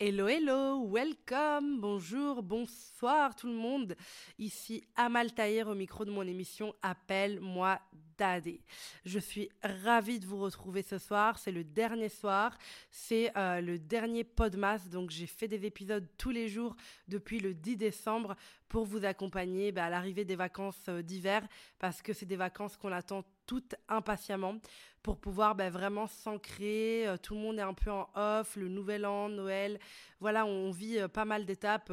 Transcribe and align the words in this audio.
Hello, 0.00 0.28
hello, 0.28 0.86
welcome, 0.86 1.80
bonjour, 1.80 2.40
bonsoir 2.44 3.34
tout 3.34 3.48
le 3.48 3.54
monde. 3.54 3.96
Ici 4.38 4.84
Amal 4.94 5.34
Taher 5.34 5.64
au 5.64 5.74
micro 5.74 6.04
de 6.04 6.12
mon 6.12 6.22
émission 6.22 6.72
Appelle-moi 6.82 7.80
Dadé. 8.16 8.60
Je 9.04 9.18
suis 9.18 9.50
ravie 9.60 10.20
de 10.20 10.26
vous 10.26 10.38
retrouver 10.38 10.82
ce 10.82 10.98
soir. 10.98 11.36
C'est 11.40 11.50
le 11.50 11.64
dernier 11.64 12.08
soir, 12.10 12.56
c'est 12.92 13.36
euh, 13.36 13.60
le 13.60 13.76
dernier 13.76 14.22
Podmas. 14.22 14.88
Donc 14.88 15.10
j'ai 15.10 15.26
fait 15.26 15.48
des 15.48 15.66
épisodes 15.66 16.06
tous 16.16 16.30
les 16.30 16.48
jours 16.48 16.76
depuis 17.08 17.40
le 17.40 17.52
10 17.52 17.76
décembre 17.76 18.36
pour 18.68 18.84
vous 18.84 19.04
accompagner 19.04 19.72
bah, 19.72 19.86
à 19.86 19.90
l'arrivée 19.90 20.24
des 20.24 20.36
vacances 20.36 20.80
euh, 20.88 21.02
d'hiver 21.02 21.42
parce 21.78 22.02
que 22.02 22.12
c'est 22.12 22.26
des 22.26 22.36
vacances 22.36 22.76
qu'on 22.76 22.92
attend 22.92 23.24
toutes 23.46 23.74
impatiemment 23.88 24.56
pour 25.02 25.18
pouvoir 25.18 25.54
bah, 25.54 25.70
vraiment 25.70 26.06
s'ancrer. 26.06 27.06
Euh, 27.06 27.16
tout 27.16 27.34
le 27.34 27.40
monde 27.40 27.58
est 27.58 27.62
un 27.62 27.74
peu 27.74 27.90
en 27.90 28.08
off, 28.14 28.56
le 28.56 28.68
nouvel 28.68 29.06
an, 29.06 29.28
Noël. 29.28 29.78
Voilà, 30.20 30.44
on 30.44 30.70
vit 30.70 30.98
euh, 30.98 31.08
pas 31.08 31.24
mal 31.24 31.46
d'étapes. 31.46 31.92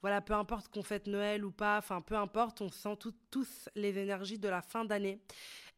Voilà, 0.00 0.20
peu 0.20 0.34
importe 0.34 0.68
qu'on 0.68 0.82
fête 0.82 1.06
Noël 1.06 1.44
ou 1.44 1.50
pas, 1.50 1.78
enfin 1.78 2.00
peu 2.00 2.16
importe, 2.16 2.60
on 2.60 2.70
sent 2.70 2.96
tous 3.30 3.68
les 3.74 3.98
énergies 3.98 4.38
de 4.38 4.48
la 4.48 4.62
fin 4.62 4.84
d'année. 4.84 5.20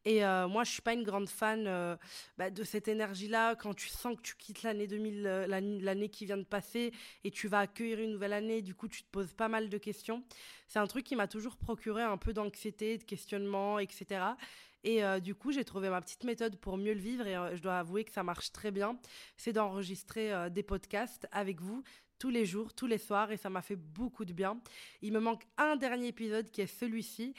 Et 0.08 0.20
moi, 0.20 0.62
je 0.62 0.70
suis 0.70 0.82
pas 0.82 0.92
une 0.92 1.02
grande 1.02 1.28
fan 1.28 1.98
bah, 2.38 2.50
de 2.50 2.62
cette 2.62 2.86
énergie-là. 2.86 3.56
Quand 3.56 3.74
tu 3.74 3.88
sens 3.88 4.16
que 4.16 4.22
tu 4.22 4.36
quittes 4.36 4.62
l'année 4.62 4.86
2000, 4.86 5.22
l'année 5.48 6.08
qui 6.08 6.26
vient 6.26 6.36
de 6.36 6.44
passer, 6.44 6.92
et 7.24 7.32
tu 7.32 7.48
vas 7.48 7.58
accueillir 7.58 7.98
une 7.98 8.12
nouvelle 8.12 8.32
année, 8.32 8.62
du 8.62 8.72
coup, 8.72 8.86
tu 8.86 9.02
te 9.02 9.10
poses 9.10 9.32
pas 9.32 9.48
mal 9.48 9.68
de 9.68 9.78
questions. 9.78 10.22
C'est 10.68 10.78
un 10.78 10.86
truc 10.86 11.04
qui 11.04 11.16
m'a 11.16 11.26
toujours 11.26 11.56
procuré 11.56 12.02
un 12.02 12.18
peu 12.18 12.32
d'anxiété, 12.32 12.98
de 12.98 13.04
questionnement, 13.04 13.80
etc. 13.80 14.20
Et 14.86 15.02
euh, 15.02 15.18
du 15.18 15.34
coup, 15.34 15.50
j'ai 15.50 15.64
trouvé 15.64 15.90
ma 15.90 16.00
petite 16.00 16.22
méthode 16.22 16.56
pour 16.56 16.76
mieux 16.76 16.94
le 16.94 17.00
vivre 17.00 17.26
et 17.26 17.36
euh, 17.36 17.56
je 17.56 17.60
dois 17.60 17.78
avouer 17.80 18.04
que 18.04 18.12
ça 18.12 18.22
marche 18.22 18.52
très 18.52 18.70
bien. 18.70 18.96
C'est 19.36 19.52
d'enregistrer 19.52 20.32
euh, 20.32 20.48
des 20.48 20.62
podcasts 20.62 21.26
avec 21.32 21.60
vous 21.60 21.82
tous 22.18 22.30
les 22.30 22.46
jours, 22.46 22.72
tous 22.74 22.86
les 22.86 22.98
soirs, 22.98 23.30
et 23.32 23.36
ça 23.36 23.50
m'a 23.50 23.62
fait 23.62 23.76
beaucoup 23.76 24.24
de 24.24 24.32
bien. 24.32 24.60
Il 25.02 25.12
me 25.12 25.20
manque 25.20 25.44
un 25.58 25.76
dernier 25.76 26.08
épisode 26.08 26.50
qui 26.50 26.60
est 26.60 26.66
celui-ci, 26.66 27.34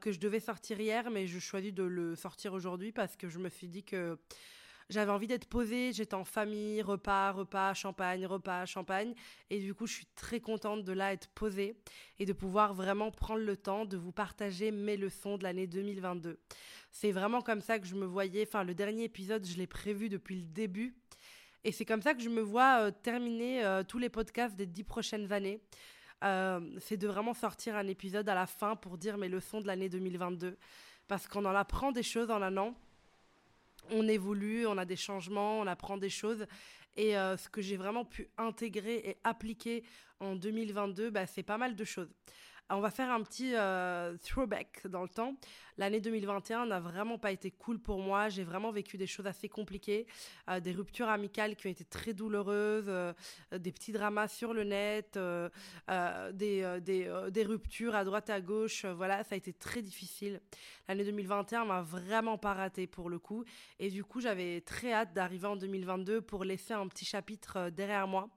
que 0.00 0.12
je 0.12 0.18
devais 0.20 0.40
sortir 0.40 0.80
hier, 0.80 1.10
mais 1.10 1.26
je 1.26 1.38
choisis 1.38 1.72
de 1.72 1.82
le 1.82 2.14
sortir 2.16 2.52
aujourd'hui 2.52 2.92
parce 2.92 3.16
que 3.16 3.28
je 3.28 3.38
me 3.38 3.48
suis 3.48 3.68
dit 3.68 3.84
que 3.84 4.18
j'avais 4.88 5.12
envie 5.12 5.28
d'être 5.28 5.46
posée, 5.46 5.92
j'étais 5.92 6.14
en 6.14 6.24
famille, 6.24 6.82
repas, 6.82 7.30
repas, 7.30 7.74
champagne, 7.74 8.26
repas, 8.26 8.66
champagne. 8.66 9.14
Et 9.48 9.60
du 9.60 9.72
coup, 9.72 9.86
je 9.86 9.92
suis 9.92 10.06
très 10.16 10.40
contente 10.40 10.82
de 10.82 10.92
là 10.92 11.12
être 11.12 11.28
posée 11.28 11.76
et 12.18 12.26
de 12.26 12.32
pouvoir 12.32 12.74
vraiment 12.74 13.12
prendre 13.12 13.44
le 13.44 13.56
temps 13.56 13.84
de 13.84 13.96
vous 13.96 14.10
partager 14.10 14.72
mes 14.72 14.96
leçons 14.96 15.38
de 15.38 15.44
l'année 15.44 15.68
2022. 15.68 16.40
C'est 16.90 17.12
vraiment 17.12 17.40
comme 17.40 17.60
ça 17.60 17.78
que 17.78 17.86
je 17.86 17.94
me 17.94 18.04
voyais. 18.04 18.44
Enfin, 18.48 18.64
le 18.64 18.74
dernier 18.74 19.04
épisode, 19.04 19.46
je 19.46 19.56
l'ai 19.56 19.68
prévu 19.68 20.08
depuis 20.08 20.40
le 20.40 20.46
début. 20.46 20.96
Et 21.64 21.72
c'est 21.72 21.84
comme 21.84 22.00
ça 22.02 22.14
que 22.14 22.22
je 22.22 22.28
me 22.28 22.40
vois 22.40 22.80
euh, 22.80 22.90
terminer 22.90 23.64
euh, 23.64 23.82
tous 23.82 23.98
les 23.98 24.08
podcasts 24.08 24.56
des 24.56 24.66
dix 24.66 24.84
prochaines 24.84 25.32
années. 25.32 25.60
Euh, 26.24 26.60
c'est 26.78 26.96
de 26.96 27.06
vraiment 27.06 27.34
sortir 27.34 27.76
un 27.76 27.86
épisode 27.86 28.28
à 28.28 28.34
la 28.34 28.46
fin 28.46 28.76
pour 28.76 28.98
dire 28.98 29.18
mes 29.18 29.28
leçons 29.28 29.60
de 29.60 29.66
l'année 29.66 29.88
2022. 29.88 30.56
Parce 31.08 31.26
qu'on 31.26 31.44
en 31.44 31.54
apprend 31.54 31.92
des 31.92 32.02
choses 32.02 32.30
en 32.30 32.42
un 32.42 32.56
an 32.56 32.74
on 33.92 34.06
évolue, 34.06 34.66
on 34.66 34.78
a 34.78 34.84
des 34.84 34.94
changements, 34.94 35.58
on 35.58 35.66
apprend 35.66 35.96
des 35.96 36.10
choses. 36.10 36.46
Et 36.96 37.12
ce 37.12 37.48
que 37.48 37.62
j'ai 37.62 37.76
vraiment 37.76 38.04
pu 38.04 38.28
intégrer 38.36 38.96
et 38.96 39.16
appliquer 39.24 39.82
en 40.20 40.36
2022, 40.36 41.10
bah, 41.10 41.26
c'est 41.26 41.42
pas 41.42 41.56
mal 41.56 41.74
de 41.74 41.84
choses. 41.84 42.10
On 42.72 42.78
va 42.78 42.92
faire 42.92 43.10
un 43.10 43.20
petit 43.24 43.56
euh, 43.56 44.16
throwback 44.18 44.86
dans 44.86 45.02
le 45.02 45.08
temps. 45.08 45.34
L'année 45.76 46.00
2021 46.00 46.66
n'a 46.66 46.78
vraiment 46.78 47.18
pas 47.18 47.32
été 47.32 47.50
cool 47.50 47.80
pour 47.80 47.98
moi. 47.98 48.28
J'ai 48.28 48.44
vraiment 48.44 48.70
vécu 48.70 48.96
des 48.96 49.08
choses 49.08 49.26
assez 49.26 49.48
compliquées, 49.48 50.06
euh, 50.48 50.60
des 50.60 50.70
ruptures 50.70 51.08
amicales 51.08 51.56
qui 51.56 51.66
ont 51.66 51.70
été 51.70 51.84
très 51.84 52.14
douloureuses, 52.14 52.84
euh, 52.86 53.12
des 53.58 53.72
petits 53.72 53.90
dramas 53.90 54.28
sur 54.28 54.54
le 54.54 54.62
net, 54.62 55.18
des, 56.32 57.44
ruptures 57.44 57.96
à 57.96 58.04
droite 58.04 58.30
à 58.30 58.40
gauche. 58.40 58.84
voilà, 58.84 59.24
ça 59.24 59.34
a 59.34 59.38
été 59.38 59.52
très 59.52 59.82
difficile. 59.82 60.40
L'année 60.86 61.04
2021 61.04 61.64
m'a 61.64 61.82
vraiment 61.82 62.38
pas 62.38 62.54
raté 62.54 62.86
pour 62.86 63.10
le 63.10 63.18
coup. 63.18 63.44
Et 63.80 63.90
du 63.90 64.04
coup, 64.04 64.20
j'avais 64.20 64.60
très 64.60 64.92
hâte 64.92 65.12
d'arriver 65.12 65.48
en 65.48 65.56
2022 65.56 66.20
pour 66.20 66.44
laisser 66.44 66.74
un 66.74 66.86
petit 66.86 67.04
chapitre 67.04 67.70
derrière 67.70 68.06
moi. 68.06 68.28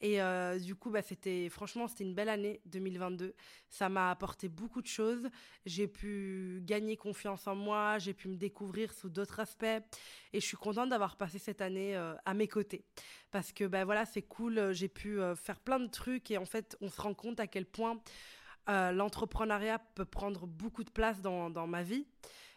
Et 0.00 0.20
euh, 0.20 0.58
du 0.58 0.74
coup, 0.74 0.90
bah, 0.90 1.02
c'était 1.02 1.48
franchement, 1.48 1.88
c'était 1.88 2.04
une 2.04 2.14
belle 2.14 2.28
année 2.28 2.60
2022. 2.66 3.34
Ça 3.68 3.88
m'a 3.88 4.10
apporté 4.10 4.48
beaucoup 4.48 4.82
de 4.82 4.86
choses. 4.86 5.28
J'ai 5.64 5.88
pu 5.88 6.60
gagner 6.62 6.96
confiance 6.96 7.46
en 7.46 7.54
moi, 7.54 7.98
j'ai 7.98 8.12
pu 8.12 8.28
me 8.28 8.36
découvrir 8.36 8.92
sous 8.92 9.08
d'autres 9.08 9.40
aspects. 9.40 9.64
Et 9.64 10.40
je 10.40 10.44
suis 10.46 10.56
contente 10.56 10.90
d'avoir 10.90 11.16
passé 11.16 11.38
cette 11.38 11.62
année 11.62 11.96
euh, 11.96 12.14
à 12.26 12.34
mes 12.34 12.48
côtés. 12.48 12.84
Parce 13.30 13.52
que 13.52 13.64
bah, 13.64 13.84
voilà, 13.84 14.04
c'est 14.04 14.22
cool, 14.22 14.72
j'ai 14.72 14.88
pu 14.88 15.18
euh, 15.18 15.34
faire 15.34 15.60
plein 15.60 15.80
de 15.80 15.88
trucs 15.88 16.30
et 16.30 16.38
en 16.38 16.46
fait, 16.46 16.76
on 16.80 16.88
se 16.88 17.00
rend 17.00 17.14
compte 17.14 17.40
à 17.40 17.46
quel 17.46 17.66
point 17.66 18.00
l'entrepreneuriat 18.68 19.78
peut 19.94 20.04
prendre 20.04 20.44
beaucoup 20.48 20.82
de 20.82 20.90
place 20.90 21.22
dans 21.22 21.66
ma 21.68 21.84
vie. 21.84 22.04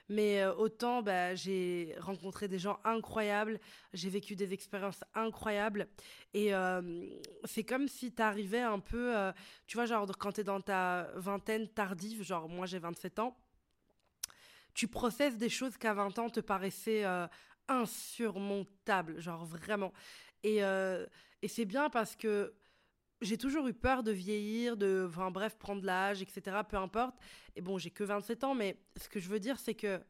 Mais 0.09 0.42
euh, 0.42 0.53
autant, 0.56 1.03
bah, 1.03 1.36
j'ai 1.36 1.96
rencontré 2.00 2.47
des 2.47 2.58
gens 2.58 2.80
incroyables, 2.84 3.59
j'ai 3.94 4.09
vécu 4.09 4.36
des 4.36 4.53
expériences 4.53 5.03
incroyables. 5.14 5.88
Et 6.34 6.53
euh, 6.53 7.08
c'est 7.46 7.64
comme 7.64 7.88
si 7.88 8.12
tu 8.12 8.22
arrivais 8.22 8.62
un 8.62 8.80
peu, 8.80 9.16
euh, 9.16 9.31
tu 9.68 9.78
vois, 9.78 9.86
genre 9.86 10.08
quand 10.18 10.34
tu 10.34 10.42
es 10.42 10.44
dans 10.44 10.62
ta 10.62 11.12
vingtaine 11.16 11.68
tardive, 11.68 12.24
genre 12.24 12.50
moi 12.50 12.66
j'ai 12.66 12.80
27 12.80 13.19
ans, 13.19 13.38
tu 14.74 14.88
processes 14.88 15.38
des 15.38 15.50
choses 15.50 15.78
qu'à 15.78 15.94
20 15.94 16.18
ans 16.18 16.30
te 16.30 16.40
paraissaient 16.40 17.06
insurmontables, 17.68 19.19
genre 19.19 19.46
vraiment. 19.46 19.94
Et, 20.44 20.59
et 21.42 21.48
c'est 21.48 21.66
bien 21.66 21.90
parce 21.90 22.16
que 22.16 22.53
j'ai 23.22 23.38
toujours 23.38 23.68
eu 23.68 23.74
peur 23.74 24.03
de 24.03 24.12
vieillir, 24.12 24.78
de, 24.78 25.06
enfin 25.09 25.31
bref, 25.31 25.57
prendre 25.57 25.84
l'âge, 25.84 26.22
etc. 26.22 26.57
Peu 26.68 26.78
importe. 26.78 27.16
Et 27.56 27.62
bon, 27.62 27.78
j'ai 27.78 27.91
que 27.91 28.03
27 28.03 28.44
ans, 28.44 28.56
mais 28.56 28.78
ce 28.96 29.09
que 29.09 29.19
je 29.19 29.30
veux 29.30 29.40
dire, 29.40 29.59
c'est 29.59 29.75
que 29.75 30.02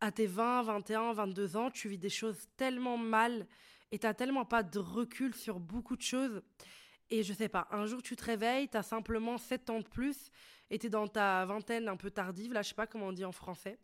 à 0.00 0.12
tes 0.12 0.26
20, 0.26 0.62
21, 0.62 1.12
22 1.14 1.56
ans, 1.56 1.70
tu 1.70 1.88
vis 1.88 1.98
des 1.98 2.10
choses 2.10 2.46
tellement 2.56 2.98
mal 2.98 3.46
et 3.90 3.98
t'as 3.98 4.12
tellement 4.12 4.44
pas 4.44 4.62
de 4.62 4.78
recul 4.78 5.34
sur 5.34 5.60
beaucoup 5.60 5.96
de 5.96 6.02
choses. 6.02 6.42
Et 7.10 7.22
je 7.22 7.32
sais 7.32 7.48
pas, 7.48 7.68
un 7.70 7.86
jour 7.86 8.02
tu 8.02 8.16
te 8.16 8.24
réveilles, 8.24 8.68
t'as 8.68 8.82
simplement 8.82 9.38
7 9.38 9.70
ans 9.70 9.80
de 9.80 9.86
plus 9.86 10.30
et 10.70 10.78
t'es 10.78 10.88
dans 10.88 11.06
ta 11.06 11.44
vingtaine 11.44 11.88
un 11.88 11.96
peu 11.96 12.10
tardive, 12.10 12.52
là 12.52 12.62
je 12.62 12.68
sais 12.68 12.74
pas 12.74 12.86
comment 12.86 13.06
on 13.06 13.12
dit 13.12 13.24
en 13.24 13.32
français. 13.32 13.78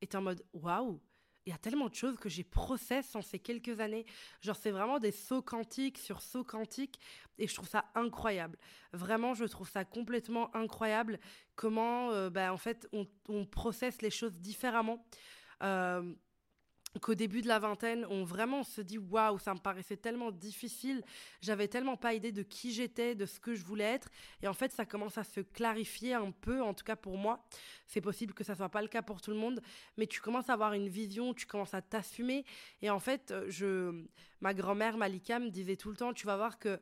Et 0.00 0.06
t'es 0.06 0.16
en 0.16 0.22
mode 0.22 0.44
waouh, 0.52 1.00
il 1.46 1.50
y 1.50 1.52
a 1.52 1.58
tellement 1.58 1.88
de 1.88 1.94
choses 1.94 2.16
que 2.16 2.28
j'ai 2.28 2.44
process 2.44 3.14
en 3.14 3.22
ces 3.22 3.38
quelques 3.38 3.80
années. 3.80 4.06
Genre, 4.40 4.56
c'est 4.56 4.70
vraiment 4.70 4.98
des 4.98 5.12
sauts 5.12 5.42
quantiques 5.42 5.98
sur 5.98 6.22
sauts 6.22 6.44
quantiques 6.44 6.98
et 7.38 7.46
je 7.46 7.54
trouve 7.54 7.68
ça 7.68 7.84
incroyable. 7.94 8.58
Vraiment, 8.92 9.34
je 9.34 9.44
trouve 9.44 9.68
ça 9.68 9.84
complètement 9.84 10.54
incroyable 10.56 11.18
comment, 11.54 12.10
euh, 12.12 12.30
bah, 12.30 12.52
en 12.52 12.56
fait, 12.56 12.88
on, 12.92 13.06
on 13.28 13.44
processe 13.44 14.00
les 14.00 14.10
choses 14.10 14.38
différemment. 14.40 15.04
Euh, 15.62 16.14
qu'au 17.00 17.14
début 17.14 17.42
de 17.42 17.48
la 17.48 17.58
vingtaine, 17.58 18.06
on 18.08 18.24
vraiment 18.24 18.62
se 18.62 18.80
dit 18.80 18.98
waouh, 18.98 19.38
ça 19.38 19.54
me 19.54 19.58
paraissait 19.58 19.96
tellement 19.96 20.30
difficile, 20.30 21.02
j'avais 21.40 21.68
tellement 21.68 21.96
pas 21.96 22.14
idée 22.14 22.32
de 22.32 22.42
qui 22.42 22.72
j'étais, 22.72 23.14
de 23.14 23.26
ce 23.26 23.40
que 23.40 23.54
je 23.54 23.64
voulais 23.64 23.84
être, 23.84 24.08
et 24.42 24.48
en 24.48 24.54
fait 24.54 24.72
ça 24.72 24.84
commence 24.84 25.18
à 25.18 25.24
se 25.24 25.40
clarifier 25.40 26.14
un 26.14 26.30
peu, 26.30 26.62
en 26.62 26.74
tout 26.74 26.84
cas 26.84 26.96
pour 26.96 27.18
moi. 27.18 27.44
C'est 27.86 28.00
possible 28.00 28.32
que 28.34 28.44
ça 28.44 28.54
soit 28.54 28.68
pas 28.68 28.82
le 28.82 28.88
cas 28.88 29.02
pour 29.02 29.20
tout 29.20 29.30
le 29.30 29.36
monde, 29.36 29.60
mais 29.96 30.06
tu 30.06 30.20
commences 30.20 30.48
à 30.50 30.54
avoir 30.54 30.72
une 30.72 30.88
vision, 30.88 31.34
tu 31.34 31.46
commences 31.46 31.74
à 31.74 31.82
t'assumer, 31.82 32.44
et 32.82 32.90
en 32.90 33.00
fait, 33.00 33.34
je, 33.48 34.04
ma 34.40 34.54
grand-mère 34.54 34.96
Malika 34.96 35.38
me 35.38 35.50
disait 35.50 35.76
tout 35.76 35.90
le 35.90 35.96
temps, 35.96 36.12
tu 36.12 36.26
vas 36.26 36.36
voir 36.36 36.58
que 36.58 36.80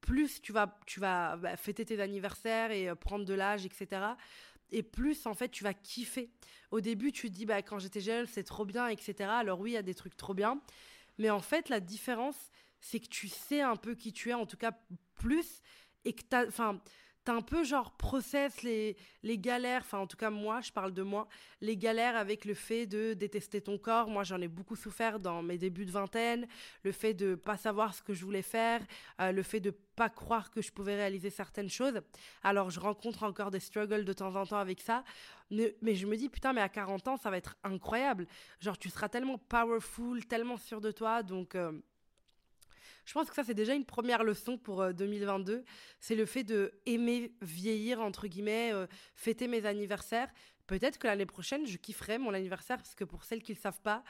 plus 0.00 0.40
tu 0.40 0.52
vas, 0.52 0.78
tu 0.86 1.00
vas 1.00 1.36
bah, 1.36 1.56
fêter 1.56 1.84
tes 1.84 2.00
anniversaires 2.00 2.70
et 2.70 2.88
euh, 2.88 2.94
prendre 2.94 3.24
de 3.24 3.34
l'âge, 3.34 3.66
etc., 3.66 4.02
et 4.72 4.82
plus 4.82 5.26
en 5.26 5.34
fait 5.34 5.48
tu 5.48 5.64
vas 5.64 5.74
kiffer. 5.74 6.30
Au 6.70 6.80
début, 6.80 7.12
tu 7.12 7.28
te 7.30 7.34
dis 7.34 7.46
bah 7.46 7.62
quand 7.62 7.78
j'étais 7.78 8.00
jeune, 8.00 8.26
c'est 8.26 8.44
trop 8.44 8.64
bien, 8.64 8.88
etc. 8.88 9.28
Alors 9.30 9.60
oui, 9.60 9.72
il 9.72 9.74
y 9.74 9.76
a 9.76 9.82
des 9.82 9.94
trucs 9.94 10.16
trop 10.16 10.34
bien, 10.34 10.60
mais 11.18 11.30
en 11.30 11.40
fait 11.40 11.68
la 11.68 11.80
différence, 11.80 12.36
c'est 12.80 13.00
que 13.00 13.08
tu 13.08 13.28
sais 13.28 13.60
un 13.60 13.76
peu 13.76 13.94
qui 13.94 14.12
tu 14.12 14.30
es, 14.30 14.34
en 14.34 14.46
tout 14.46 14.56
cas 14.56 14.72
plus, 15.14 15.62
et 16.04 16.12
que 16.12 16.22
enfin 16.46 16.80
t'as 17.30 17.36
un 17.36 17.42
peu 17.42 17.62
genre 17.62 17.92
process 17.92 18.62
les, 18.62 18.96
galères, 19.22 19.82
enfin 19.82 19.98
en 19.98 20.06
tout 20.08 20.16
cas 20.16 20.30
moi, 20.30 20.60
je 20.62 20.72
parle 20.72 20.92
de 20.92 21.02
moi, 21.02 21.28
les 21.60 21.76
galères 21.76 22.16
avec 22.16 22.44
le 22.44 22.54
fait 22.54 22.86
de 22.86 23.14
détester 23.14 23.60
ton 23.60 23.78
corps. 23.78 24.08
Moi 24.08 24.24
j'en 24.24 24.40
ai 24.40 24.48
beaucoup 24.48 24.74
souffert 24.74 25.20
dans 25.20 25.40
mes 25.40 25.56
débuts 25.56 25.84
de 25.84 25.92
vingtaine, 25.92 26.48
le 26.82 26.90
fait 26.90 27.14
de 27.14 27.36
pas 27.36 27.56
savoir 27.56 27.94
ce 27.94 28.02
que 28.02 28.14
je 28.14 28.24
voulais 28.24 28.42
faire, 28.42 28.80
euh, 29.20 29.30
le 29.30 29.44
fait 29.44 29.60
de 29.60 29.70
pas 29.70 30.08
croire 30.08 30.50
que 30.50 30.60
je 30.60 30.72
pouvais 30.72 30.96
réaliser 30.96 31.30
certaines 31.30 31.70
choses. 31.70 32.00
Alors 32.42 32.70
je 32.70 32.80
rencontre 32.80 33.22
encore 33.22 33.52
des 33.52 33.60
struggles 33.60 34.04
de 34.04 34.12
temps 34.12 34.34
en 34.34 34.44
temps 34.44 34.58
avec 34.58 34.80
ça, 34.80 35.04
mais, 35.50 35.94
je 35.94 36.06
me 36.06 36.16
dis 36.16 36.28
putain 36.28 36.52
mais 36.52 36.62
à 36.62 36.68
40 36.68 37.06
ans 37.06 37.16
ça 37.16 37.30
va 37.30 37.36
être 37.36 37.56
incroyable. 37.62 38.26
Genre 38.58 38.76
tu 38.76 38.90
seras 38.90 39.08
tellement 39.08 39.38
powerful, 39.38 40.26
tellement 40.26 40.56
sûr 40.56 40.80
de 40.80 40.90
toi, 40.90 41.22
donc... 41.22 41.54
Euh, 41.54 41.80
je 43.04 43.12
pense 43.12 43.28
que 43.28 43.34
ça, 43.34 43.44
c'est 43.44 43.54
déjà 43.54 43.74
une 43.74 43.84
première 43.84 44.24
leçon 44.24 44.58
pour 44.58 44.92
2022. 44.92 45.52
Euh, 45.52 45.62
c'est 45.98 46.14
le 46.14 46.26
fait 46.26 46.44
de 46.44 46.72
aimer 46.86 47.32
vieillir, 47.42 48.00
entre 48.00 48.26
guillemets, 48.26 48.72
euh, 48.72 48.86
fêter 49.14 49.48
mes 49.48 49.66
anniversaires. 49.66 50.28
Peut-être 50.66 50.98
que 50.98 51.06
l'année 51.06 51.26
prochaine, 51.26 51.66
je 51.66 51.76
kifferai 51.76 52.18
mon 52.18 52.32
anniversaire, 52.34 52.76
parce 52.76 52.94
que 52.94 53.04
pour 53.04 53.24
celles 53.24 53.42
qui 53.42 53.52
ne 53.52 53.56
le 53.56 53.60
savent 53.60 53.80
pas, 53.80 54.04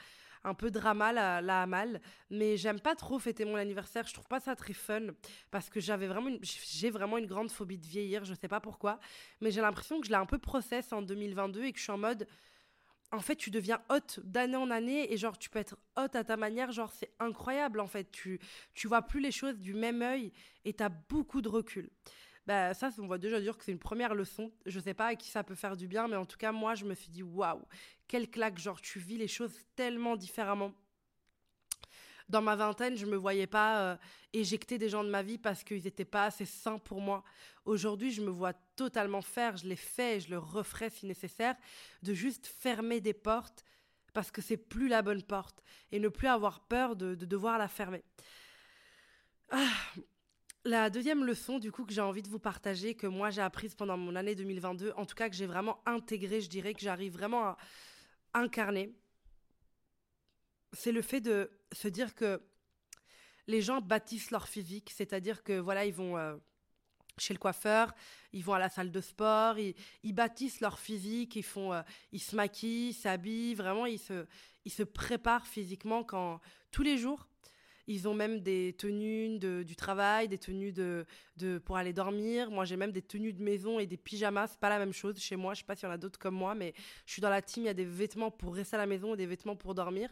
un 0.44 0.54
peu 0.54 0.70
drama 0.70 1.12
la, 1.12 1.40
la 1.40 1.62
Amal, 1.62 2.00
mais 2.30 2.56
j'aime 2.56 2.80
pas 2.80 2.94
trop 2.94 3.18
fêter 3.18 3.44
mon 3.44 3.56
anniversaire. 3.56 4.06
Je 4.06 4.14
trouve 4.14 4.26
pas 4.26 4.40
ça 4.40 4.56
très 4.56 4.72
fun 4.72 5.08
parce 5.50 5.68
que 5.68 5.80
j'avais 5.80 6.06
vraiment, 6.06 6.30
j'ai 6.42 6.90
vraiment 6.90 7.18
une 7.18 7.26
grande 7.26 7.50
phobie 7.50 7.78
de 7.78 7.86
vieillir. 7.86 8.24
Je 8.24 8.34
sais 8.34 8.48
pas 8.48 8.60
pourquoi, 8.60 9.00
mais 9.40 9.50
j'ai 9.50 9.60
l'impression 9.60 10.00
que 10.00 10.06
je 10.06 10.10
l'ai 10.10 10.16
un 10.16 10.26
peu 10.26 10.38
process 10.38 10.92
en 10.92 11.02
2022 11.02 11.64
et 11.64 11.72
que 11.72 11.78
je 11.78 11.84
suis 11.84 11.92
en 11.92 11.98
mode 11.98 12.26
en 13.12 13.20
fait, 13.20 13.36
tu 13.36 13.50
deviens 13.50 13.82
hôte 13.88 14.20
d'année 14.24 14.56
en 14.56 14.70
année 14.70 15.12
et 15.12 15.16
genre, 15.16 15.36
tu 15.36 15.50
peux 15.50 15.58
être 15.58 15.76
hôte 15.96 16.14
à 16.14 16.24
ta 16.24 16.36
manière. 16.36 16.70
Genre, 16.70 16.92
c'est 16.92 17.10
incroyable 17.18 17.80
en 17.80 17.86
fait. 17.86 18.10
Tu, 18.10 18.38
tu 18.74 18.86
vois 18.88 19.02
plus 19.02 19.20
les 19.20 19.32
choses 19.32 19.58
du 19.58 19.74
même 19.74 20.02
œil 20.02 20.32
et 20.64 20.72
tu 20.72 20.82
as 20.82 20.88
beaucoup 20.88 21.42
de 21.42 21.48
recul. 21.48 21.90
Bah, 22.46 22.74
ça, 22.74 22.90
on 22.98 23.06
va 23.06 23.18
déjà 23.18 23.40
dire 23.40 23.56
que 23.56 23.64
c'est 23.64 23.72
une 23.72 23.78
première 23.78 24.14
leçon. 24.14 24.52
Je 24.66 24.80
sais 24.80 24.94
pas 24.94 25.06
à 25.06 25.14
qui 25.14 25.28
ça 25.30 25.44
peut 25.44 25.54
faire 25.54 25.76
du 25.76 25.88
bien, 25.88 26.08
mais 26.08 26.16
en 26.16 26.26
tout 26.26 26.38
cas, 26.38 26.52
moi, 26.52 26.74
je 26.74 26.84
me 26.84 26.94
suis 26.94 27.10
dit, 27.10 27.22
waouh, 27.22 27.62
quelle 28.08 28.30
claque. 28.30 28.58
Genre, 28.58 28.80
tu 28.80 28.98
vis 28.98 29.18
les 29.18 29.28
choses 29.28 29.54
tellement 29.76 30.16
différemment 30.16 30.72
dans 32.30 32.40
ma 32.40 32.56
vingtaine, 32.56 32.96
je 32.96 33.06
me 33.06 33.16
voyais 33.16 33.46
pas 33.46 33.80
euh, 33.80 33.96
éjecter 34.32 34.78
des 34.78 34.88
gens 34.88 35.04
de 35.04 35.10
ma 35.10 35.22
vie 35.22 35.36
parce 35.36 35.64
qu'ils 35.64 35.82
n'étaient 35.82 36.04
pas 36.04 36.26
assez 36.26 36.46
sains 36.46 36.78
pour 36.78 37.00
moi. 37.00 37.24
Aujourd'hui, 37.64 38.12
je 38.12 38.22
me 38.22 38.30
vois 38.30 38.54
totalement 38.76 39.20
faire, 39.20 39.56
je 39.56 39.66
l'ai 39.66 39.76
fait 39.76 40.20
je 40.20 40.30
le 40.30 40.38
referai 40.38 40.90
si 40.90 41.06
nécessaire, 41.06 41.56
de 42.02 42.14
juste 42.14 42.46
fermer 42.46 43.00
des 43.00 43.12
portes 43.12 43.64
parce 44.12 44.30
que 44.30 44.40
c'est 44.40 44.56
plus 44.56 44.88
la 44.88 45.02
bonne 45.02 45.22
porte 45.22 45.62
et 45.92 45.98
ne 45.98 46.08
plus 46.08 46.28
avoir 46.28 46.60
peur 46.60 46.96
de, 46.96 47.14
devoir 47.14 47.58
la 47.58 47.68
fermer. 47.68 48.02
Ah. 49.50 49.68
La 50.66 50.90
deuxième 50.90 51.24
leçon, 51.24 51.58
du 51.58 51.72
coup, 51.72 51.86
que 51.86 51.92
j'ai 51.94 52.02
envie 52.02 52.20
de 52.20 52.28
vous 52.28 52.38
partager, 52.38 52.94
que 52.94 53.06
moi 53.06 53.30
j'ai 53.30 53.40
apprise 53.40 53.74
pendant 53.74 53.96
mon 53.96 54.14
année 54.14 54.34
2022, 54.34 54.92
en 54.94 55.06
tout 55.06 55.14
cas 55.14 55.30
que 55.30 55.34
j'ai 55.34 55.46
vraiment 55.46 55.80
intégré, 55.86 56.42
je 56.42 56.50
dirais 56.50 56.74
que 56.74 56.80
j'arrive 56.80 57.14
vraiment 57.14 57.44
à 57.44 57.56
incarner, 58.34 58.94
c'est 60.74 60.92
le 60.92 61.00
fait 61.00 61.22
de 61.22 61.50
se 61.72 61.88
dire 61.88 62.14
que 62.14 62.40
les 63.46 63.62
gens 63.62 63.80
bâtissent 63.80 64.30
leur 64.30 64.48
physique, 64.48 64.90
c'est-à-dire 64.94 65.42
que 65.42 65.58
voilà, 65.58 65.84
ils 65.84 65.94
vont 65.94 66.16
euh, 66.16 66.36
chez 67.18 67.34
le 67.34 67.38
coiffeur, 67.38 67.94
ils 68.32 68.44
vont 68.44 68.54
à 68.54 68.58
la 68.58 68.68
salle 68.68 68.90
de 68.90 69.00
sport, 69.00 69.56
ils, 69.58 69.74
bâtissent 70.12 70.60
leur 70.60 70.78
physique, 70.78 71.36
ils 71.36 71.42
font, 71.42 71.72
euh, 71.72 71.82
ils 72.12 72.20
se 72.20 72.34
maquillent, 72.34 72.92
s'habillent, 72.92 73.54
vraiment, 73.54 73.86
ils 73.86 73.98
se, 73.98 74.26
ils 74.64 74.72
se 74.72 74.82
préparent 74.82 75.46
physiquement 75.46 76.04
quand 76.04 76.40
tous 76.70 76.82
les 76.82 76.98
jours. 76.98 77.26
Ils 77.86 78.06
ont 78.06 78.14
même 78.14 78.38
des 78.38 78.76
tenues 78.78 79.40
de, 79.40 79.64
du 79.64 79.74
travail, 79.74 80.28
des 80.28 80.38
tenues 80.38 80.70
de, 80.70 81.04
de, 81.38 81.58
pour 81.58 81.76
aller 81.76 81.92
dormir. 81.92 82.48
Moi, 82.48 82.64
j'ai 82.64 82.76
même 82.76 82.92
des 82.92 83.02
tenues 83.02 83.32
de 83.32 83.42
maison 83.42 83.80
et 83.80 83.86
des 83.86 83.96
pyjamas. 83.96 84.46
C'est 84.46 84.60
pas 84.60 84.68
la 84.68 84.78
même 84.78 84.92
chose 84.92 85.18
chez 85.18 85.34
moi. 85.34 85.54
Je 85.54 85.60
sais 85.60 85.64
pas 85.64 85.74
s'il 85.74 85.88
y 85.88 85.90
en 85.90 85.94
a 85.94 85.98
d'autres 85.98 86.18
comme 86.18 86.36
moi, 86.36 86.54
mais 86.54 86.72
je 87.04 87.14
suis 87.14 87.22
dans 87.22 87.30
la 87.30 87.42
team. 87.42 87.64
Il 87.64 87.66
y 87.66 87.70
a 87.70 87.74
des 87.74 87.84
vêtements 87.84 88.30
pour 88.30 88.54
rester 88.54 88.76
à 88.76 88.78
la 88.78 88.86
maison 88.86 89.14
et 89.14 89.16
des 89.16 89.26
vêtements 89.26 89.56
pour 89.56 89.74
dormir. 89.74 90.08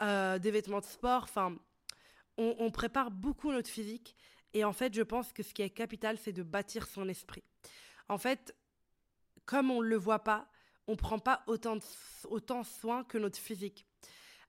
Euh, 0.00 0.38
des 0.38 0.52
vêtements 0.52 0.80
de 0.80 0.84
sport. 0.84 1.24
Enfin, 1.24 1.56
on, 2.36 2.70
prépare 2.70 3.10
beaucoup 3.10 3.50
notre 3.50 3.68
physique. 3.68 4.14
Et 4.54 4.64
en 4.64 4.72
fait, 4.72 4.94
je 4.94 5.02
pense 5.02 5.32
que 5.32 5.42
ce 5.42 5.52
qui 5.52 5.62
est 5.62 5.70
capital, 5.70 6.16
c'est 6.18 6.32
de 6.32 6.44
bâtir 6.44 6.86
son 6.86 7.08
esprit. 7.08 7.42
En 8.08 8.16
fait, 8.16 8.54
comme 9.44 9.72
on 9.72 9.82
ne 9.82 9.88
le 9.88 9.96
voit 9.96 10.22
pas, 10.22 10.48
on 10.86 10.92
ne 10.92 10.96
prend 10.96 11.18
pas 11.18 11.42
autant, 11.48 11.78
autant 12.24 12.62
soin 12.62 13.02
que 13.02 13.18
notre 13.18 13.38
physique. 13.38 13.86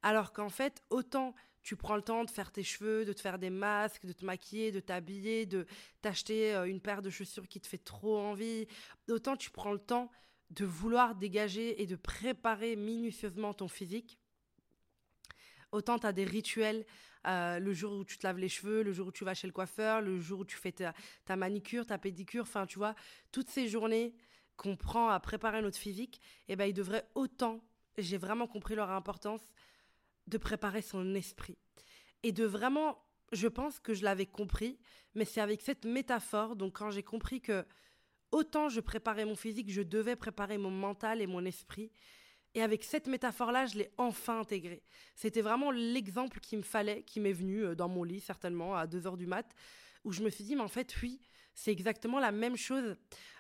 Alors 0.04 0.34
qu'en 0.34 0.50
fait, 0.50 0.84
autant 0.90 1.34
tu 1.62 1.75
prends 1.75 1.95
le 1.95 2.02
temps 2.02 2.24
de 2.24 2.30
faire 2.30 2.52
tes 2.52 2.63
cheveux, 2.63 3.04
de 3.04 3.12
te 3.12 3.19
faire 3.19 3.38
des 3.38 3.50
masques, 3.50 4.06
de 4.06 4.13
te 4.13 4.24
maquiller, 4.24 4.72
de 4.72 4.80
t'habiller, 4.80 5.45
de 5.45 5.66
t'acheter 6.02 6.56
euh, 6.56 6.66
une 6.66 6.80
paire 6.80 7.02
de 7.02 7.10
chaussures 7.10 7.48
qui 7.48 7.60
te 7.60 7.68
fait 7.68 7.84
trop 7.84 8.18
envie, 8.18 8.66
autant 9.10 9.36
tu 9.36 9.52
prends 9.52 9.74
le 9.74 9.80
temps 9.80 10.10
de 10.52 10.63
vouloir 10.63 11.16
dégager 11.16 11.81
et 11.81 11.86
de 11.86 11.98
préparer 11.98 12.75
minutieusement 12.78 13.54
ton 13.54 13.68
physique 13.68 14.19
Autant 15.71 16.00
tu 16.00 16.07
as 16.07 16.13
des 16.13 16.25
rituels 16.25 16.86
euh, 17.27 17.60
le 17.60 17.74
jour 17.74 17.94
où 17.94 18.06
tu 18.06 18.18
te 18.18 18.25
laves 18.25 18.39
les 18.39 18.50
cheveux, 18.50 18.81
le 18.81 18.94
jour 18.94 19.07
où 19.07 19.12
tu 19.12 19.25
vas 19.25 19.33
chez 19.33 19.48
le 19.48 19.54
coiffeur, 19.54 20.01
le 20.01 20.19
jour 20.19 20.39
où 20.39 20.45
tu 20.45 20.56
fais 20.56 20.71
ta, 20.71 21.36
manicure, 21.36 21.86
ta 21.86 21.98
pédicure, 21.98 22.44
enfin 22.44 22.66
tu 22.66 22.77
vois, 22.77 22.95
toutes 23.31 23.50
ces 23.50 23.68
journées 23.68 24.13
qu'on 24.56 24.75
prend 24.75 25.10
à 25.10 25.19
préparer 25.19 25.62
notre 25.62 25.77
physique, 25.77 26.21
eh 26.48 26.56
ben, 26.56 26.66
il 26.66 26.74
devrait 26.74 27.06
autant, 27.16 27.62
j'ai 27.98 28.18
vraiment 28.18 28.48
compris 28.48 28.75
leur 28.75 28.89
importance, 28.89 29.42
de 30.27 30.38
préparer 30.38 30.81
son 30.81 31.16
esprit. 31.16 31.57
Et 32.24 32.31
de 32.31 32.45
vraiment, 32.45 33.04
je 33.31 33.48
pense 33.48 33.80
que 33.80 33.94
je 33.94 34.04
l'avais 34.04 34.25
compris, 34.25 34.80
mais 35.16 35.25
c'est 35.25 35.42
avec 35.42 35.62
cette 35.62 35.86
métaphore, 35.86 36.56
donc 36.56 36.77
quand 36.77 36.92
j'ai 36.92 37.04
compris 37.04 37.42
que 37.42 37.66
autant 38.31 38.69
je 38.69 38.80
préparais 38.80 39.25
mon 39.25 39.36
physique, 39.36 39.71
je 39.71 39.81
devais 39.81 40.16
préparer 40.16 40.57
mon 40.57 40.71
mental 40.71 41.21
et 41.21 41.27
mon 41.27 41.44
esprit, 41.45 41.92
et 42.59 42.61
avec 42.61 42.83
cette 42.83 43.07
métaphore-là, 43.07 43.67
je 43.67 43.77
l'ai 43.77 43.89
enfin 43.97 44.41
intégrée. 44.41 44.83
C'était 45.15 45.39
vraiment 45.39 45.71
l'exemple 45.71 46.41
qu'il 46.41 46.57
me 46.57 46.63
fallait, 46.63 47.03
qui 47.03 47.21
m'est 47.21 47.31
venu 47.31 47.63
euh, 47.63 47.73
dans 47.73 47.88
mon 47.88 48.03
lit, 48.03 48.19
certainement, 48.19 48.75
à 48.75 48.85
2h 48.85 49.15
du 49.15 49.27
mat, 49.27 49.50
où 50.03 50.11
je 50.11 50.21
me 50.21 50.29
suis 50.29 50.44
dit, 50.44 50.57
mais 50.57 50.61
en 50.61 50.67
fait, 50.67 50.94
oui, 51.01 51.21
c'est 51.53 51.71
exactement 51.71 52.19
la 52.19 52.33
même 52.33 52.57
chose. 52.57 52.97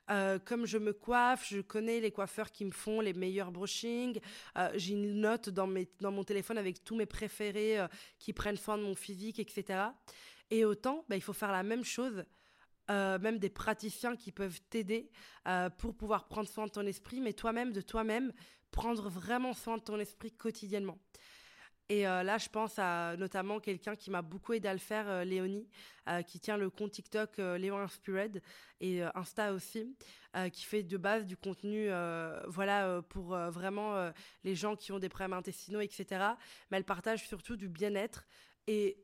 Euh, 0.09 0.39
comme 0.39 0.65
je 0.65 0.77
me 0.77 0.93
coiffe, 0.93 1.49
je 1.49 1.59
connais 1.59 1.99
les 1.99 2.11
coiffeurs 2.11 2.49
qui 2.49 2.63
me 2.63 2.71
font 2.71 3.01
les 3.01 3.11
meilleurs 3.11 3.51
brushings. 3.51 4.21
Euh, 4.57 4.71
j'ai 4.75 4.93
une 4.93 5.19
note 5.19 5.49
dans 5.49 5.67
mon 5.67 6.23
téléphone 6.23 6.57
avec 6.57 6.85
tous 6.85 6.95
mes 6.95 7.05
préférés 7.05 7.77
qui 8.19 8.31
prennent 8.31 8.55
soin 8.55 8.77
de 8.77 8.83
mon 8.83 8.95
physique, 8.95 9.39
etc. 9.39 9.81
Et 10.49 10.63
autant, 10.63 11.03
bah, 11.09 11.17
il 11.17 11.21
faut 11.21 11.33
faire 11.33 11.51
la 11.51 11.63
même 11.63 11.83
chose. 11.83 12.23
même 12.87 13.37
des 13.37 13.49
praticiens 13.49 14.15
qui 14.15 14.31
peuvent 14.31 14.61
t'aider 14.69 15.11
pour 15.77 15.93
pouvoir 15.93 16.27
prendre 16.27 16.47
soin 16.47 16.65
de 16.65 16.71
ton 16.71 16.87
esprit, 16.87 17.19
mais 17.21 17.33
toi-même, 17.33 17.71
de 17.71 17.81
toi-même, 17.81 18.33
prendre 18.71 19.09
vraiment 19.09 19.53
soin 19.53 19.77
de 19.77 19.83
ton 19.83 19.99
esprit 19.99 20.31
quotidiennement. 20.31 20.97
Et 21.89 22.07
euh, 22.07 22.21
là, 22.21 22.37
je 22.37 22.47
pense 22.49 22.77
à 22.77 23.15
notamment 23.17 23.59
quelqu'un 23.59 23.95
qui 23.95 24.11
m'a 24.11 24.21
beaucoup 24.21 24.53
aidé 24.53 24.67
à 24.67 24.73
le 24.73 24.79
faire, 24.79 25.09
euh, 25.09 25.23
Léonie, 25.23 25.67
euh, 26.07 26.21
qui 26.21 26.39
tient 26.39 26.55
le 26.55 26.69
compte 26.69 26.91
TikTok 26.91 27.37
Léon 27.37 27.79
Inspired 27.79 28.41
et 28.79 29.01
Insta 29.15 29.53
aussi, 29.53 29.95
qui 30.53 30.63
fait 30.63 30.83
de 30.83 30.97
base 30.97 31.25
du 31.25 31.35
contenu, 31.35 31.89
voilà, 32.47 33.01
pour 33.09 33.35
vraiment 33.35 34.11
les 34.43 34.55
gens 34.55 34.75
qui 34.75 34.91
ont 34.91 34.99
des 34.99 35.09
problèmes 35.09 35.33
intestinaux, 35.33 35.81
etc. 35.81 36.05
Mais 36.71 36.77
elle 36.77 36.85
partage 36.85 37.27
surtout 37.27 37.57
du 37.57 37.67
bien-être 37.67 38.25
et 38.67 38.97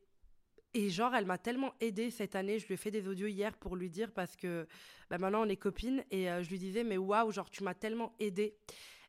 et 0.74 0.90
genre, 0.90 1.16
elle 1.16 1.26
m'a 1.26 1.38
tellement 1.38 1.74
aidée 1.80 2.12
cette 2.12 2.36
année. 2.36 2.60
Je 2.60 2.68
lui 2.68 2.74
ai 2.74 2.78
fait 2.78 2.92
des 2.92 3.08
audios 3.08 3.28
hier 3.28 3.56
pour 3.56 3.78
lui 3.78 3.90
dire 3.90 4.12
parce 4.12 4.36
que 4.36 4.68
bah, 5.10 5.18
maintenant 5.18 5.46
on 5.46 5.50
est 5.50 5.56
copines 5.56 6.04
et 6.12 6.26
je 6.26 6.50
lui 6.50 6.60
disais 6.60 6.84
mais 6.84 6.98
waouh, 6.98 7.32
genre 7.32 7.50
tu 7.50 7.64
m'as 7.64 7.74
tellement 7.74 8.14
aidée. 8.20 8.58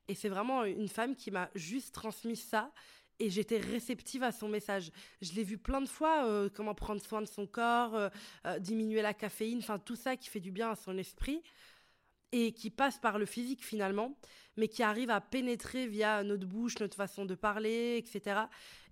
Et 0.08 0.14
c'est 0.14 0.28
vraiment 0.28 0.64
une 0.64 0.88
femme 0.88 1.16
qui 1.16 1.30
m'a 1.30 1.50
juste 1.54 1.94
transmis 1.94 2.36
ça. 2.36 2.72
Et 3.18 3.30
j'étais 3.30 3.58
réceptive 3.58 4.22
à 4.22 4.30
son 4.30 4.48
message. 4.48 4.92
Je 5.22 5.32
l'ai 5.32 5.42
vu 5.42 5.56
plein 5.56 5.80
de 5.80 5.88
fois, 5.88 6.26
euh, 6.26 6.50
comment 6.52 6.74
prendre 6.74 7.00
soin 7.00 7.22
de 7.22 7.26
son 7.26 7.46
corps, 7.46 7.94
euh, 7.94 8.08
euh, 8.46 8.58
diminuer 8.58 9.00
la 9.00 9.14
caféine, 9.14 9.58
enfin 9.58 9.78
tout 9.78 9.96
ça 9.96 10.16
qui 10.16 10.28
fait 10.28 10.40
du 10.40 10.50
bien 10.50 10.70
à 10.70 10.76
son 10.76 10.98
esprit 10.98 11.42
et 12.32 12.52
qui 12.52 12.70
passe 12.70 12.98
par 12.98 13.18
le 13.18 13.25
physique 13.25 13.64
finalement, 13.64 14.18
mais 14.56 14.68
qui 14.68 14.82
arrive 14.82 15.10
à 15.10 15.20
pénétrer 15.22 15.86
via 15.86 16.22
notre 16.25 16.46
bouche, 16.46 16.78
notre 16.80 16.96
façon 16.96 17.25
de 17.25 17.34
parler, 17.34 17.96
etc. 17.96 18.40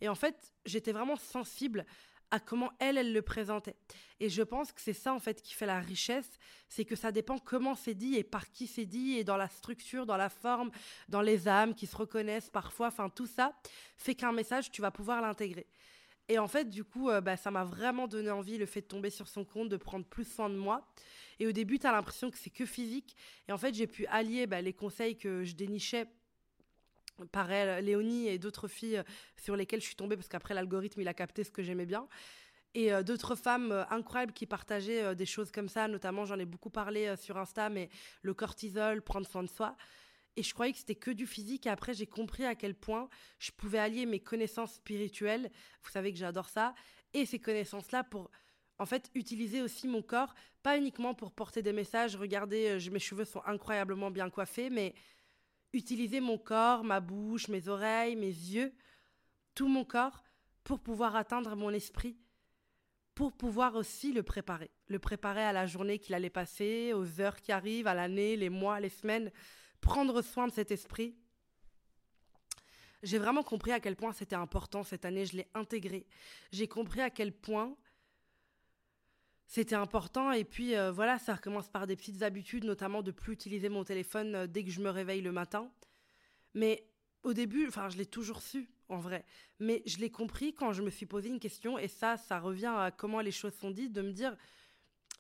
Et 0.00 0.09
en 0.09 0.14
fait, 0.14 0.54
j'étais 0.64 0.92
vraiment 0.92 1.16
sensible 1.16 1.85
à 2.31 2.40
comment 2.40 2.73
elle, 2.78 2.99
elle 2.99 3.12
le 3.12 3.23
présentait. 3.23 3.76
Et 4.21 4.28
je 4.28 4.43
pense 4.43 4.73
que 4.73 4.81
c'est 4.81 4.93
ça, 4.93 5.12
en 5.12 5.19
fait, 5.19 5.43
qui 5.43 5.54
fait 5.54 5.66
la 5.66 5.81
richesse, 5.81 6.38
c'est 6.69 6.85
que 6.85 6.97
ça 6.97 7.12
dépend 7.12 7.38
comment 7.38 7.75
c'est 7.75 7.95
dit 7.95 8.16
et 8.16 8.25
par 8.25 8.50
qui 8.50 8.66
c'est 8.66 8.87
dit, 8.87 9.19
et 9.19 9.25
dans 9.25 9.37
la 9.37 9.49
structure, 9.49 10.07
dans 10.07 10.16
la 10.16 10.28
forme, 10.28 10.71
dans 11.09 11.21
les 11.21 11.49
âmes 11.49 11.75
qui 11.75 11.87
se 11.87 11.97
reconnaissent 11.97 12.50
parfois, 12.50 12.88
enfin, 12.88 13.09
tout 13.09 13.26
ça 13.26 13.54
fait 13.97 14.14
qu'un 14.14 14.33
message, 14.33 14.71
tu 14.71 14.81
vas 14.83 14.90
pouvoir 14.90 15.21
l'intégrer. 15.21 15.66
Et 16.28 16.38
en 16.38 16.49
fait, 16.49 16.71
du 16.71 16.85
coup, 16.85 17.11
euh, 17.11 17.21
bah, 17.21 17.37
ça 17.37 17.50
m'a 17.50 17.64
vraiment 17.64 18.09
donné 18.09 18.31
envie, 18.31 18.57
le 18.57 18.66
fait 18.66 18.81
de 18.81 18.87
tomber 18.87 19.11
sur 19.11 19.28
son 19.28 19.45
compte, 19.45 19.69
de 19.69 19.76
prendre 19.76 20.07
plus 20.07 20.25
soin 20.25 20.49
de 20.49 20.57
moi. 20.57 20.87
Et 21.38 21.47
au 21.47 21.52
début, 21.52 21.78
tu 21.78 21.87
as 21.87 21.93
l'impression 21.93 22.31
que 22.31 22.38
c'est 22.38 22.50
que 22.50 22.64
physique. 22.64 23.16
Et 23.49 23.52
en 23.52 23.59
fait, 23.59 23.75
j'ai 23.75 23.87
pu 23.87 24.07
allier 24.07 24.47
bah, 24.47 24.62
les 24.62 24.73
conseils 24.73 25.19
que 25.19 25.45
je 25.45 25.54
dénichais 25.54 26.07
par 27.30 27.50
elle, 27.50 27.85
Léonie 27.85 28.28
et 28.28 28.38
d'autres 28.38 28.68
filles 28.68 28.99
euh, 28.99 29.02
sur 29.37 29.56
lesquelles 29.56 29.80
je 29.80 29.87
suis 29.87 29.97
tombée 29.97 30.16
parce 30.16 30.28
qu'après 30.28 30.54
l'algorithme 30.54 31.00
il 31.00 31.09
a 31.09 31.14
capté 31.14 31.44
ce 31.44 31.50
que 31.50 31.62
j'aimais 31.62 31.87
bien. 31.87 32.09
Et 32.75 32.92
euh, 32.92 33.02
d'autres 33.02 33.37
femmes 33.37 33.73
euh, 33.73 33.85
incroyables 33.90 34.33
qui 34.33 34.47
partageaient 34.47 35.14
des 35.14 35.26
choses 35.26 35.50
comme 35.50 35.68
ça, 35.68 35.88
notamment 35.88 36.25
j'en 36.25 36.38
ai 36.38 36.44
beaucoup 36.44 36.71
parlé 36.71 37.14
sur 37.16 37.37
Insta, 37.37 37.68
mais 37.68 37.88
le 38.23 38.35
cortisol, 38.35 39.02
prendre 39.02 39.26
soin 39.26 39.42
de 39.42 39.49
soi. 39.49 39.76
Et 40.37 40.42
je 40.42 40.52
croyais 40.52 40.73
que 40.73 40.78
c'était 40.78 40.97
que 40.97 41.12
du 41.12 41.28
physique. 41.28 41.66
Et 41.66 41.71
après, 41.71 41.94
j'ai 41.94 42.09
compris 42.09 42.44
à 42.44 42.56
quel 42.56 42.75
point 42.75 43.09
je 43.38 43.52
pouvais 43.52 43.78
allier 43.78 44.04
mes 44.04 44.18
connaissances 44.18 44.75
spirituelles, 44.75 45.49
vous 45.85 45.90
savez 45.90 46.12
que 46.12 46.18
j'adore 46.18 46.49
ça, 46.49 46.75
et 47.12 47.25
ces 47.25 47.38
connaissances-là 47.38 48.02
pour, 48.02 48.33
en 48.80 48.87
fait, 48.87 49.12
utiliser 49.14 49.62
aussi 49.62 49.87
mon 49.87 50.02
corps, 50.02 50.35
pas 50.64 50.76
uniquement 50.76 51.14
pour 51.14 51.30
porter 51.30 51.62
des 51.62 51.73
messages, 51.73 52.16
regardez, 52.16 52.78
mes 52.90 52.99
cheveux 52.99 53.25
sont 53.25 53.42
incroyablement 53.47 54.11
bien 54.11 54.28
coiffés, 54.28 54.71
mais 54.71 54.97
utiliser 55.75 56.21
mon 56.21 56.38
corps, 56.38 56.85
ma 56.85 57.00
bouche, 57.00 57.49
mes 57.49 57.69
oreilles, 57.69 58.16
mes 58.16 58.26
yeux, 58.26 58.73
tout 59.54 59.69
mon 59.69 59.85
corps 59.85 60.23
pour 60.62 60.81
pouvoir 60.81 61.16
atteindre 61.16 61.57
mon 61.57 61.71
esprit, 61.71 62.16
pour 63.14 63.33
pouvoir 63.33 63.75
aussi 63.75 64.12
le 64.12 64.23
préparer. 64.23 64.71
Le 64.88 64.99
préparer 64.99 65.43
à 65.43 65.52
la 65.52 65.66
journée 65.66 65.99
qu'il 65.99 66.14
allait 66.14 66.31
passer, 66.31 66.93
aux 66.95 67.21
heures 67.21 67.40
qui 67.40 67.52
arrivent, 67.52 67.87
à 67.87 67.95
l'année, 67.95 68.37
les 68.37 68.50
mois, 68.50 68.81
les 68.81 68.88
semaines, 68.88 69.31
prendre 69.81 70.23
soin 70.23 70.47
de 70.47 70.52
cet 70.52 70.71
esprit. 70.71 71.16
j'ai 73.02 73.19
vraiment 73.19 73.43
compris 73.43 73.73
à 73.73 73.81
quel 73.81 73.97
point 73.97 74.12
c'était 74.12 74.35
important 74.35 74.83
cette 74.83 75.04
année, 75.04 75.26
je 75.26 75.37
l'ai 75.37 75.49
intégré. 75.54 76.07
J'ai 76.52 76.69
compris 76.69 77.02
à 77.02 77.11
quel 77.11 77.33
point 77.33 77.76
c'était 79.47 79.75
important. 79.75 80.33
Et 80.33 80.45
puis 80.45 80.77
euh, 80.77 80.91
voilà, 80.93 81.19
ça 81.19 81.35
recommence 81.35 81.69
par 81.69 81.87
des 81.87 81.97
petites 81.97 82.23
habitudes, 82.23 82.65
notamment 82.65 83.03
de 83.03 83.11
plus 83.11 83.33
utiliser 83.33 83.69
mon 83.69 83.85
téléphone 83.85 84.35
euh, 84.35 84.47
dès 84.47 84.65
que 84.65 84.71
je 84.71 84.81
me 84.81 84.91
réveille 84.91 85.23
le 85.23 85.33
matin. 85.33 85.71
Mais 86.55 86.87
au 87.23 87.33
début, 87.33 87.67
enfin, 87.69 87.89
je 87.89 87.97
l'ai 87.97 88.07
toujours 88.07 88.43
su 88.43 88.69
en 88.89 88.99
vrai, 88.99 89.25
mais 89.61 89.83
je 89.87 89.97
l'ai 89.97 90.11
compris 90.11 90.53
quand 90.53 90.73
je 90.73 90.83
me 90.83 90.91
suis 90.91 91.07
posé 91.07 91.31
une 91.31 91.41
question 91.41 91.79
et 91.79 91.89
ça, 91.89 92.19
ça 92.19 92.39
revient 92.39 92.75
à 92.77 92.91
comment 92.91 93.21
les 93.21 93.33
choses 93.33 93.55
sont 93.55 93.71
dites, 93.71 93.93
de 93.93 94.03
me 94.03 94.13
dire 94.13 94.37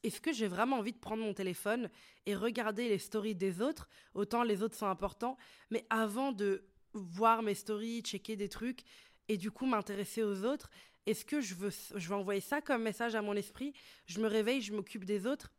est-ce 0.02 0.20
que 0.20 0.34
j'ai 0.34 0.48
vraiment 0.48 0.78
envie 0.78 0.92
de 0.92 0.98
prendre 0.98 1.22
mon 1.22 1.32
téléphone 1.32 1.88
et 2.26 2.36
regarder 2.36 2.90
les 2.90 2.98
stories 2.98 3.34
des 3.34 3.62
autres? 3.62 3.88
Autant 4.12 4.42
les 4.42 4.62
autres 4.62 4.76
sont 4.76 4.86
importants, 4.86 5.38
mais 5.70 5.86
avant 5.88 6.30
de 6.30 6.62
voir 6.92 7.42
mes 7.42 7.54
stories, 7.54 8.02
checker 8.02 8.36
des 8.36 8.50
trucs 8.50 8.80
et 9.28 9.38
du 9.38 9.50
coup 9.50 9.64
m'intéresser 9.64 10.22
aux 10.22 10.44
autres, 10.44 10.70
est-ce 11.06 11.24
que 11.24 11.40
je 11.40 11.54
veux, 11.54 11.70
je 11.94 12.12
envoyer 12.12 12.40
ça 12.40 12.60
comme 12.60 12.82
message 12.82 13.14
à 13.14 13.22
mon 13.22 13.34
esprit? 13.34 13.74
Je 14.06 14.20
me 14.20 14.26
réveille, 14.26 14.62
je 14.62 14.72
m'occupe 14.72 15.04
des 15.04 15.26
autres. 15.26 15.52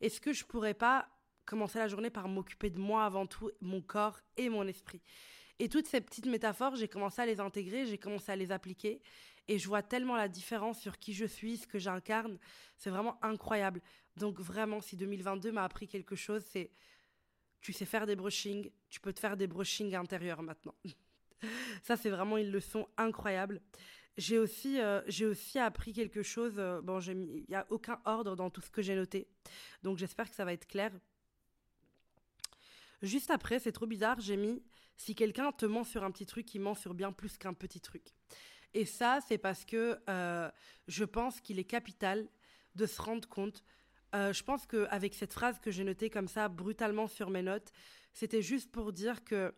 Est-ce 0.00 0.20
que 0.20 0.32
je 0.32 0.44
pourrais 0.44 0.74
pas 0.74 1.08
commencer 1.46 1.78
la 1.78 1.88
journée 1.88 2.10
par 2.10 2.28
m'occuper 2.28 2.70
de 2.70 2.78
moi 2.78 3.04
avant 3.04 3.26
tout, 3.26 3.50
mon 3.60 3.80
corps 3.80 4.20
et 4.36 4.48
mon 4.48 4.66
esprit? 4.66 5.00
Et 5.58 5.68
toutes 5.68 5.86
ces 5.86 6.00
petites 6.00 6.26
métaphores, 6.26 6.76
j'ai 6.76 6.88
commencé 6.88 7.22
à 7.22 7.26
les 7.26 7.40
intégrer, 7.40 7.86
j'ai 7.86 7.98
commencé 7.98 8.32
à 8.32 8.36
les 8.36 8.50
appliquer. 8.50 9.00
Et 9.46 9.58
je 9.58 9.68
vois 9.68 9.82
tellement 9.82 10.16
la 10.16 10.28
différence 10.28 10.80
sur 10.80 10.98
qui 10.98 11.12
je 11.12 11.26
suis, 11.26 11.58
ce 11.58 11.66
que 11.66 11.78
j'incarne. 11.78 12.38
C'est 12.76 12.90
vraiment 12.90 13.18
incroyable. 13.22 13.80
Donc 14.16 14.40
vraiment, 14.40 14.80
si 14.80 14.96
2022 14.96 15.52
m'a 15.52 15.64
appris 15.64 15.86
quelque 15.86 16.16
chose, 16.16 16.42
c'est 16.50 16.70
tu 17.60 17.72
sais 17.72 17.86
faire 17.86 18.06
des 18.06 18.16
brushings, 18.16 18.70
tu 18.90 19.00
peux 19.00 19.12
te 19.12 19.20
faire 19.20 19.36
des 19.36 19.46
brushings 19.46 19.94
intérieurs 19.94 20.42
maintenant. 20.42 20.74
Ça, 21.82 21.96
c'est 21.96 22.10
vraiment 22.10 22.36
une 22.36 22.50
leçon 22.50 22.88
incroyable. 22.96 23.60
J'ai 24.16 24.38
aussi, 24.38 24.80
euh, 24.80 25.02
aussi 25.22 25.58
appris 25.58 25.92
quelque 25.92 26.22
chose. 26.22 26.54
Euh, 26.58 26.80
bon, 26.80 27.00
il 27.00 27.44
n'y 27.48 27.54
a 27.54 27.66
aucun 27.70 28.00
ordre 28.04 28.36
dans 28.36 28.48
tout 28.48 28.60
ce 28.60 28.70
que 28.70 28.82
j'ai 28.82 28.94
noté. 28.94 29.26
Donc, 29.82 29.98
j'espère 29.98 30.28
que 30.28 30.36
ça 30.36 30.44
va 30.44 30.52
être 30.52 30.66
clair. 30.66 30.92
Juste 33.02 33.30
après, 33.30 33.58
c'est 33.58 33.72
trop 33.72 33.86
bizarre, 33.86 34.20
j'ai 34.20 34.36
mis 34.36 34.62
si 34.96 35.14
quelqu'un 35.16 35.50
te 35.50 35.66
ment 35.66 35.82
sur 35.82 36.04
un 36.04 36.12
petit 36.12 36.26
truc, 36.26 36.54
il 36.54 36.60
ment 36.60 36.74
sur 36.74 36.94
bien 36.94 37.10
plus 37.10 37.36
qu'un 37.36 37.52
petit 37.52 37.80
truc. 37.80 38.14
Et 38.72 38.86
ça, 38.86 39.18
c'est 39.26 39.38
parce 39.38 39.64
que 39.64 39.98
euh, 40.08 40.50
je 40.86 41.04
pense 41.04 41.40
qu'il 41.40 41.58
est 41.58 41.64
capital 41.64 42.28
de 42.76 42.86
se 42.86 43.02
rendre 43.02 43.28
compte. 43.28 43.64
je 44.12 44.42
pense 44.42 44.66
qu'avec 44.66 45.14
cette 45.14 45.32
phrase 45.32 45.58
que 45.58 45.72
j'ai 45.72 45.84
notée 45.84 46.08
comme 46.08 46.28
ça 46.28 46.48
brutalement 46.48 47.08
sur 47.08 47.30
mes 47.30 47.42
notes, 47.42 47.72
c'était 48.12 48.42
juste 48.42 48.70
pour 48.70 48.92
dire 48.92 49.24
que 49.24 49.52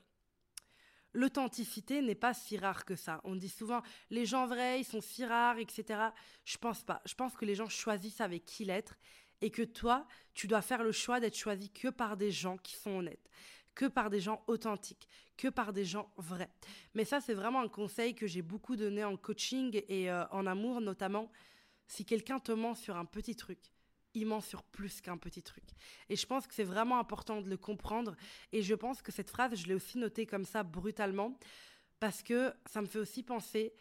l'authenticité 1.16 2.02
n'est 2.02 2.14
pas 2.14 2.35
si 2.35 2.58
rare 2.58 2.85
que 2.85 2.94
ça. 2.94 3.20
On 3.25 3.35
dit 3.35 3.49
souvent 3.49 3.82
les 4.11 4.26
gens 4.26 4.46
vrais, 4.46 4.80
ils 4.80 4.85
sont 4.85 5.00
si 5.00 5.25
rares, 5.25 5.58
etc. 5.58 6.00
Je 6.44 6.58
pense 6.58 6.82
pas. 6.82 7.02
Je 7.06 7.14
pense 7.14 7.35
que 7.35 7.44
les 7.44 7.54
gens 7.54 7.68
choisissent 7.68 8.20
avec 8.20 8.44
qui 8.44 8.64
l'être 8.64 8.96
et 9.40 9.50
que 9.50 9.62
toi, 9.62 10.06
tu 10.35 10.46
dois 10.46 10.62
faire 10.62 10.82
le 10.82 10.92
choix 10.92 11.18
d'être 11.18 11.37
choisi 11.37 11.70
que 11.70 11.88
par 11.88 12.16
des 12.16 12.30
gens 12.30 12.58
qui 12.58 12.76
sont 12.76 12.99
honnêtes, 12.99 13.28
que 13.75 13.87
par 13.87 14.11
des 14.11 14.20
gens 14.20 14.42
authentiques, 14.46 15.08
que 15.37 15.49
par 15.49 15.73
des 15.73 15.85
gens 15.85 16.11
vrais. 16.16 16.50
Mais 16.94 17.04
ça, 17.04 17.20
c'est 17.20 17.35
vraiment 17.35 17.61
un 17.61 17.68
conseil 17.68 18.14
que 18.14 18.26
j'ai 18.26 18.42
beaucoup 18.42 18.76
donné 18.76 19.04
en 19.04 19.16
coaching 19.16 19.82
et 19.88 20.11
euh, 20.11 20.26
en 20.28 20.46
amour 20.46 20.80
notamment. 20.80 21.30
Si 21.87 22.04
quelqu'un 22.04 22.40
te 22.40 22.52
ment 22.52 22.75
sur 22.75 22.96
un 22.96 23.04
petit 23.04 23.37
truc, 23.37 23.58
il 24.16 24.26
ment 24.26 24.40
sur 24.40 24.62
plus 24.62 25.00
qu'un 25.02 25.18
petit 25.18 25.42
truc. 25.42 25.64
Et 26.08 26.16
je 26.16 26.26
pense 26.26 26.46
que 26.46 26.54
c'est 26.54 26.64
vraiment 26.64 26.99
important 26.99 27.42
de 27.42 27.50
le 27.50 27.58
comprendre. 27.58 28.16
Et 28.50 28.62
je 28.62 28.75
pense 28.75 29.02
que 29.02 29.12
cette 29.12 29.28
phrase, 29.30 29.54
je 29.54 29.66
l'ai 29.66 29.75
aussi 29.75 29.99
notée 29.99 30.26
comme 30.26 30.46
ça 30.46 30.62
brutalement, 30.62 31.38
parce 32.00 32.23
que 32.23 32.52
ça 32.64 32.80
me 32.80 32.87
fait 32.87 32.99
aussi 32.99 33.23
penser 33.23 33.75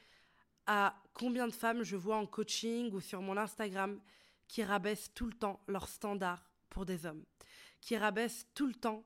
à 0.68 1.02
combien 1.14 1.48
de 1.48 1.54
femmes 1.54 1.84
je 1.84 1.96
vois 1.96 2.18
en 2.18 2.26
coaching 2.26 2.92
ou 2.92 3.00
sur 3.00 3.22
mon 3.22 3.38
Instagram 3.38 4.00
qui 4.48 4.62
rabaissent 4.64 5.14
tout 5.14 5.26
le 5.26 5.34
temps 5.34 5.62
leurs 5.68 5.88
standards 5.88 6.50
pour 6.70 6.86
des 6.86 7.06
hommes, 7.06 7.24
qui 7.80 7.96
rabaissent 7.96 8.46
tout 8.54 8.68
le 8.68 8.76
temps 8.76 9.04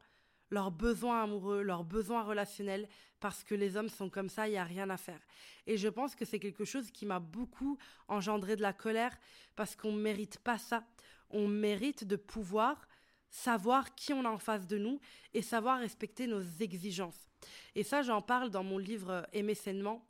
leurs 0.50 0.71
besoins 0.71 1.21
amoureux, 1.24 1.62
leurs 1.62 1.83
besoins 1.83 2.24
relationnels, 2.24 2.89
parce 3.19 3.43
que 3.43 3.53
les 3.53 3.77
hommes 3.77 3.89
sont 3.89 4.09
comme 4.09 4.29
ça, 4.29 4.48
il 4.48 4.51
n'y 4.51 4.57
a 4.57 4.63
rien 4.63 4.89
à 4.89 4.98
faire. 4.98 5.19
Et 5.67 5.77
je 5.77 5.89
pense 5.89 6.15
que 6.15 6.25
c'est 6.25 6.39
quelque 6.39 6.65
chose 6.65 6.89
qui 6.89 7.05
m'a 7.05 7.19
beaucoup 7.19 7.77
engendré 8.07 8.55
de 8.55 8.63
la 8.63 8.74
colère, 8.74 9.15
parce 9.55 9.75
qu'on 9.75 9.91
ne 9.91 10.01
mérite 10.01 10.39
pas 10.39 10.57
ça 10.57 10.83
on 11.29 11.48
mérite 11.48 12.03
de 12.03 12.15
pouvoir 12.15 12.88
savoir 13.29 13.95
qui 13.95 14.13
on 14.13 14.25
a 14.25 14.29
en 14.29 14.39
face 14.39 14.67
de 14.67 14.77
nous 14.77 15.00
et 15.33 15.41
savoir 15.41 15.79
respecter 15.79 16.27
nos 16.27 16.41
exigences. 16.59 17.29
Et 17.75 17.83
ça, 17.83 18.01
j'en 18.01 18.21
parle 18.21 18.50
dans 18.50 18.63
mon 18.63 18.77
livre 18.77 19.12
euh, 19.12 19.21
Aimer 19.33 19.55
sainement. 19.55 20.05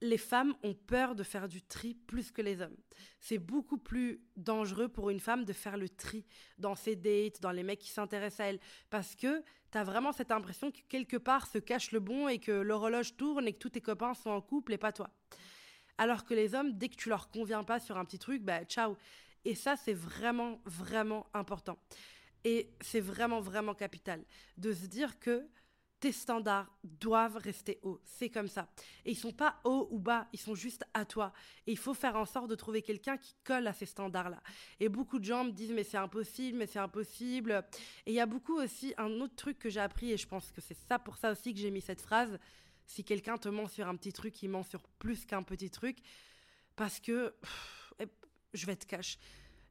Les 0.00 0.18
femmes 0.18 0.54
ont 0.62 0.74
peur 0.74 1.16
de 1.16 1.24
faire 1.24 1.48
du 1.48 1.60
tri 1.60 1.94
plus 1.94 2.30
que 2.30 2.40
les 2.40 2.60
hommes. 2.60 2.76
C'est 3.18 3.38
beaucoup 3.38 3.78
plus 3.78 4.22
dangereux 4.36 4.88
pour 4.88 5.10
une 5.10 5.18
femme 5.18 5.44
de 5.44 5.52
faire 5.52 5.76
le 5.76 5.88
tri 5.88 6.24
dans 6.56 6.76
ses 6.76 6.94
dates, 6.94 7.40
dans 7.40 7.50
les 7.50 7.64
mecs 7.64 7.80
qui 7.80 7.90
s'intéressent 7.90 8.40
à 8.40 8.50
elle, 8.50 8.60
parce 8.90 9.16
que 9.16 9.42
tu 9.72 9.78
as 9.78 9.82
vraiment 9.82 10.12
cette 10.12 10.30
impression 10.30 10.70
que 10.70 10.78
quelque 10.88 11.16
part 11.16 11.48
se 11.48 11.58
cache 11.58 11.90
le 11.90 11.98
bon 11.98 12.28
et 12.28 12.38
que 12.38 12.52
l'horloge 12.52 13.16
tourne 13.16 13.48
et 13.48 13.52
que 13.52 13.58
tous 13.58 13.70
tes 13.70 13.80
copains 13.80 14.14
sont 14.14 14.30
en 14.30 14.40
couple 14.40 14.72
et 14.72 14.78
pas 14.78 14.92
toi. 14.92 15.10
Alors 15.98 16.24
que 16.24 16.32
les 16.32 16.54
hommes, 16.54 16.78
dès 16.78 16.88
que 16.88 16.96
tu 16.96 17.08
leur 17.08 17.28
conviens 17.28 17.64
pas 17.64 17.80
sur 17.80 17.98
un 17.98 18.04
petit 18.04 18.20
truc, 18.20 18.42
bah 18.42 18.64
ciao. 18.64 18.96
Et 19.48 19.54
ça, 19.54 19.76
c'est 19.76 19.94
vraiment, 19.94 20.60
vraiment 20.66 21.26
important. 21.32 21.78
Et 22.44 22.70
c'est 22.82 23.00
vraiment, 23.00 23.40
vraiment 23.40 23.74
capital 23.74 24.22
de 24.58 24.74
se 24.74 24.84
dire 24.84 25.18
que 25.18 25.48
tes 26.00 26.12
standards 26.12 26.70
doivent 26.84 27.38
rester 27.38 27.78
hauts. 27.82 27.98
C'est 28.04 28.28
comme 28.28 28.48
ça. 28.48 28.68
Et 29.06 29.12
ils 29.12 29.16
sont 29.16 29.32
pas 29.32 29.58
hauts 29.64 29.88
ou 29.90 29.98
bas, 29.98 30.28
ils 30.34 30.38
sont 30.38 30.54
juste 30.54 30.84
à 30.92 31.06
toi. 31.06 31.32
Et 31.66 31.72
il 31.72 31.78
faut 31.78 31.94
faire 31.94 32.16
en 32.16 32.26
sorte 32.26 32.50
de 32.50 32.54
trouver 32.56 32.82
quelqu'un 32.82 33.16
qui 33.16 33.34
colle 33.42 33.66
à 33.66 33.72
ces 33.72 33.86
standards-là. 33.86 34.42
Et 34.80 34.90
beaucoup 34.90 35.18
de 35.18 35.24
gens 35.24 35.44
me 35.44 35.50
disent 35.50 35.72
mais 35.72 35.82
c'est 35.82 35.96
impossible, 35.96 36.58
mais 36.58 36.66
c'est 36.66 36.78
impossible. 36.78 37.64
Et 38.04 38.10
il 38.10 38.14
y 38.14 38.20
a 38.20 38.26
beaucoup 38.26 38.60
aussi 38.60 38.92
un 38.98 39.10
autre 39.12 39.34
truc 39.34 39.58
que 39.58 39.70
j'ai 39.70 39.80
appris 39.80 40.12
et 40.12 40.18
je 40.18 40.28
pense 40.28 40.52
que 40.52 40.60
c'est 40.60 40.76
ça 40.76 40.98
pour 40.98 41.16
ça 41.16 41.32
aussi 41.32 41.54
que 41.54 41.58
j'ai 41.58 41.70
mis 41.70 41.80
cette 41.80 42.02
phrase. 42.02 42.38
Si 42.84 43.02
quelqu'un 43.02 43.38
te 43.38 43.48
ment 43.48 43.66
sur 43.66 43.88
un 43.88 43.96
petit 43.96 44.12
truc, 44.12 44.42
il 44.42 44.50
ment 44.50 44.62
sur 44.62 44.82
plus 44.98 45.24
qu'un 45.24 45.42
petit 45.42 45.70
truc. 45.70 45.96
Parce 46.76 47.00
que 47.00 47.34
je 48.54 48.66
vais 48.66 48.76
te 48.76 48.86
cacher. 48.86 49.18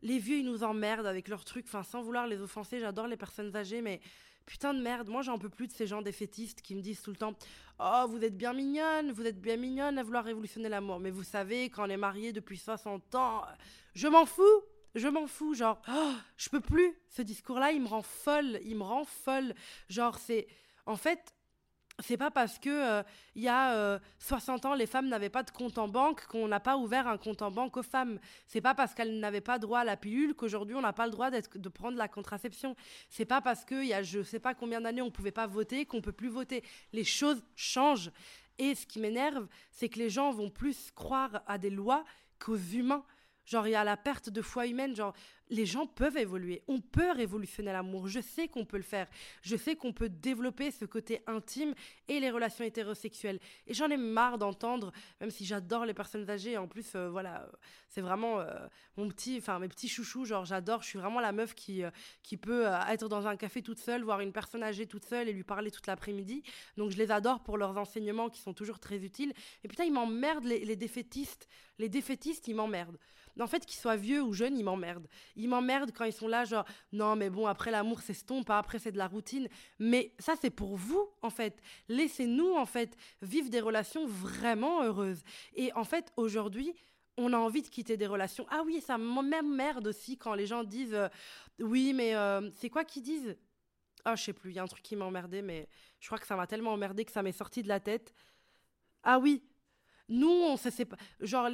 Les 0.01 0.19
vieux, 0.19 0.37
ils 0.37 0.45
nous 0.45 0.63
emmerdent 0.63 1.07
avec 1.07 1.27
leurs 1.27 1.43
trucs. 1.43 1.65
Enfin, 1.65 1.83
sans 1.83 2.01
vouloir 2.01 2.27
les 2.27 2.41
offenser, 2.41 2.79
j'adore 2.79 3.07
les 3.07 3.17
personnes 3.17 3.55
âgées, 3.55 3.81
mais 3.81 3.99
putain 4.45 4.73
de 4.73 4.81
merde. 4.81 5.09
Moi, 5.09 5.21
j'en 5.21 5.39
peux 5.39 5.49
plus 5.49 5.67
de 5.67 5.73
ces 5.73 5.87
gens 5.87 6.01
défaitistes 6.01 6.61
qui 6.61 6.75
me 6.75 6.81
disent 6.81 7.01
tout 7.01 7.11
le 7.11 7.17
temps 7.17 7.33
Oh, 7.79 8.05
vous 8.07 8.23
êtes 8.23 8.37
bien 8.37 8.53
mignonne, 8.53 9.11
vous 9.11 9.25
êtes 9.25 9.39
bien 9.39 9.57
mignonne 9.57 9.97
à 9.97 10.03
vouloir 10.03 10.23
révolutionner 10.23 10.69
l'amour. 10.69 10.99
Mais 10.99 11.11
vous 11.11 11.23
savez, 11.23 11.69
quand 11.69 11.87
on 11.87 11.89
est 11.89 11.97
marié 11.97 12.31
depuis 12.31 12.57
60 12.57 13.15
ans, 13.15 13.43
je 13.93 14.07
m'en 14.07 14.25
fous. 14.25 14.43
Je 14.95 15.07
m'en 15.07 15.27
fous, 15.27 15.53
genre, 15.53 15.79
oh, 15.89 16.13
je 16.37 16.49
peux 16.49 16.61
plus. 16.61 16.97
Ce 17.09 17.21
discours-là, 17.21 17.71
il 17.71 17.81
me 17.81 17.87
rend 17.87 18.01
folle, 18.01 18.59
il 18.63 18.77
me 18.77 18.83
rend 18.83 19.05
folle. 19.05 19.53
Genre, 19.89 20.17
c'est. 20.17 20.47
En 20.87 20.95
fait, 20.95 21.35
c'est 21.99 22.17
pas 22.17 22.29
parce 22.29 22.59
que 22.59 22.69
euh, 22.69 23.03
il 23.35 23.43
y 23.43 23.47
a 23.47 23.99
60 24.19 24.65
euh, 24.65 24.69
ans 24.69 24.73
les 24.75 24.85
femmes 24.85 25.07
n'avaient 25.07 25.29
pas 25.29 25.43
de 25.43 25.51
compte 25.51 25.77
en 25.77 25.87
banque 25.87 26.25
qu'on 26.27 26.47
n'a 26.47 26.59
pas 26.59 26.77
ouvert 26.77 27.07
un 27.07 27.17
compte 27.17 27.41
en 27.41 27.51
banque 27.51 27.77
aux 27.77 27.83
femmes. 27.83 28.19
C'est 28.45 28.61
pas 28.61 28.75
parce 28.75 28.93
qu'elles 28.93 29.19
n'avaient 29.19 29.41
pas 29.41 29.57
droit 29.57 29.79
à 29.79 29.83
la 29.83 29.97
pilule 29.97 30.35
qu'aujourd'hui 30.35 30.75
on 30.75 30.81
n'a 30.81 30.93
pas 30.93 31.05
le 31.05 31.11
droit 31.11 31.31
de 31.31 31.69
prendre 31.69 31.97
la 31.97 32.07
contraception. 32.07 32.75
C'est 33.09 33.25
pas 33.25 33.41
parce 33.41 33.65
que 33.65 33.81
il 33.81 33.87
y 33.87 33.93
a 33.93 34.03
je 34.03 34.21
sais 34.21 34.39
pas 34.39 34.53
combien 34.53 34.81
d'années 34.81 35.01
on 35.01 35.11
pouvait 35.11 35.31
pas 35.31 35.47
voter 35.47 35.85
qu'on 35.85 36.01
peut 36.01 36.11
plus 36.11 36.29
voter. 36.29 36.63
Les 36.93 37.03
choses 37.03 37.43
changent. 37.55 38.11
Et 38.59 38.73
ce 38.73 38.85
qui 38.87 38.99
m'énerve, 38.99 39.47
c'est 39.71 39.89
que 39.89 39.99
les 39.99 40.09
gens 40.09 40.31
vont 40.31 40.49
plus 40.49 40.91
croire 40.91 41.43
à 41.45 41.57
des 41.57 41.69
lois 41.69 42.03
qu'aux 42.39 42.57
humains. 42.57 43.03
Genre, 43.45 43.67
il 43.67 43.71
y 43.71 43.75
a 43.75 43.83
la 43.83 43.97
perte 43.97 44.29
de 44.29 44.41
foi 44.41 44.67
humaine. 44.67 44.95
Genre, 44.95 45.13
les 45.49 45.65
gens 45.65 45.87
peuvent 45.87 46.17
évoluer. 46.17 46.63
On 46.67 46.79
peut 46.79 47.11
révolutionner 47.11 47.71
l'amour. 47.71 48.07
Je 48.07 48.19
sais 48.19 48.47
qu'on 48.47 48.65
peut 48.65 48.77
le 48.77 48.83
faire. 48.83 49.07
Je 49.41 49.55
sais 49.55 49.75
qu'on 49.75 49.93
peut 49.93 50.09
développer 50.09 50.71
ce 50.71 50.85
côté 50.85 51.21
intime 51.27 51.73
et 52.07 52.19
les 52.19 52.29
relations 52.29 52.65
hétérosexuelles. 52.65 53.39
Et 53.65 53.73
j'en 53.73 53.89
ai 53.89 53.97
marre 53.97 54.37
d'entendre, 54.37 54.91
même 55.21 55.29
si 55.29 55.45
j'adore 55.45 55.85
les 55.85 55.93
personnes 55.93 56.29
âgées. 56.29 56.57
En 56.57 56.67
plus, 56.67 56.95
euh, 56.95 57.09
voilà, 57.09 57.49
c'est 57.87 58.01
vraiment 58.01 58.39
euh, 58.39 58.67
mon 58.97 59.07
petit, 59.07 59.37
enfin 59.37 59.59
mes 59.59 59.67
petits 59.67 59.89
chouchous. 59.89 60.25
Genre, 60.25 60.45
j'adore. 60.45 60.81
Je 60.81 60.87
suis 60.87 60.99
vraiment 60.99 61.19
la 61.19 61.31
meuf 61.31 61.55
qui 61.55 61.83
euh, 61.83 61.91
qui 62.23 62.37
peut 62.37 62.65
être 62.89 63.07
dans 63.07 63.27
un 63.27 63.37
café 63.37 63.61
toute 63.61 63.79
seule, 63.79 64.03
voir 64.03 64.19
une 64.21 64.33
personne 64.33 64.63
âgée 64.63 64.87
toute 64.87 65.05
seule 65.05 65.29
et 65.29 65.33
lui 65.33 65.43
parler 65.43 65.71
toute 65.71 65.87
l'après-midi. 65.87 66.43
Donc, 66.77 66.91
je 66.91 66.97
les 66.97 67.11
adore 67.11 67.41
pour 67.41 67.57
leurs 67.57 67.77
enseignements 67.77 68.29
qui 68.29 68.41
sont 68.41 68.53
toujours 68.53 68.79
très 68.79 69.03
utiles. 69.03 69.33
Et 69.63 69.67
putain, 69.67 69.85
ils 69.85 69.93
m'emmerdent 69.93 70.45
les, 70.45 70.65
les 70.65 70.75
défaitistes. 70.75 71.47
Les 71.79 71.89
défaitistes, 71.89 72.47
ils 72.47 72.55
m'emmerdent. 72.55 72.97
En 73.39 73.47
fait, 73.47 73.65
qu'ils 73.65 73.79
soient 73.79 73.95
vieux 73.95 74.21
ou 74.21 74.33
jeunes, 74.33 74.57
ils 74.57 74.63
m'emmerdent 74.63 75.07
ils 75.37 75.47
m'emmerdent 75.47 75.91
quand 75.93 76.03
ils 76.03 76.13
sont 76.13 76.27
là, 76.27 76.43
genre, 76.43 76.65
non, 76.91 77.15
mais 77.15 77.29
bon, 77.29 77.45
après 77.47 77.71
l'amour 77.71 78.01
s'estompe, 78.01 78.49
après 78.49 78.79
c'est 78.79 78.91
de 78.91 78.97
la 78.97 79.07
routine. 79.07 79.47
Mais 79.79 80.13
ça, 80.19 80.33
c'est 80.41 80.49
pour 80.49 80.75
vous, 80.75 81.09
en 81.21 81.29
fait. 81.29 81.61
Laissez-nous, 81.87 82.55
en 82.55 82.65
fait, 82.65 82.97
vivre 83.21 83.49
des 83.49 83.61
relations 83.61 84.05
vraiment 84.05 84.83
heureuses. 84.83 85.23
Et 85.55 85.71
en 85.73 85.83
fait, 85.83 86.11
aujourd'hui, 86.17 86.73
on 87.17 87.33
a 87.33 87.37
envie 87.37 87.61
de 87.61 87.67
quitter 87.67 87.97
des 87.97 88.07
relations. 88.07 88.45
Ah 88.49 88.63
oui, 88.65 88.81
ça 88.81 88.97
m'emmerde 88.97 89.87
aussi 89.87 90.17
quand 90.17 90.33
les 90.33 90.45
gens 90.45 90.63
disent, 90.63 90.93
euh, 90.93 91.07
oui, 91.59 91.93
mais 91.93 92.15
euh, 92.15 92.49
c'est 92.51 92.69
quoi 92.69 92.83
qu'ils 92.83 93.03
disent? 93.03 93.37
Ah, 94.05 94.15
je 94.15 94.23
sais 94.23 94.33
plus, 94.33 94.51
il 94.51 94.55
y 94.55 94.59
a 94.59 94.63
un 94.63 94.67
truc 94.67 94.83
qui 94.83 94.95
m'a 94.95 95.05
emmerdé, 95.05 95.41
mais 95.41 95.67
je 95.99 96.07
crois 96.07 96.19
que 96.19 96.27
ça 96.27 96.35
m'a 96.35 96.47
tellement 96.47 96.73
emmerdé 96.73 97.05
que 97.05 97.11
ça 97.11 97.23
m'est 97.23 97.31
sorti 97.31 97.63
de 97.63 97.67
la 97.67 97.79
tête. 97.79 98.13
Ah 99.03 99.19
oui, 99.19 99.43
nous, 100.09 100.29
on 100.29 100.57
se 100.57 100.83
pas. 100.83 100.97
Genre, 101.19 101.49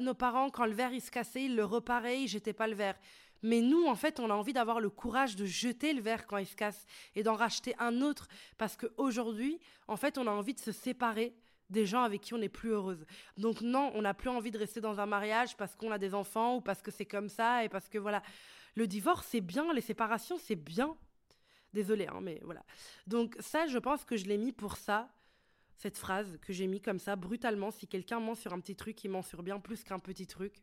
nos 0.00 0.14
parents, 0.14 0.50
quand 0.50 0.66
le 0.66 0.72
verre 0.72 0.92
il 0.92 1.00
se 1.00 1.10
cassait, 1.10 1.44
ils 1.44 1.56
le 1.56 1.64
reparaient, 1.64 2.22
ils 2.22 2.28
jetaient 2.28 2.52
pas 2.52 2.66
le 2.66 2.74
verre. 2.74 2.98
Mais 3.42 3.60
nous, 3.60 3.86
en 3.86 3.96
fait, 3.96 4.20
on 4.20 4.30
a 4.30 4.34
envie 4.34 4.52
d'avoir 4.52 4.80
le 4.80 4.90
courage 4.90 5.34
de 5.34 5.44
jeter 5.44 5.92
le 5.94 6.00
verre 6.00 6.26
quand 6.26 6.36
il 6.36 6.46
se 6.46 6.54
casse 6.54 6.86
et 7.16 7.22
d'en 7.22 7.34
racheter 7.34 7.74
un 7.78 8.00
autre. 8.00 8.28
Parce 8.56 8.76
qu'aujourd'hui, 8.76 9.58
en 9.88 9.96
fait, 9.96 10.16
on 10.16 10.26
a 10.26 10.30
envie 10.30 10.54
de 10.54 10.60
se 10.60 10.72
séparer 10.72 11.34
des 11.68 11.86
gens 11.86 12.02
avec 12.02 12.20
qui 12.20 12.34
on 12.34 12.38
n'est 12.38 12.48
plus 12.48 12.70
heureuse. 12.70 13.04
Donc 13.38 13.62
non, 13.62 13.90
on 13.94 14.02
n'a 14.02 14.14
plus 14.14 14.28
envie 14.28 14.50
de 14.50 14.58
rester 14.58 14.80
dans 14.80 15.00
un 15.00 15.06
mariage 15.06 15.56
parce 15.56 15.74
qu'on 15.74 15.90
a 15.90 15.98
des 15.98 16.14
enfants 16.14 16.56
ou 16.56 16.60
parce 16.60 16.82
que 16.82 16.90
c'est 16.90 17.06
comme 17.06 17.28
ça 17.28 17.64
et 17.64 17.68
parce 17.68 17.88
que 17.88 17.98
voilà. 17.98 18.22
Le 18.74 18.86
divorce, 18.86 19.26
c'est 19.30 19.40
bien, 19.40 19.72
les 19.72 19.80
séparations, 19.80 20.38
c'est 20.38 20.56
bien. 20.56 20.96
Désolée, 21.72 22.06
hein, 22.06 22.20
mais 22.22 22.40
voilà. 22.44 22.62
Donc 23.06 23.36
ça, 23.40 23.66
je 23.66 23.78
pense 23.78 24.04
que 24.04 24.16
je 24.16 24.26
l'ai 24.26 24.38
mis 24.38 24.52
pour 24.52 24.76
ça, 24.76 25.08
cette 25.76 25.98
phrase 25.98 26.38
que 26.42 26.52
j'ai 26.52 26.66
mis 26.66 26.80
comme 26.80 26.98
ça, 26.98 27.16
brutalement. 27.16 27.70
Si 27.70 27.86
quelqu'un 27.86 28.20
ment 28.20 28.34
sur 28.34 28.52
un 28.52 28.60
petit 28.60 28.76
truc, 28.76 29.02
il 29.04 29.10
ment 29.10 29.22
sur 29.22 29.42
bien 29.42 29.58
plus 29.58 29.84
qu'un 29.84 29.98
petit 29.98 30.26
truc. 30.26 30.62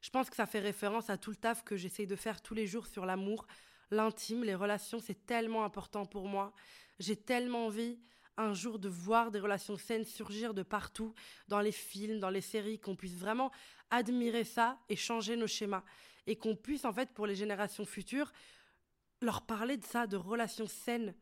Je 0.00 0.10
pense 0.10 0.28
que 0.28 0.36
ça 0.36 0.46
fait 0.46 0.60
référence 0.60 1.10
à 1.10 1.16
tout 1.16 1.30
le 1.30 1.36
taf 1.36 1.62
que 1.62 1.76
j'essaye 1.76 2.06
de 2.06 2.16
faire 2.16 2.42
tous 2.42 2.54
les 2.54 2.66
jours 2.66 2.86
sur 2.86 3.06
l'amour, 3.06 3.46
l'intime, 3.90 4.42
les 4.42 4.54
relations. 4.54 4.98
C'est 4.98 5.26
tellement 5.26 5.64
important 5.64 6.04
pour 6.04 6.26
moi. 6.26 6.52
J'ai 6.98 7.16
tellement 7.16 7.66
envie 7.66 8.00
un 8.36 8.54
jour 8.54 8.78
de 8.78 8.88
voir 8.88 9.30
des 9.30 9.38
relations 9.38 9.76
saines 9.76 10.04
surgir 10.04 10.54
de 10.54 10.62
partout, 10.62 11.14
dans 11.48 11.60
les 11.60 11.72
films, 11.72 12.18
dans 12.18 12.30
les 12.30 12.40
séries, 12.40 12.80
qu'on 12.80 12.96
puisse 12.96 13.14
vraiment 13.14 13.52
admirer 13.90 14.44
ça 14.44 14.78
et 14.88 14.96
changer 14.96 15.36
nos 15.36 15.46
schémas. 15.46 15.84
Et 16.26 16.36
qu'on 16.36 16.56
puisse, 16.56 16.84
en 16.84 16.92
fait, 16.92 17.10
pour 17.10 17.26
les 17.26 17.34
générations 17.34 17.84
futures, 17.84 18.32
leur 19.20 19.42
parler 19.42 19.76
de 19.76 19.84
ça, 19.84 20.06
de 20.06 20.16
relations 20.16 20.66
saines. 20.66 21.14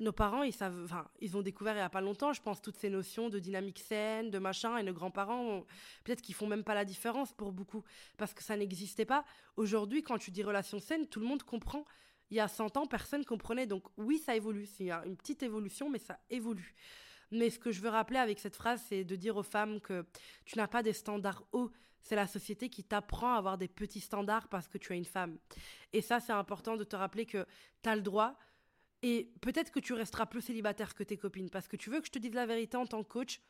Nos 0.00 0.12
parents, 0.12 0.42
ils 0.42 0.52
savent, 0.52 0.82
enfin, 0.84 1.06
ils 1.20 1.36
ont 1.36 1.42
découvert 1.42 1.74
il 1.74 1.76
n'y 1.76 1.82
a 1.82 1.90
pas 1.90 2.00
longtemps, 2.00 2.32
je 2.32 2.42
pense, 2.42 2.60
toutes 2.60 2.76
ces 2.76 2.90
notions 2.90 3.28
de 3.28 3.38
dynamique 3.38 3.78
saine, 3.78 4.30
de 4.30 4.38
machin, 4.38 4.76
et 4.78 4.82
nos 4.82 4.94
grands-parents, 4.94 5.64
peut-être 6.04 6.22
qu'ils 6.22 6.34
font 6.34 6.46
même 6.46 6.64
pas 6.64 6.74
la 6.74 6.84
différence 6.84 7.32
pour 7.32 7.52
beaucoup, 7.52 7.84
parce 8.16 8.34
que 8.34 8.42
ça 8.42 8.56
n'existait 8.56 9.04
pas. 9.04 9.24
Aujourd'hui, 9.56 10.02
quand 10.02 10.18
tu 10.18 10.30
dis 10.30 10.42
relations 10.42 10.80
saines, 10.80 11.06
tout 11.06 11.20
le 11.20 11.26
monde 11.26 11.42
comprend 11.42 11.84
il 12.30 12.36
y 12.36 12.40
a 12.40 12.48
100 12.48 12.76
ans, 12.76 12.86
personne 12.86 13.24
comprenait. 13.24 13.66
Donc 13.66 13.84
oui, 13.96 14.18
ça 14.18 14.36
évolue. 14.36 14.68
Il 14.78 14.86
y 14.86 14.90
a 14.90 15.04
une 15.04 15.16
petite 15.16 15.42
évolution, 15.42 15.90
mais 15.90 15.98
ça 15.98 16.18
évolue. 16.30 16.74
Mais 17.32 17.50
ce 17.50 17.58
que 17.58 17.70
je 17.70 17.80
veux 17.80 17.88
rappeler 17.88 18.18
avec 18.18 18.38
cette 18.38 18.56
phrase, 18.56 18.82
c'est 18.88 19.04
de 19.04 19.16
dire 19.16 19.36
aux 19.36 19.42
femmes 19.42 19.80
que 19.80 20.04
tu 20.44 20.56
n'as 20.56 20.66
pas 20.66 20.82
des 20.82 20.92
standards 20.92 21.44
hauts. 21.52 21.70
C'est 22.02 22.16
la 22.16 22.26
société 22.26 22.70
qui 22.70 22.82
t'apprend 22.82 23.34
à 23.34 23.36
avoir 23.36 23.58
des 23.58 23.68
petits 23.68 24.00
standards 24.00 24.48
parce 24.48 24.68
que 24.68 24.78
tu 24.78 24.92
es 24.92 24.96
une 24.96 25.04
femme. 25.04 25.38
Et 25.92 26.00
ça, 26.00 26.18
c'est 26.18 26.32
important 26.32 26.76
de 26.76 26.84
te 26.84 26.96
rappeler 26.96 27.26
que 27.26 27.46
tu 27.82 27.88
as 27.88 27.96
le 27.96 28.02
droit. 28.02 28.36
Et 29.02 29.30
peut-être 29.40 29.70
que 29.70 29.80
tu 29.80 29.92
resteras 29.94 30.26
plus 30.26 30.42
célibataire 30.42 30.94
que 30.94 31.02
tes 31.02 31.16
copines. 31.16 31.50
Parce 31.50 31.68
que 31.68 31.76
tu 31.76 31.90
veux 31.90 32.00
que 32.00 32.06
je 32.06 32.12
te 32.12 32.18
dise 32.18 32.34
la 32.34 32.46
vérité 32.46 32.76
en 32.76 32.86
tant 32.86 33.02
que 33.02 33.08
coach? 33.08 33.40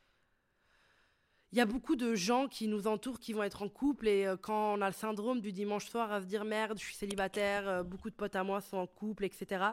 Il 1.52 1.58
y 1.58 1.60
a 1.60 1.66
beaucoup 1.66 1.96
de 1.96 2.14
gens 2.14 2.46
qui 2.46 2.68
nous 2.68 2.86
entourent 2.86 3.18
qui 3.18 3.32
vont 3.32 3.42
être 3.42 3.62
en 3.62 3.68
couple 3.68 4.06
et 4.06 4.24
euh, 4.24 4.36
quand 4.36 4.74
on 4.74 4.80
a 4.80 4.86
le 4.86 4.94
syndrome 4.94 5.40
du 5.40 5.50
dimanche 5.50 5.86
soir 5.86 6.12
à 6.12 6.20
se 6.20 6.26
dire 6.26 6.44
merde, 6.44 6.78
je 6.78 6.84
suis 6.84 6.94
célibataire, 6.94 7.68
euh, 7.68 7.82
beaucoup 7.82 8.08
de 8.08 8.14
potes 8.14 8.36
à 8.36 8.44
moi 8.44 8.60
sont 8.60 8.76
en 8.76 8.86
couple, 8.86 9.24
etc. 9.24 9.64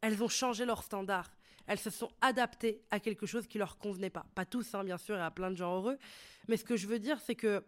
Elles 0.00 0.22
ont 0.22 0.28
changé 0.28 0.64
leur 0.64 0.82
standard. 0.82 1.30
Elles 1.66 1.78
se 1.78 1.90
sont 1.90 2.10
adaptées 2.22 2.80
à 2.90 3.00
quelque 3.00 3.26
chose 3.26 3.46
qui 3.46 3.58
leur 3.58 3.76
convenait 3.76 4.08
pas. 4.08 4.24
Pas 4.34 4.46
tous, 4.46 4.74
hein, 4.74 4.82
bien 4.82 4.96
sûr, 4.96 5.16
y 5.16 5.20
a 5.20 5.30
plein 5.30 5.50
de 5.50 5.56
gens 5.56 5.76
heureux. 5.76 5.98
Mais 6.48 6.56
ce 6.56 6.64
que 6.64 6.76
je 6.76 6.86
veux 6.86 6.98
dire, 6.98 7.20
c'est 7.20 7.34
que 7.34 7.62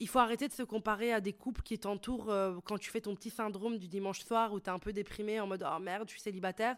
il 0.00 0.08
faut 0.08 0.18
arrêter 0.18 0.48
de 0.48 0.52
se 0.52 0.62
comparer 0.62 1.12
à 1.12 1.20
des 1.20 1.32
couples 1.32 1.62
qui 1.62 1.78
t'entourent 1.78 2.30
euh, 2.30 2.58
quand 2.64 2.78
tu 2.78 2.90
fais 2.90 3.00
ton 3.00 3.14
petit 3.14 3.30
syndrome 3.30 3.78
du 3.78 3.88
dimanche 3.88 4.24
soir 4.24 4.52
où 4.52 4.60
tu 4.60 4.66
es 4.66 4.72
un 4.72 4.78
peu 4.78 4.92
déprimé 4.92 5.38
en 5.40 5.46
mode 5.46 5.64
oh 5.68 5.78
merde, 5.78 6.08
je 6.08 6.12
suis 6.12 6.20
célibataire. 6.20 6.76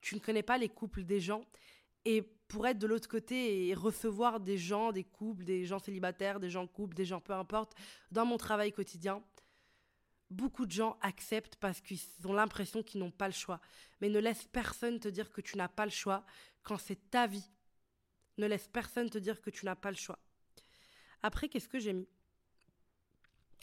Tu 0.00 0.14
ne 0.14 0.20
connais 0.20 0.42
pas 0.42 0.58
les 0.58 0.68
couples 0.68 1.02
des 1.02 1.20
gens. 1.20 1.44
Et 2.04 2.22
pour 2.22 2.66
être 2.66 2.78
de 2.78 2.86
l'autre 2.86 3.08
côté 3.08 3.68
et 3.68 3.74
recevoir 3.74 4.38
des 4.38 4.58
gens, 4.58 4.92
des 4.92 5.04
couples, 5.04 5.44
des 5.44 5.64
gens 5.64 5.78
célibataires, 5.78 6.38
des 6.38 6.50
gens 6.50 6.66
couples, 6.66 6.94
des 6.94 7.06
gens 7.06 7.20
peu 7.20 7.32
importe, 7.32 7.74
dans 8.10 8.26
mon 8.26 8.36
travail 8.36 8.72
quotidien, 8.72 9.22
beaucoup 10.30 10.66
de 10.66 10.72
gens 10.72 10.98
acceptent 11.00 11.56
parce 11.56 11.80
qu'ils 11.80 12.00
ont 12.24 12.32
l'impression 12.32 12.82
qu'ils 12.82 13.00
n'ont 13.00 13.10
pas 13.10 13.26
le 13.26 13.32
choix. 13.32 13.60
Mais 14.00 14.08
ne 14.08 14.18
laisse 14.18 14.44
personne 14.44 15.00
te 15.00 15.08
dire 15.08 15.32
que 15.32 15.40
tu 15.40 15.56
n'as 15.56 15.68
pas 15.68 15.86
le 15.86 15.90
choix 15.90 16.24
quand 16.62 16.76
c'est 16.76 17.10
ta 17.10 17.26
vie. 17.26 17.50
Ne 18.36 18.46
laisse 18.46 18.68
personne 18.68 19.10
te 19.10 19.18
dire 19.18 19.40
que 19.40 19.50
tu 19.50 19.64
n'as 19.64 19.76
pas 19.76 19.90
le 19.90 19.96
choix. 19.96 20.18
Après, 21.22 21.48
qu'est-ce 21.48 21.68
que 21.68 21.78
j'ai 21.78 21.94
mis? 21.94 22.08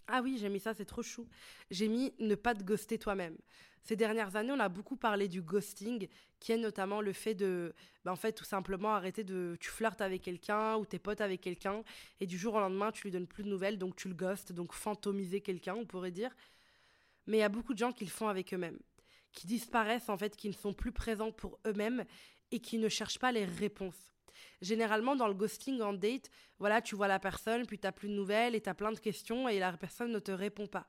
Ah 0.08 0.22
oui, 0.22 0.38
j'ai 0.40 0.50
mis 0.50 0.60
ça, 0.60 0.74
c'est 0.74 0.86
trop 0.86 1.04
chou. 1.04 1.28
J'ai 1.70 1.88
mis 1.88 2.14
ne 2.20 2.36
pas 2.36 2.54
te 2.54 2.64
ghoster 2.64 2.98
toi-même. 2.98 3.38
Ces 3.84 3.96
dernières 3.96 4.36
années, 4.36 4.52
on 4.52 4.60
a 4.60 4.70
beaucoup 4.70 4.96
parlé 4.96 5.28
du 5.28 5.42
ghosting, 5.42 6.08
qui 6.40 6.52
est 6.52 6.58
notamment 6.58 7.02
le 7.02 7.14
fait 7.14 7.34
de, 7.34 7.74
ben, 8.06 8.12
en 8.12 8.16
fait, 8.16 8.34
tout 8.34 8.44
simplement 8.44 8.94
arrêter 8.94 9.24
de, 9.24 9.58
tu 9.60 9.70
flirtes 9.70 10.02
avec 10.02 10.22
quelqu'un 10.22 10.76
ou 10.76 10.86
t'es 10.86 11.00
potes 11.00 11.22
avec 11.22 11.42
quelqu'un, 11.42 11.84
et 12.20 12.28
du 12.28 12.38
jour 12.38 12.56
au 12.56 12.60
lendemain, 12.60 12.92
tu 12.92 13.04
lui 13.04 13.12
donnes 13.12 13.28
plus 13.28 13.44
de 13.44 13.50
nouvelles, 13.50 13.80
donc 13.80 13.96
tu 13.96 14.08
le 14.08 14.14
ghostes, 14.14 14.52
donc 14.52 14.74
fantomiser 14.74 15.42
quelqu'un, 15.42 15.76
on 15.76 15.86
pourrait 15.86 16.12
dire. 16.12 16.36
Mais 17.26 17.38
il 17.38 17.40
y 17.40 17.44
a 17.44 17.50
beaucoup 17.50 17.74
de 17.74 17.80
gens 17.80 17.92
qui 17.92 18.06
le 18.06 18.12
font 18.12 18.28
avec 18.28 18.54
eux-mêmes, 18.54 18.80
qui 19.32 19.48
disparaissent 19.48 20.10
en 20.10 20.18
fait, 20.18 20.36
qui 20.36 20.48
ne 20.48 20.54
sont 20.54 20.74
plus 20.74 20.92
présents 20.92 21.32
pour 21.32 21.60
eux-mêmes 21.66 22.06
et 22.52 22.60
qui 22.60 22.78
ne 22.78 22.90
cherchent 22.90 23.20
pas 23.20 23.32
les 23.32 23.46
réponses. 23.46 24.11
Généralement, 24.62 25.16
dans 25.16 25.28
le 25.28 25.34
ghosting 25.34 25.82
en 25.82 25.94
date, 25.94 26.30
voilà, 26.60 26.82
tu 26.82 26.96
vois 26.96 27.08
la 27.08 27.20
personne, 27.20 27.66
puis 27.66 27.80
t'as 27.80 27.92
plus 27.92 28.10
de 28.10 28.14
nouvelles 28.14 28.56
et 28.56 28.62
t'as 28.62 28.74
plein 28.74 28.92
de 28.92 29.00
questions 29.00 29.48
et 29.48 29.60
la 29.60 29.76
personne 29.78 30.12
ne 30.12 30.20
te 30.20 30.32
répond 30.32 30.68
pas. 30.68 30.88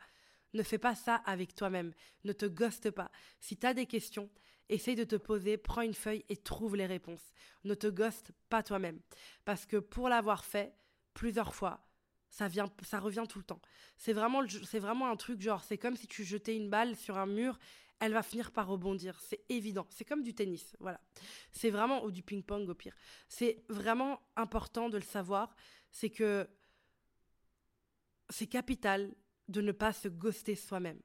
Ne 0.54 0.62
fais 0.62 0.78
pas 0.78 0.94
ça 0.94 1.16
avec 1.24 1.54
toi-même. 1.54 1.92
Ne 2.24 2.32
te 2.32 2.46
ghoste 2.46 2.90
pas. 2.90 3.10
Si 3.40 3.56
tu 3.56 3.66
as 3.66 3.74
des 3.74 3.86
questions, 3.86 4.28
essaye 4.68 4.94
de 4.94 5.04
te 5.04 5.16
poser, 5.16 5.56
prends 5.56 5.82
une 5.82 5.94
feuille 5.94 6.24
et 6.28 6.36
trouve 6.36 6.76
les 6.76 6.86
réponses. 6.86 7.32
Ne 7.64 7.74
te 7.74 7.86
ghoste 7.86 8.32
pas 8.48 8.62
toi-même. 8.62 9.00
Parce 9.44 9.66
que 9.66 9.76
pour 9.76 10.08
l'avoir 10.08 10.44
fait 10.44 10.74
plusieurs 11.14 11.54
fois, 11.54 11.86
ça, 12.28 12.48
vient, 12.48 12.70
ça 12.82 12.98
revient 12.98 13.24
tout 13.28 13.38
le 13.38 13.44
temps. 13.44 13.60
C'est 13.96 14.14
vraiment, 14.14 14.42
c'est 14.64 14.78
vraiment 14.78 15.10
un 15.10 15.16
truc 15.16 15.40
genre, 15.40 15.62
c'est 15.64 15.78
comme 15.78 15.96
si 15.96 16.06
tu 16.06 16.24
jetais 16.24 16.56
une 16.56 16.70
balle 16.70 16.96
sur 16.96 17.18
un 17.18 17.26
mur, 17.26 17.58
elle 18.02 18.14
va 18.14 18.24
finir 18.24 18.50
par 18.50 18.66
rebondir. 18.66 19.18
C'est 19.20 19.44
évident. 19.48 19.86
C'est 19.88 20.04
comme 20.04 20.24
du 20.24 20.34
tennis. 20.34 20.76
Voilà. 20.80 21.00
C'est 21.52 21.70
vraiment, 21.70 22.04
ou 22.04 22.10
du 22.10 22.24
ping-pong 22.24 22.68
au 22.68 22.74
pire. 22.74 22.96
C'est 23.28 23.64
vraiment 23.68 24.20
important 24.34 24.88
de 24.88 24.96
le 24.96 25.04
savoir. 25.04 25.54
C'est 25.92 26.10
que 26.10 26.48
c'est 28.28 28.48
capital 28.48 29.14
de 29.46 29.60
ne 29.60 29.70
pas 29.70 29.92
se 29.92 30.08
ghoster 30.08 30.56
soi-même. 30.56 31.00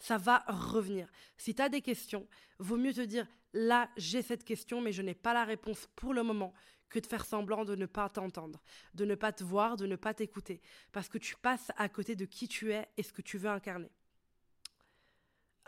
Ça 0.00 0.18
va 0.18 0.44
revenir. 0.48 1.08
Si 1.36 1.54
tu 1.54 1.62
as 1.62 1.68
des 1.68 1.82
questions, 1.82 2.26
vaut 2.58 2.76
mieux 2.76 2.94
te 2.94 3.00
dire 3.00 3.28
là, 3.52 3.88
j'ai 3.96 4.20
cette 4.20 4.42
question, 4.42 4.80
mais 4.80 4.92
je 4.92 5.02
n'ai 5.02 5.14
pas 5.14 5.34
la 5.34 5.44
réponse 5.44 5.88
pour 5.94 6.14
le 6.14 6.24
moment, 6.24 6.52
que 6.88 6.98
de 6.98 7.06
faire 7.06 7.24
semblant 7.24 7.64
de 7.64 7.76
ne 7.76 7.86
pas 7.86 8.08
t'entendre, 8.08 8.60
de 8.94 9.04
ne 9.04 9.14
pas 9.14 9.32
te 9.32 9.44
voir, 9.44 9.76
de 9.76 9.86
ne 9.86 9.94
pas 9.94 10.14
t'écouter, 10.14 10.60
parce 10.90 11.08
que 11.08 11.18
tu 11.18 11.36
passes 11.36 11.70
à 11.76 11.88
côté 11.88 12.16
de 12.16 12.24
qui 12.24 12.48
tu 12.48 12.72
es 12.72 12.88
et 12.96 13.04
ce 13.04 13.12
que 13.12 13.22
tu 13.22 13.38
veux 13.38 13.50
incarner. 13.50 13.92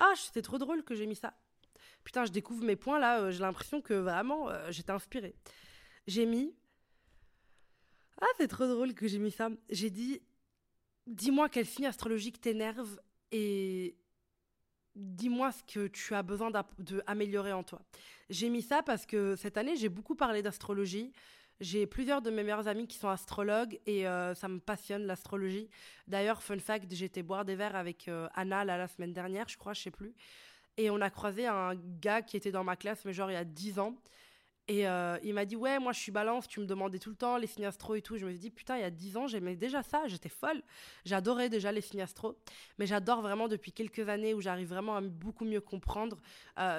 Ah, 0.05 0.15
c'est 0.17 0.43
trop 0.43 0.59
drôle 0.59 0.83
que 0.83 0.97
j'ai 0.97 1.07
mis 1.07 1.15
ça. 1.15 1.33
Putain, 2.03 2.25
je 2.25 2.33
découvre 2.33 2.65
mes 2.65 2.75
points 2.75 2.99
là, 2.99 3.21
euh, 3.21 3.31
j'ai 3.31 3.39
l'impression 3.39 3.81
que 3.81 3.95
vraiment 3.95 4.51
euh, 4.51 4.69
j'étais 4.71 4.91
inspirée. 4.91 5.37
J'ai 6.09 6.27
mis. 6.27 6.53
Ah, 8.21 8.27
c'est 8.37 8.49
trop 8.49 8.67
drôle 8.67 8.95
que 8.95 9.07
j'ai 9.07 9.21
mis 9.21 9.31
ça. 9.31 9.49
J'ai 9.71 9.91
dit 9.91 10.21
dis-moi 11.07 11.49
quel 11.49 11.67
signe 11.67 11.87
astrologique 11.87 12.41
t'énerve 12.41 13.01
et 13.31 13.97
dis-moi 14.97 15.53
ce 15.53 15.63
que 15.63 15.87
tu 15.87 16.17
as 16.17 16.25
besoin 16.25 16.51
d'améliorer 16.51 17.53
en 17.53 17.63
toi. 17.63 17.81
J'ai 18.29 18.51
mis 18.51 18.63
ça 18.63 18.83
parce 18.83 19.07
que 19.07 19.37
cette 19.37 19.57
année, 19.57 19.77
j'ai 19.77 19.89
beaucoup 19.89 20.17
parlé 20.17 20.43
d'astrologie. 20.43 21.13
J'ai 21.63 21.87
plusieurs 21.87 22.23
de 22.23 22.31
mes 22.31 22.43
meilleurs 22.43 22.67
amis 22.67 22.89
qui 22.89 22.99
sont 22.99 23.09
astrologues 23.09 23.79
et 23.87 24.09
euh, 24.09 24.35
ça 24.35 24.49
me 24.49 24.59
passionne 24.59 25.05
l'astrologie. 25.05 25.71
D'ailleurs, 26.09 26.43
fun 26.43 26.59
fact, 26.59 26.93
j'étais 26.93 27.23
boire 27.23 27.45
des 27.45 27.55
verres 27.55 27.77
avec 27.77 28.09
euh, 28.09 28.27
Anna 28.35 28.65
la 28.65 28.89
semaine 28.89 29.13
dernière, 29.13 29.49
je 29.49 29.57
crois, 29.57 29.73
je 29.73 29.83
sais 29.83 29.93
plus. 29.93 30.13
Et 30.77 30.91
on 30.91 31.01
a 31.01 31.09
croisé 31.09 31.47
un 31.47 31.77
gars 31.77 32.21
qui 32.21 32.37
était 32.37 32.51
dans 32.51 32.65
ma 32.65 32.75
classe, 32.75 33.05
mais 33.05 33.13
genre 33.13 33.31
il 33.31 33.35
y 33.35 33.37
a 33.37 33.45
10 33.45 33.79
ans. 33.79 33.95
Et 34.67 34.89
euh, 34.89 35.17
il 35.23 35.35
m'a 35.35 35.45
dit, 35.45 35.55
ouais, 35.55 35.79
moi 35.79 35.93
je 35.93 36.01
suis 36.01 36.11
balance, 36.11 36.49
tu 36.49 36.59
me 36.59 36.67
demandais 36.67 36.99
tout 36.99 37.11
le 37.11 37.17
temps 37.17 37.37
les 37.37 37.47
signes 37.47 37.67
astro 37.67 37.95
et 37.95 38.03
tout. 38.03 38.17
Je 38.17 38.27
me 38.27 38.31
suis 38.33 38.41
dit, 38.41 38.51
putain, 38.51 38.77
il 38.79 38.81
y 38.81 38.85
a 38.85 38.91
10 38.91 39.17
ans, 39.17 39.29
j'aimais 39.29 39.55
déjà 39.55 39.85
ça, 39.85 40.09
j'étais 40.09 40.29
folle. 40.29 40.65
J'adorais 41.05 41.49
déjà 41.49 41.71
les 41.71 41.81
signes 41.81 42.03
astro. 42.03 42.37
Mais 42.79 42.87
j'adore 42.87 43.23
vraiment 43.23 43.47
depuis 43.47 43.71
quelques 43.71 44.09
années 44.09 44.35
où 44.35 44.41
j'arrive 44.41 44.69
vraiment 44.69 44.97
à 44.97 45.01
beaucoup 45.01 45.45
mieux 45.45 45.61
comprendre 45.61 46.21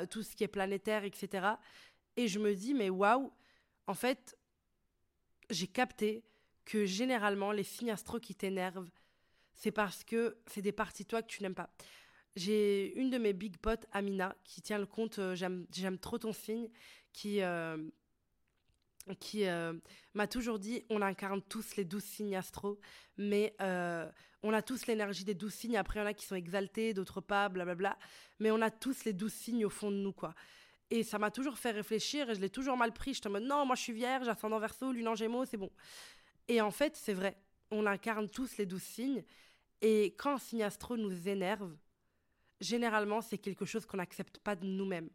tout 0.09 0.23
ce 0.23 0.35
qui 0.35 0.43
est 0.43 0.49
planétaire, 0.49 1.05
etc. 1.05 1.47
Et 2.17 2.27
je 2.27 2.37
me 2.39 2.53
dis, 2.53 2.73
mais 2.73 2.89
waouh, 2.89 3.31
en 3.87 3.93
fait, 3.93 4.37
j'ai 5.49 5.67
capté 5.67 6.23
que 6.65 6.85
généralement, 6.85 7.51
les 7.51 7.63
signes 7.63 7.91
astro 7.91 8.19
qui 8.19 8.35
t'énervent, 8.35 8.89
c'est 9.53 9.71
parce 9.71 10.03
que 10.03 10.37
c'est 10.47 10.61
des 10.61 10.71
parties 10.71 11.03
de 11.03 11.09
toi 11.09 11.21
que 11.21 11.27
tu 11.27 11.43
n'aimes 11.43 11.55
pas. 11.55 11.69
J'ai 12.35 12.93
une 12.99 13.09
de 13.09 13.17
mes 13.17 13.33
big 13.33 13.57
potes, 13.57 13.85
Amina, 13.91 14.35
qui 14.43 14.61
tient 14.61 14.79
le 14.79 14.87
compte 14.87 15.19
euh, 15.19 15.35
J'aime 15.35 15.99
trop 15.99 16.17
ton 16.17 16.33
signe, 16.33 16.67
qui, 17.11 17.41
euh, 17.41 17.77
qui 19.19 19.45
euh, 19.45 19.73
m'a 20.15 20.27
toujours 20.27 20.57
dit 20.57 20.83
on 20.89 21.01
incarne 21.01 21.41
tous 21.43 21.75
les 21.75 21.85
douze 21.85 22.03
signes 22.03 22.35
astro, 22.35 22.79
mais 23.17 23.55
on 24.45 24.51
a 24.51 24.61
tous 24.61 24.87
l'énergie 24.87 25.23
des 25.23 25.35
douze 25.35 25.53
signes. 25.53 25.77
Après, 25.77 25.99
il 25.99 26.03
y 26.03 26.05
en 26.05 26.09
a 26.09 26.13
qui 26.13 26.25
sont 26.25 26.35
exaltés, 26.35 26.93
d'autres 26.93 27.21
pas, 27.21 27.47
blablabla. 27.49 27.97
Mais 28.39 28.51
on 28.51 28.61
a 28.61 28.71
tous 28.71 29.05
les 29.05 29.13
douze 29.13 29.33
signes 29.33 29.65
au 29.65 29.69
fond 29.69 29.91
de 29.91 29.97
nous, 29.97 30.11
quoi. 30.11 30.33
Et 30.93 31.01
ça 31.01 31.17
m'a 31.17 31.31
toujours 31.31 31.57
fait 31.57 31.71
réfléchir 31.71 32.29
et 32.29 32.35
je 32.35 32.39
l'ai 32.39 32.51
toujours 32.51 32.77
mal 32.77 32.93
pris. 32.93 33.15
J'étais 33.15 33.25
en 33.25 33.31
mode 33.31 33.45
non, 33.45 33.65
moi 33.65 33.75
je 33.75 33.81
suis 33.81 33.93
vierge, 33.93 34.27
ascendant 34.27 34.59
verso, 34.59 34.91
lune 34.91 35.07
en 35.07 35.15
gémeaux, 35.15 35.43
c'est 35.43 35.57
bon. 35.57 35.71
Et 36.47 36.61
en 36.61 36.69
fait, 36.69 36.95
c'est 36.95 37.15
vrai. 37.15 37.35
On 37.71 37.87
incarne 37.87 38.29
tous 38.29 38.57
les 38.57 38.67
douze 38.67 38.83
signes. 38.83 39.23
Et 39.81 40.13
quand 40.19 40.35
un 40.35 40.37
signe 40.37 40.61
astro 40.61 40.95
nous 40.95 41.27
énerve, 41.27 41.75
généralement, 42.61 43.21
c'est 43.21 43.39
quelque 43.39 43.65
chose 43.65 43.87
qu'on 43.87 43.97
n'accepte 43.97 44.37
pas 44.37 44.55
de 44.55 44.67
nous-mêmes. 44.67 45.09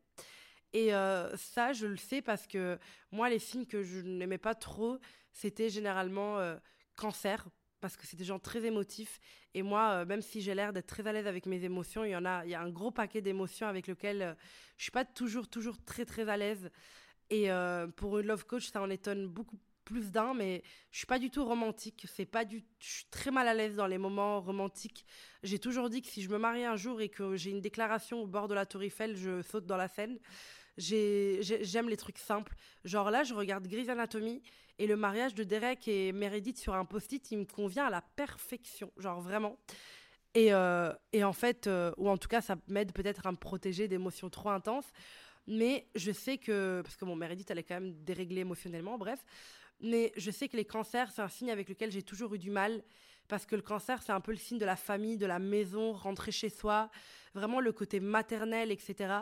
Et 0.72 0.92
euh, 0.92 1.36
ça, 1.36 1.72
je 1.72 1.86
le 1.86 1.96
sais 1.96 2.22
parce 2.22 2.48
que 2.48 2.76
moi, 3.12 3.30
les 3.30 3.38
signes 3.38 3.64
que 3.64 3.84
je 3.84 4.00
n'aimais 4.00 4.36
pas 4.36 4.56
trop, 4.56 4.98
c'était 5.30 5.70
généralement 5.70 6.40
euh, 6.40 6.56
cancer, 6.96 7.46
parce 7.80 7.96
que 7.96 8.06
c'est 8.06 8.16
des 8.16 8.24
gens 8.24 8.38
très 8.38 8.64
émotifs. 8.64 9.20
Et 9.54 9.62
moi, 9.62 9.90
euh, 9.90 10.06
même 10.06 10.22
si 10.22 10.40
j'ai 10.40 10.54
l'air 10.54 10.72
d'être 10.72 10.86
très 10.86 11.06
à 11.06 11.12
l'aise 11.12 11.26
avec 11.26 11.46
mes 11.46 11.62
émotions, 11.64 12.04
il 12.04 12.10
y 12.10 12.16
en 12.16 12.24
a, 12.24 12.44
il 12.44 12.50
y 12.50 12.54
a 12.54 12.60
un 12.60 12.70
gros 12.70 12.90
paquet 12.90 13.20
d'émotions 13.20 13.66
avec 13.66 13.86
lesquelles 13.86 14.22
euh, 14.22 14.34
je 14.76 14.84
suis 14.84 14.92
pas 14.92 15.04
toujours, 15.04 15.48
toujours 15.48 15.82
très, 15.84 16.04
très 16.04 16.28
à 16.28 16.36
l'aise. 16.36 16.70
Et 17.30 17.50
euh, 17.50 17.86
pour 17.86 18.18
une 18.18 18.26
love 18.26 18.46
coach, 18.46 18.70
ça 18.70 18.80
en 18.80 18.90
étonne 18.90 19.26
beaucoup 19.26 19.58
plus 19.84 20.12
d'un, 20.12 20.34
mais 20.34 20.62
je 20.90 20.98
suis 20.98 21.06
pas 21.06 21.18
du 21.18 21.30
tout 21.30 21.44
romantique. 21.44 22.06
C'est 22.14 22.26
pas 22.26 22.44
du, 22.44 22.62
je 22.78 22.88
suis 22.88 23.04
très 23.10 23.30
mal 23.30 23.48
à 23.48 23.54
l'aise 23.54 23.76
dans 23.76 23.86
les 23.86 23.98
moments 23.98 24.40
romantiques. 24.40 25.04
J'ai 25.42 25.58
toujours 25.58 25.88
dit 25.88 26.02
que 26.02 26.08
si 26.08 26.22
je 26.22 26.28
me 26.28 26.38
mariais 26.38 26.66
un 26.66 26.76
jour 26.76 27.00
et 27.00 27.08
que 27.08 27.36
j'ai 27.36 27.50
une 27.50 27.60
déclaration 27.60 28.20
au 28.22 28.26
bord 28.26 28.48
de 28.48 28.54
la 28.54 28.66
Tour 28.66 28.82
Eiffel, 28.82 29.16
je 29.16 29.40
saute 29.40 29.66
dans 29.66 29.78
la 29.78 29.88
scène. 29.88 30.18
J'aime 30.78 31.88
les 31.88 31.96
trucs 31.96 32.18
simples. 32.18 32.54
Genre 32.84 33.10
là, 33.10 33.24
je 33.24 33.34
regarde 33.34 33.66
Grey's 33.66 33.88
Anatomy 33.88 34.42
et 34.78 34.86
le 34.86 34.96
mariage 34.96 35.34
de 35.34 35.42
Derek 35.42 35.88
et 35.88 36.12
Meredith 36.12 36.58
sur 36.58 36.74
un 36.74 36.84
post-it, 36.84 37.30
il 37.32 37.38
me 37.38 37.44
convient 37.44 37.86
à 37.86 37.90
la 37.90 38.00
perfection. 38.00 38.92
Genre 38.96 39.20
vraiment. 39.20 39.58
Et, 40.34 40.52
euh, 40.52 40.92
en 41.20 41.32
fait, 41.32 41.66
euh, 41.66 41.92
ou 41.96 42.08
en 42.08 42.16
tout 42.16 42.28
cas, 42.28 42.40
ça 42.40 42.56
m'aide 42.68 42.92
peut-être 42.92 43.26
à 43.26 43.32
me 43.32 43.36
protéger 43.36 43.88
d'émotions 43.88 44.30
trop 44.30 44.50
intenses. 44.50 44.86
Mais 45.48 45.88
je 45.96 46.12
sais 46.12 46.38
que, 46.38 46.80
parce 46.84 46.96
que 46.96 47.04
mon 47.04 47.16
Meredith, 47.16 47.50
elle 47.50 47.58
est 47.58 47.64
quand 47.64 47.80
même 47.80 47.94
déréglée 48.04 48.42
émotionnellement, 48.42 48.98
bref. 48.98 49.18
Mais 49.80 50.12
je 50.16 50.30
sais 50.30 50.48
que 50.48 50.56
les 50.56 50.64
cancers, 50.64 51.10
c'est 51.10 51.22
un 51.22 51.28
signe 51.28 51.50
avec 51.50 51.68
lequel 51.68 51.90
j'ai 51.90 52.02
toujours 52.02 52.34
eu 52.34 52.38
du 52.38 52.50
mal. 52.50 52.82
Parce 53.26 53.46
que 53.46 53.56
le 53.56 53.62
cancer, 53.62 54.02
c'est 54.02 54.12
un 54.12 54.20
peu 54.20 54.30
le 54.30 54.38
signe 54.38 54.58
de 54.58 54.64
la 54.64 54.76
famille, 54.76 55.16
de 55.16 55.26
la 55.26 55.38
maison, 55.38 55.92
rentrer 55.92 56.32
chez 56.32 56.48
soi, 56.48 56.90
vraiment 57.34 57.60
le 57.60 57.72
côté 57.72 58.00
maternel, 58.00 58.70
etc. 58.70 59.14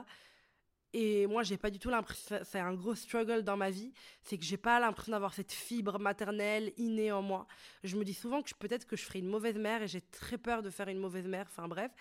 Et 0.98 1.26
moi, 1.26 1.42
j'ai 1.42 1.58
pas 1.58 1.68
du 1.68 1.78
tout 1.78 1.90
l'impression, 1.90 2.38
c'est 2.42 2.58
un 2.58 2.72
gros 2.72 2.94
struggle 2.94 3.42
dans 3.42 3.58
ma 3.58 3.68
vie, 3.68 3.92
c'est 4.22 4.38
que 4.38 4.44
j'ai 4.44 4.56
pas 4.56 4.80
l'impression 4.80 5.12
d'avoir 5.12 5.34
cette 5.34 5.52
fibre 5.52 5.98
maternelle 5.98 6.72
innée 6.78 7.12
en 7.12 7.20
moi. 7.20 7.46
Je 7.84 7.98
me 7.98 8.02
dis 8.02 8.14
souvent 8.14 8.40
que 8.40 8.48
peut-être 8.58 8.86
que 8.86 8.96
je 8.96 9.04
ferai 9.04 9.18
une 9.18 9.28
mauvaise 9.28 9.58
mère 9.58 9.82
et 9.82 9.88
j'ai 9.88 10.00
très 10.00 10.38
peur 10.38 10.62
de 10.62 10.70
faire 10.70 10.88
une 10.88 10.98
mauvaise 10.98 11.26
mère, 11.26 11.44
enfin 11.50 11.68
bref. 11.68 11.92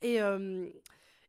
Et, 0.00 0.22
euh, 0.22 0.66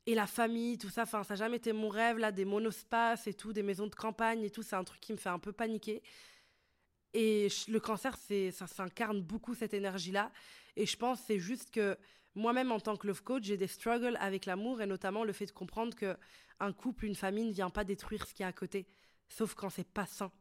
et 0.05 0.15
la 0.15 0.27
famille, 0.27 0.77
tout 0.77 0.87
ça, 0.87 1.01
enfin 1.01 1.23
ça 1.23 1.33
n'a 1.33 1.39
jamais 1.39 1.57
été 1.57 1.73
mon 1.73 1.89
rêve, 1.89 2.19
là, 2.19 2.31
des 2.31 2.45
monospaces 2.45 3.27
et 3.27 3.33
tout, 3.33 3.51
des 3.51 3.63
maisons 3.63 3.87
de 3.87 3.95
campagne 3.95 4.43
et 4.43 4.49
tout, 4.49 4.63
c'est 4.63 4.77
un 4.77 4.85
truc 4.85 5.01
qui 5.01 5.11
me 5.11 5.17
fait 5.17 5.27
un 5.27 5.39
peu 5.39 5.51
paniquer. 5.51 6.01
Et 7.13 7.49
le 7.67 7.81
cancer, 7.81 8.17
ça 8.53 8.65
s'incarne 8.65 9.21
beaucoup 9.21 9.55
cette 9.55 9.73
énergie-là. 9.73 10.31
Et 10.77 10.85
je 10.85 10.95
pense 10.95 11.19
c'est 11.27 11.39
juste 11.39 11.69
que 11.71 11.97
moi-même, 12.35 12.71
en 12.71 12.79
tant 12.79 12.95
que 12.95 13.07
love 13.07 13.23
coach, 13.23 13.43
j'ai 13.43 13.57
des 13.57 13.67
struggles 13.67 14.17
avec 14.19 14.45
l'amour 14.45 14.81
et 14.81 14.85
notamment 14.85 15.23
le 15.23 15.33
fait 15.33 15.45
de 15.45 15.51
comprendre 15.51 15.95
que 15.95 16.15
un 16.59 16.73
couple, 16.73 17.05
une 17.05 17.15
famille 17.15 17.45
ne 17.45 17.53
vient 17.53 17.69
pas 17.69 17.83
détruire 17.83 18.25
ce 18.25 18.33
qui 18.33 18.43
est 18.43 18.45
à 18.45 18.53
côté, 18.53 18.87
sauf 19.27 19.53
quand 19.55 19.69
c'est 19.69 19.87
pas 19.87 20.05
sain. 20.05 20.31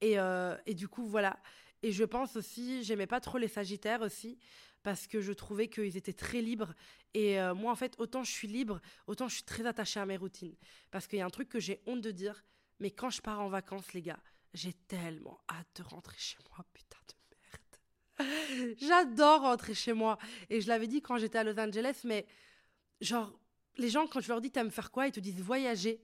Et, 0.00 0.18
euh, 0.18 0.56
du 0.66 0.88
coup, 0.88 1.06
voilà. 1.06 1.38
Et 1.82 1.92
je 1.92 2.04
pense 2.04 2.36
aussi, 2.36 2.82
j'aimais 2.84 3.06
pas 3.06 3.20
trop 3.20 3.38
les 3.38 3.48
Sagittaires 3.48 4.02
aussi, 4.02 4.38
parce 4.82 5.06
que 5.06 5.20
je 5.20 5.32
trouvais 5.32 5.68
qu'ils 5.68 5.96
étaient 5.96 6.12
très 6.12 6.40
libres. 6.40 6.74
Et 7.14 7.40
euh, 7.40 7.54
moi, 7.54 7.72
en 7.72 7.76
fait, 7.76 7.94
autant 7.98 8.24
je 8.24 8.30
suis 8.30 8.48
libre, 8.48 8.80
autant 9.06 9.28
je 9.28 9.34
suis 9.36 9.44
très 9.44 9.66
attachée 9.66 10.00
à 10.00 10.06
mes 10.06 10.16
routines. 10.16 10.56
Parce 10.90 11.06
qu'il 11.06 11.18
y 11.18 11.22
a 11.22 11.26
un 11.26 11.30
truc 11.30 11.48
que 11.48 11.60
j'ai 11.60 11.80
honte 11.86 12.00
de 12.00 12.10
dire, 12.10 12.44
mais 12.80 12.90
quand 12.90 13.10
je 13.10 13.22
pars 13.22 13.40
en 13.40 13.48
vacances, 13.48 13.92
les 13.92 14.02
gars, 14.02 14.20
j'ai 14.54 14.72
tellement 14.72 15.40
hâte 15.48 15.68
de 15.76 15.82
rentrer 15.82 16.16
chez 16.18 16.38
moi, 16.50 16.64
putain. 16.72 16.98
J'adore 18.80 19.42
rentrer 19.42 19.74
chez 19.74 19.92
moi. 19.92 20.18
Et 20.50 20.60
je 20.60 20.68
l'avais 20.68 20.86
dit 20.86 21.02
quand 21.02 21.18
j'étais 21.18 21.38
à 21.38 21.44
Los 21.44 21.58
Angeles, 21.58 22.02
mais 22.04 22.26
genre, 23.00 23.32
les 23.76 23.88
gens, 23.88 24.06
quand 24.06 24.20
je 24.20 24.28
leur 24.28 24.40
dis 24.40 24.50
t'aimes 24.50 24.70
faire 24.70 24.90
quoi, 24.90 25.06
ils 25.06 25.12
te 25.12 25.20
disent 25.20 25.40
voyager. 25.40 26.00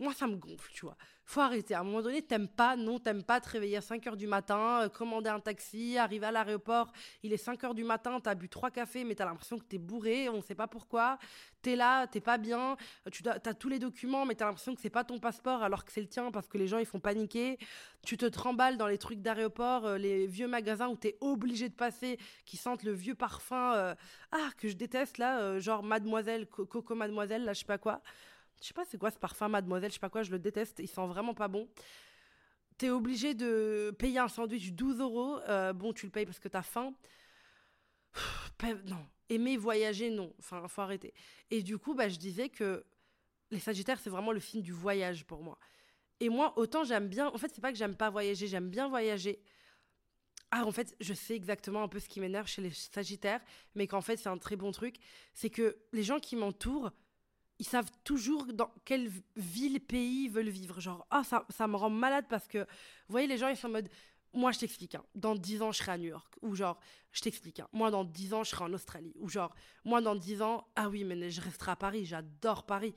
Moi, 0.00 0.14
ça 0.14 0.28
me 0.28 0.36
gonfle, 0.36 0.70
tu 0.72 0.86
vois. 0.86 0.96
Faut 1.24 1.40
arrêter. 1.40 1.74
À 1.74 1.80
un 1.80 1.82
moment 1.82 2.02
donné, 2.02 2.22
t'aimes 2.22 2.48
pas, 2.48 2.76
non, 2.76 3.00
t'aimes 3.00 3.24
pas 3.24 3.40
te 3.40 3.50
réveiller 3.50 3.76
à 3.78 3.80
5 3.80 4.02
h 4.06 4.16
du 4.16 4.28
matin, 4.28 4.82
euh, 4.82 4.88
commander 4.88 5.28
un 5.28 5.40
taxi, 5.40 5.98
arriver 5.98 6.26
à 6.26 6.32
l'aéroport, 6.32 6.92
il 7.22 7.32
est 7.32 7.36
5 7.36 7.60
h 7.64 7.74
du 7.74 7.82
matin, 7.84 8.18
t'as 8.20 8.34
bu 8.34 8.48
trois 8.48 8.70
cafés, 8.70 9.02
mais 9.02 9.16
t'as 9.16 9.24
l'impression 9.24 9.58
que 9.58 9.64
t'es 9.64 9.76
bourré, 9.76 10.28
on 10.28 10.40
sait 10.40 10.54
pas 10.54 10.68
pourquoi. 10.68 11.18
T'es 11.60 11.74
là, 11.74 12.06
t'es 12.06 12.20
pas 12.20 12.38
bien, 12.38 12.76
tu 13.10 13.22
as 13.28 13.54
tous 13.54 13.68
les 13.68 13.80
documents, 13.80 14.24
mais 14.24 14.36
t'as 14.36 14.46
l'impression 14.46 14.74
que 14.74 14.80
c'est 14.80 14.88
pas 14.88 15.04
ton 15.04 15.18
passeport 15.18 15.62
alors 15.62 15.84
que 15.84 15.90
c'est 15.90 16.00
le 16.00 16.06
tien 16.08 16.30
parce 16.30 16.46
que 16.46 16.56
les 16.56 16.68
gens 16.68 16.78
ils 16.78 16.86
font 16.86 17.00
paniquer. 17.00 17.58
Tu 18.06 18.16
te 18.16 18.26
tremballes 18.26 18.76
dans 18.78 18.86
les 18.86 18.98
trucs 18.98 19.20
d'aéroport, 19.20 19.84
euh, 19.84 19.98
les 19.98 20.26
vieux 20.28 20.48
magasins 20.48 20.88
où 20.88 20.96
t'es 20.96 21.18
obligé 21.20 21.68
de 21.68 21.74
passer, 21.74 22.18
qui 22.46 22.56
sentent 22.56 22.84
le 22.84 22.92
vieux 22.92 23.16
parfum, 23.16 23.74
euh, 23.74 23.94
ah, 24.30 24.50
que 24.56 24.68
je 24.68 24.76
déteste 24.76 25.18
là, 25.18 25.58
genre 25.58 25.82
Mademoiselle, 25.82 26.46
Coco 26.46 26.94
Mademoiselle, 26.94 27.44
là, 27.44 27.52
je 27.52 27.58
sais 27.58 27.66
pas 27.66 27.78
quoi. 27.78 28.00
Je 28.60 28.66
sais 28.66 28.74
pas 28.74 28.84
c'est 28.84 28.98
quoi 28.98 29.10
ce 29.10 29.18
parfum 29.18 29.48
Mademoiselle, 29.48 29.90
je 29.90 29.94
sais 29.94 30.00
pas 30.00 30.10
quoi, 30.10 30.22
je 30.22 30.30
le 30.30 30.38
déteste, 30.38 30.80
il 30.80 30.88
sent 30.88 31.06
vraiment 31.06 31.34
pas 31.34 31.48
bon. 31.48 31.68
T'es 32.78 32.90
obligé 32.90 33.34
de 33.34 33.94
payer 33.98 34.20
un 34.20 34.28
sandwich 34.28 34.72
12 34.72 35.00
euros. 35.00 35.40
Euh, 35.48 35.72
bon, 35.72 35.92
tu 35.92 36.06
le 36.06 36.12
payes 36.12 36.26
parce 36.26 36.38
que 36.38 36.48
t'as 36.48 36.62
faim. 36.62 36.94
non. 38.86 39.04
Aimer 39.28 39.56
voyager, 39.56 40.10
non. 40.10 40.32
Enfin, 40.38 40.66
faut 40.68 40.80
arrêter. 40.80 41.12
Et 41.50 41.62
du 41.62 41.76
coup, 41.76 41.94
bah, 41.94 42.08
je 42.08 42.16
disais 42.16 42.48
que 42.48 42.84
les 43.50 43.58
Sagittaires, 43.58 43.98
c'est 43.98 44.10
vraiment 44.10 44.32
le 44.32 44.40
signe 44.40 44.62
du 44.62 44.72
voyage 44.72 45.24
pour 45.24 45.42
moi. 45.42 45.58
Et 46.20 46.28
moi, 46.28 46.56
autant 46.56 46.84
j'aime 46.84 47.08
bien. 47.08 47.28
En 47.28 47.38
fait, 47.38 47.50
c'est 47.52 47.60
pas 47.60 47.72
que 47.72 47.78
j'aime 47.78 47.96
pas 47.96 48.10
voyager, 48.10 48.46
j'aime 48.46 48.70
bien 48.70 48.88
voyager. 48.88 49.40
Ah, 50.50 50.64
en 50.64 50.72
fait, 50.72 50.96
je 51.00 51.12
sais 51.12 51.34
exactement 51.34 51.82
un 51.82 51.88
peu 51.88 51.98
ce 51.98 52.08
qui 52.08 52.20
m'énerve 52.20 52.46
chez 52.46 52.62
les 52.62 52.70
Sagittaires, 52.70 53.40
mais 53.74 53.86
qu'en 53.86 54.00
fait, 54.00 54.16
c'est 54.16 54.28
un 54.28 54.38
très 54.38 54.56
bon 54.56 54.72
truc. 54.72 54.96
C'est 55.34 55.50
que 55.50 55.76
les 55.92 56.02
gens 56.02 56.20
qui 56.20 56.36
m'entourent, 56.36 56.90
ils 57.58 57.66
savent 57.66 57.90
toujours 58.04 58.46
dans 58.46 58.72
quelle 58.84 59.10
ville, 59.36 59.80
pays 59.80 60.28
veulent 60.28 60.48
vivre. 60.48 60.80
Genre, 60.80 61.06
ah, 61.10 61.24
ça, 61.24 61.44
ça 61.50 61.66
me 61.66 61.76
rend 61.76 61.90
malade 61.90 62.26
parce 62.28 62.46
que, 62.46 62.58
vous 62.58 63.12
voyez, 63.12 63.26
les 63.26 63.38
gens, 63.38 63.48
ils 63.48 63.56
sont 63.56 63.68
en 63.68 63.72
mode, 63.72 63.88
moi, 64.32 64.52
je 64.52 64.60
t'explique, 64.60 64.94
hein, 64.94 65.04
dans 65.14 65.34
10 65.34 65.62
ans, 65.62 65.72
je 65.72 65.78
serai 65.78 65.92
à 65.92 65.98
New 65.98 66.08
York. 66.08 66.34
Ou 66.42 66.54
genre, 66.54 66.78
je 67.12 67.20
t'explique, 67.22 67.60
hein, 67.60 67.68
moi, 67.72 67.90
dans 67.90 68.04
10 68.04 68.34
ans, 68.34 68.44
je 68.44 68.50
serai 68.50 68.64
en 68.64 68.72
Australie. 68.72 69.12
Ou 69.18 69.28
genre, 69.28 69.54
moi, 69.84 70.00
dans 70.00 70.14
10 70.14 70.42
ans, 70.42 70.68
ah 70.76 70.88
oui, 70.88 71.04
mais 71.04 71.30
je 71.30 71.40
resterai 71.40 71.72
à 71.72 71.76
Paris, 71.76 72.04
j'adore 72.04 72.64
Paris. 72.66 72.94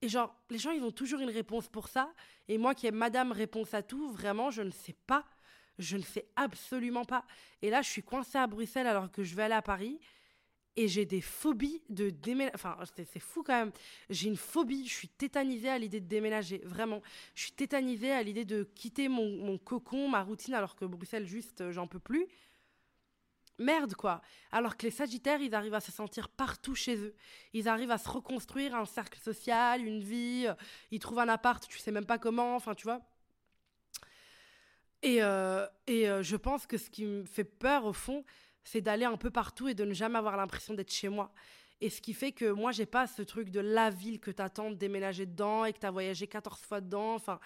Et 0.00 0.08
genre, 0.08 0.34
les 0.50 0.58
gens, 0.58 0.70
ils 0.70 0.82
ont 0.82 0.90
toujours 0.90 1.20
une 1.20 1.30
réponse 1.30 1.68
pour 1.68 1.88
ça. 1.88 2.12
Et 2.48 2.58
moi, 2.58 2.74
qui 2.74 2.86
ai 2.86 2.90
madame 2.90 3.32
réponse 3.32 3.74
à 3.74 3.82
tout, 3.82 4.10
vraiment, 4.10 4.50
je 4.50 4.62
ne 4.62 4.70
sais 4.70 4.96
pas. 5.06 5.24
Je 5.78 5.96
ne 5.96 6.02
sais 6.02 6.26
absolument 6.36 7.04
pas. 7.04 7.24
Et 7.62 7.70
là, 7.70 7.82
je 7.82 7.88
suis 7.88 8.02
coincée 8.02 8.38
à 8.38 8.46
Bruxelles 8.46 8.86
alors 8.86 9.10
que 9.10 9.22
je 9.22 9.34
vais 9.34 9.44
aller 9.44 9.54
à 9.54 9.62
Paris 9.62 10.00
et 10.76 10.88
j'ai 10.88 11.04
des 11.04 11.20
phobies 11.20 11.82
de 11.88 12.10
déménager. 12.10 12.54
Enfin, 12.54 12.76
c'est 12.94 13.18
fou 13.20 13.42
quand 13.42 13.54
même. 13.54 13.72
J'ai 14.08 14.28
une 14.28 14.36
phobie, 14.36 14.86
je 14.86 14.94
suis 14.94 15.08
tétanisée 15.08 15.68
à 15.68 15.78
l'idée 15.78 16.00
de 16.00 16.06
déménager, 16.06 16.62
vraiment. 16.64 17.02
Je 17.34 17.42
suis 17.42 17.52
tétanisée 17.52 18.12
à 18.12 18.22
l'idée 18.22 18.44
de 18.44 18.64
quitter 18.74 19.08
mon, 19.08 19.58
cocon, 19.58 20.08
ma 20.08 20.22
routine, 20.22 20.54
alors 20.54 20.74
que 20.74 20.84
Bruxelles, 20.84 21.26
juste, 21.26 21.60
euh, 21.60 21.72
j'en 21.72 21.86
peux 21.86 21.98
plus. 21.98 22.26
Merde, 23.58 23.94
quoi. 23.94 24.22
Alors 24.50 24.76
que 24.76 24.84
les 24.84 24.90
Sagittaires, 24.90 25.40
ils 25.40 25.54
arrivent 25.54 25.74
à 25.74 25.80
se 25.80 25.92
sentir 25.92 26.28
partout 26.30 26.74
chez 26.74 26.96
eux. 26.96 27.14
Ils 27.52 27.68
arrivent 27.68 27.90
à 27.90 27.98
se 27.98 28.08
reconstruire 28.08 28.74
un 28.74 28.86
cercle 28.86 29.20
social, 29.20 29.84
une 29.84 30.00
vie. 30.00 30.46
Euh, 30.48 30.54
ils 30.90 30.98
trouvent 30.98 31.18
un 31.18 31.28
appart, 31.28 31.66
tu 31.68 31.78
sais 31.78 31.92
même 31.92 32.06
pas 32.06 32.18
comment, 32.18 32.56
enfin, 32.56 32.74
tu 32.74 32.84
vois. 32.84 33.02
Et, 35.02 35.22
euh, 35.22 35.66
et 35.86 36.06
je 36.22 36.36
pense 36.36 36.66
que 36.66 36.78
ce 36.78 36.88
qui 36.88 37.04
me 37.04 37.24
fait 37.24 37.44
peur, 37.44 37.84
au 37.84 37.92
fond, 37.92 38.24
c'est 38.64 38.80
d'aller 38.80 39.04
un 39.04 39.16
peu 39.16 39.30
partout 39.30 39.68
et 39.68 39.74
de 39.74 39.84
ne 39.84 39.94
jamais 39.94 40.18
avoir 40.18 40.36
l'impression 40.36 40.74
d'être 40.74 40.92
chez 40.92 41.08
moi. 41.08 41.32
Et 41.80 41.90
ce 41.90 42.00
qui 42.00 42.14
fait 42.14 42.32
que 42.32 42.50
moi, 42.50 42.70
j'ai 42.70 42.86
pas 42.86 43.06
ce 43.06 43.22
truc 43.22 43.50
de 43.50 43.60
la 43.60 43.90
ville 43.90 44.20
que 44.20 44.30
t'attends 44.30 44.70
de 44.70 44.76
déménager 44.76 45.26
dedans 45.26 45.64
et 45.64 45.72
que 45.72 45.78
t'as 45.80 45.90
voyagé 45.90 46.28
14 46.28 46.60
fois 46.60 46.80
dedans. 46.80 47.14
Enfin, 47.14 47.40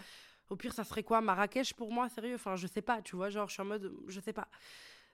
au 0.50 0.57
pire, 0.57 0.74
ça 0.74 0.85
serait 0.85 1.02
quoi 1.02 1.20
Marrakech 1.20 1.72
pour 1.72 1.90
moi, 1.90 2.09
sérieux? 2.11 2.35
Enfin, 2.35 2.55
je 2.55 2.66
sais 2.66 2.83
pas, 2.83 3.00
tu 3.00 3.16
vois, 3.16 3.31
genre, 3.31 3.48
je 3.48 3.55
suis 3.55 3.62
en 3.62 3.66
mode, 3.66 3.92
je 4.09 4.20
sais 4.20 4.35
pas. 4.35 4.48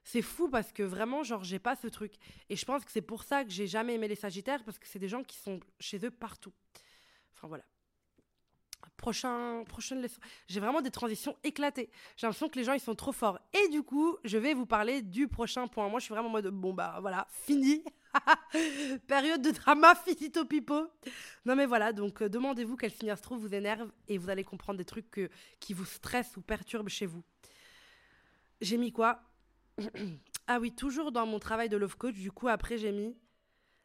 C'est 0.04 0.22
fou 0.22 0.48
parce 0.48 0.72
que 0.72 0.82
vraiment, 0.82 1.22
genre, 1.22 1.44
j'ai 1.44 1.60
pas 1.60 1.76
ce 1.76 1.86
truc. 1.86 2.14
Et 2.48 2.56
je 2.56 2.64
pense 2.64 2.84
que 2.84 2.90
c'est 2.90 3.00
pour 3.00 3.22
ça 3.22 3.44
que 3.44 3.50
j'ai 3.50 3.68
jamais 3.68 3.94
aimé 3.94 4.08
les 4.08 4.16
Sagittaires 4.16 4.64
parce 4.64 4.78
que 4.78 4.88
c'est 4.88 4.98
des 4.98 5.08
gens 5.08 5.22
qui 5.22 5.36
sont 5.36 5.60
chez 5.78 6.04
eux 6.04 6.10
partout. 6.10 6.52
Enfin, 7.32 7.46
voilà. 7.46 7.64
Prochain, 9.02 9.64
prochaine 9.64 10.00
leçon. 10.00 10.20
J'ai 10.46 10.60
vraiment 10.60 10.80
des 10.80 10.92
transitions 10.92 11.36
éclatées. 11.42 11.90
J'ai 12.16 12.26
l'impression 12.26 12.48
que 12.48 12.56
les 12.56 12.64
gens, 12.64 12.72
ils 12.72 12.80
sont 12.80 12.94
trop 12.94 13.10
forts. 13.10 13.40
Et 13.52 13.68
du 13.68 13.82
coup, 13.82 14.16
je 14.22 14.38
vais 14.38 14.54
vous 14.54 14.64
parler 14.64 15.02
du 15.02 15.26
prochain 15.26 15.66
point. 15.66 15.88
Moi, 15.88 15.98
je 15.98 16.04
suis 16.04 16.14
vraiment 16.14 16.28
en 16.28 16.32
mode, 16.32 16.46
bon, 16.46 16.72
bah 16.72 16.98
voilà, 17.00 17.26
fini. 17.28 17.82
Période 19.08 19.42
de 19.42 19.50
drama, 19.50 19.96
finito 19.96 20.44
pipo. 20.44 20.86
Non, 21.44 21.56
mais 21.56 21.66
voilà, 21.66 21.92
donc 21.92 22.22
euh, 22.22 22.28
demandez-vous 22.28 22.76
quel 22.76 22.92
astro 23.10 23.36
vous 23.36 23.52
énerve 23.52 23.90
et 24.06 24.18
vous 24.18 24.30
allez 24.30 24.44
comprendre 24.44 24.78
des 24.78 24.84
trucs 24.84 25.28
qui 25.58 25.74
vous 25.74 25.84
stressent 25.84 26.36
ou 26.36 26.40
perturbent 26.40 26.88
chez 26.88 27.06
vous. 27.06 27.24
J'ai 28.60 28.78
mis 28.78 28.92
quoi? 28.92 29.20
Ah 30.48 30.58
oui, 30.58 30.74
toujours 30.74 31.12
dans 31.12 31.24
mon 31.24 31.38
travail 31.38 31.68
de 31.68 31.76
love 31.76 31.96
coach, 31.96 32.14
du 32.14 32.32
coup, 32.32 32.48
après, 32.48 32.76
j'ai 32.76 32.90
mis 32.90 33.16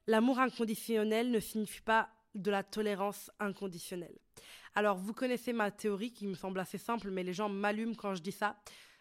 l'amour 0.08 0.40
inconditionnel 0.40 1.30
ne 1.30 1.40
signifie 1.40 1.82
pas 1.82 2.10
de 2.34 2.50
la 2.50 2.64
tolérance 2.64 3.30
inconditionnelle. 3.40 4.18
Alors, 4.78 4.96
vous 4.96 5.14
connaissez 5.14 5.54
ma 5.54 5.72
théorie 5.72 6.12
qui 6.12 6.28
me 6.28 6.36
semble 6.36 6.60
assez 6.60 6.78
simple, 6.78 7.10
mais 7.10 7.24
les 7.24 7.34
gens 7.34 7.50
m'allument 7.50 7.96
quand 7.96 8.14
je 8.14 8.22
dis 8.22 8.32
ça. 8.32 8.60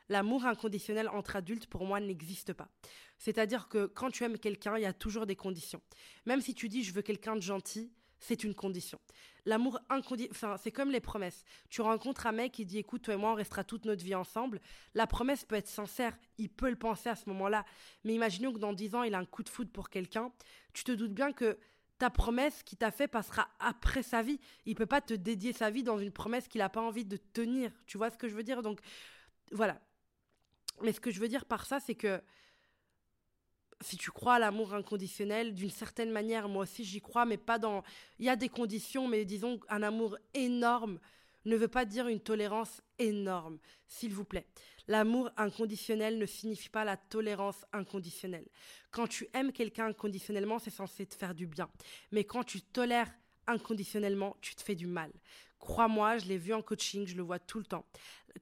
L'amour 0.09 0.47
inconditionnel 0.47 1.07
entre 1.11 1.37
adultes, 1.37 1.67
pour 1.67 1.85
moi, 1.85 2.01
n'existe 2.01 2.55
pas. 2.55 2.71
C'est-à-dire 3.19 3.69
que 3.69 3.85
quand 3.85 4.11
tu 4.11 4.25
aimes 4.25 4.39
quelqu'un, 4.39 4.79
il 4.79 4.85
y 4.85 4.87
a 4.87 4.95
toujours 4.95 5.27
des 5.27 5.37
conditions. 5.37 5.83
Même 6.25 6.41
si 6.41 6.55
tu 6.55 6.71
dis 6.71 6.83
je 6.83 6.95
veux 6.95 7.03
quelqu'un 7.03 7.37
de 7.37 7.43
gentil, 7.43 7.93
c'est 8.19 8.43
une 8.43 8.55
condition. 8.55 8.99
L'amour 9.45 9.79
inconditionnel, 9.91 10.31
enfin, 10.35 10.57
c'est 10.57 10.73
comme 10.73 10.91
les 10.91 11.01
promesses. 11.01 11.45
Tu 11.69 11.83
rencontres 11.83 12.27
un 12.27 12.33
mec 12.33 12.53
qui 12.53 12.65
dit 12.65 12.79
écoute, 12.79 13.03
toi 13.03 13.12
et 13.12 13.19
moi, 13.19 13.33
on 13.33 13.35
restera 13.35 13.62
toute 13.62 13.85
notre 13.85 14.03
vie 14.03 14.15
ensemble. 14.15 14.62
La 14.95 15.07
promesse 15.07 15.45
peut 15.45 15.57
être 15.57 15.69
sincère, 15.69 16.17
il 16.39 16.49
peut 16.49 16.71
le 16.71 16.77
penser 16.77 17.11
à 17.11 17.17
ce 17.17 17.29
moment-là. 17.29 17.67
Mais 18.03 18.15
imaginons 18.15 18.55
que 18.55 18.59
dans 18.59 18.73
10 18.73 18.95
ans, 18.95 19.03
il 19.03 19.15
a 19.15 19.19
un 19.19 19.27
coup 19.27 19.43
de 19.43 19.51
foudre 19.51 19.73
pour 19.73 19.91
quelqu'un. 19.91 20.33
Tu 20.73 20.85
te 20.85 20.93
doutes 20.93 21.12
bien 21.12 21.33
que 21.33 21.59
ta 21.99 22.11
promesse 22.11 22.63
qu'il 22.63 22.79
t'a 22.79 22.91
fait 22.91 23.09
passera 23.09 23.49
après 23.59 24.03
sa 24.03 24.23
vie. 24.23 24.39
Il 24.67 24.75
peut 24.75 24.87
pas 24.87 25.01
te 25.01 25.15
dédier 25.15 25.53
sa 25.53 25.71
vie 25.71 25.83
dans 25.83 25.99
une 25.99 26.13
promesse 26.13 26.49
qu'il 26.49 26.59
n'a 26.61 26.69
pas 26.69 26.83
envie 26.83 27.05
de 27.05 27.17
tenir. 27.17 27.71
Tu 27.87 27.99
vois 27.99 28.11
ce 28.11 28.19
que 28.19 28.29
je 28.29 28.35
veux 28.35 28.43
dire? 28.43 28.63
Donc 28.63 28.81
voilà. 29.53 29.81
Mais 30.83 30.93
ce 30.93 31.01
que 31.01 31.11
je 31.11 31.21
veux 31.21 31.29
dire 31.29 31.45
par 31.45 31.67
ça, 31.67 31.81
c'est 31.81 31.95
que 31.95 32.21
si 33.81 33.97
tu 33.97 34.11
crois 34.11 34.35
à 34.35 34.39
l'amour 34.39 34.75
inconditionnel, 34.75 35.55
d'une 35.55 35.71
certaine 35.71 36.11
manière, 36.11 36.49
moi 36.49 36.63
aussi 36.63 36.85
j'y 36.85 37.01
crois, 37.01 37.25
mais 37.25 37.37
pas 37.37 37.59
dans... 37.59 37.83
Il 38.19 38.25
y 38.25 38.31
a 38.31 38.37
des 38.37 38.49
conditions, 38.49 39.07
mais 39.09 39.25
disons 39.25 39.61
un 39.69 39.83
amour 39.83 40.17
énorme 40.35 40.99
ne 41.47 41.57
veut 41.57 41.69
pas 41.69 41.85
dire 41.85 42.09
une 42.09 42.21
tolérance 42.21 42.83
énorme, 42.99 43.59
s'il 43.87 44.13
vous 44.13 44.25
plaît. 44.25 44.47
L'amour 44.89 45.31
inconditionnel 45.37 46.19
ne 46.19 46.27
signifie 46.27 46.69
pas 46.69 46.85
la 46.85 46.97
tolérance 46.97 47.65
inconditionnelle. 47.73 48.47
Quand 48.91 49.09
tu 49.09 49.29
aimes 49.35 49.53
quelqu'un 49.53 49.87
inconditionnellement, 49.87 50.59
c'est 50.59 50.71
censé 50.71 51.07
te 51.07 51.15
faire 51.15 51.35
du 51.35 51.47
bien. 51.47 51.69
Mais 52.13 52.25
quand 52.25 52.45
tu 52.45 52.61
tolères 52.61 53.13
inconditionnellement, 53.47 54.37
tu 54.41 54.55
te 54.55 54.63
fais 54.63 54.75
du 54.75 54.87
mal. 54.87 55.13
Crois-moi, 55.59 56.19
je 56.19 56.27
l'ai 56.27 56.39
vu 56.39 56.53
en 56.53 56.63
coaching, 56.63 57.07
je 57.07 57.17
le 57.17 57.23
vois 57.23 57.39
tout 57.39 57.59
le 57.59 57.65
temps. 57.65 57.87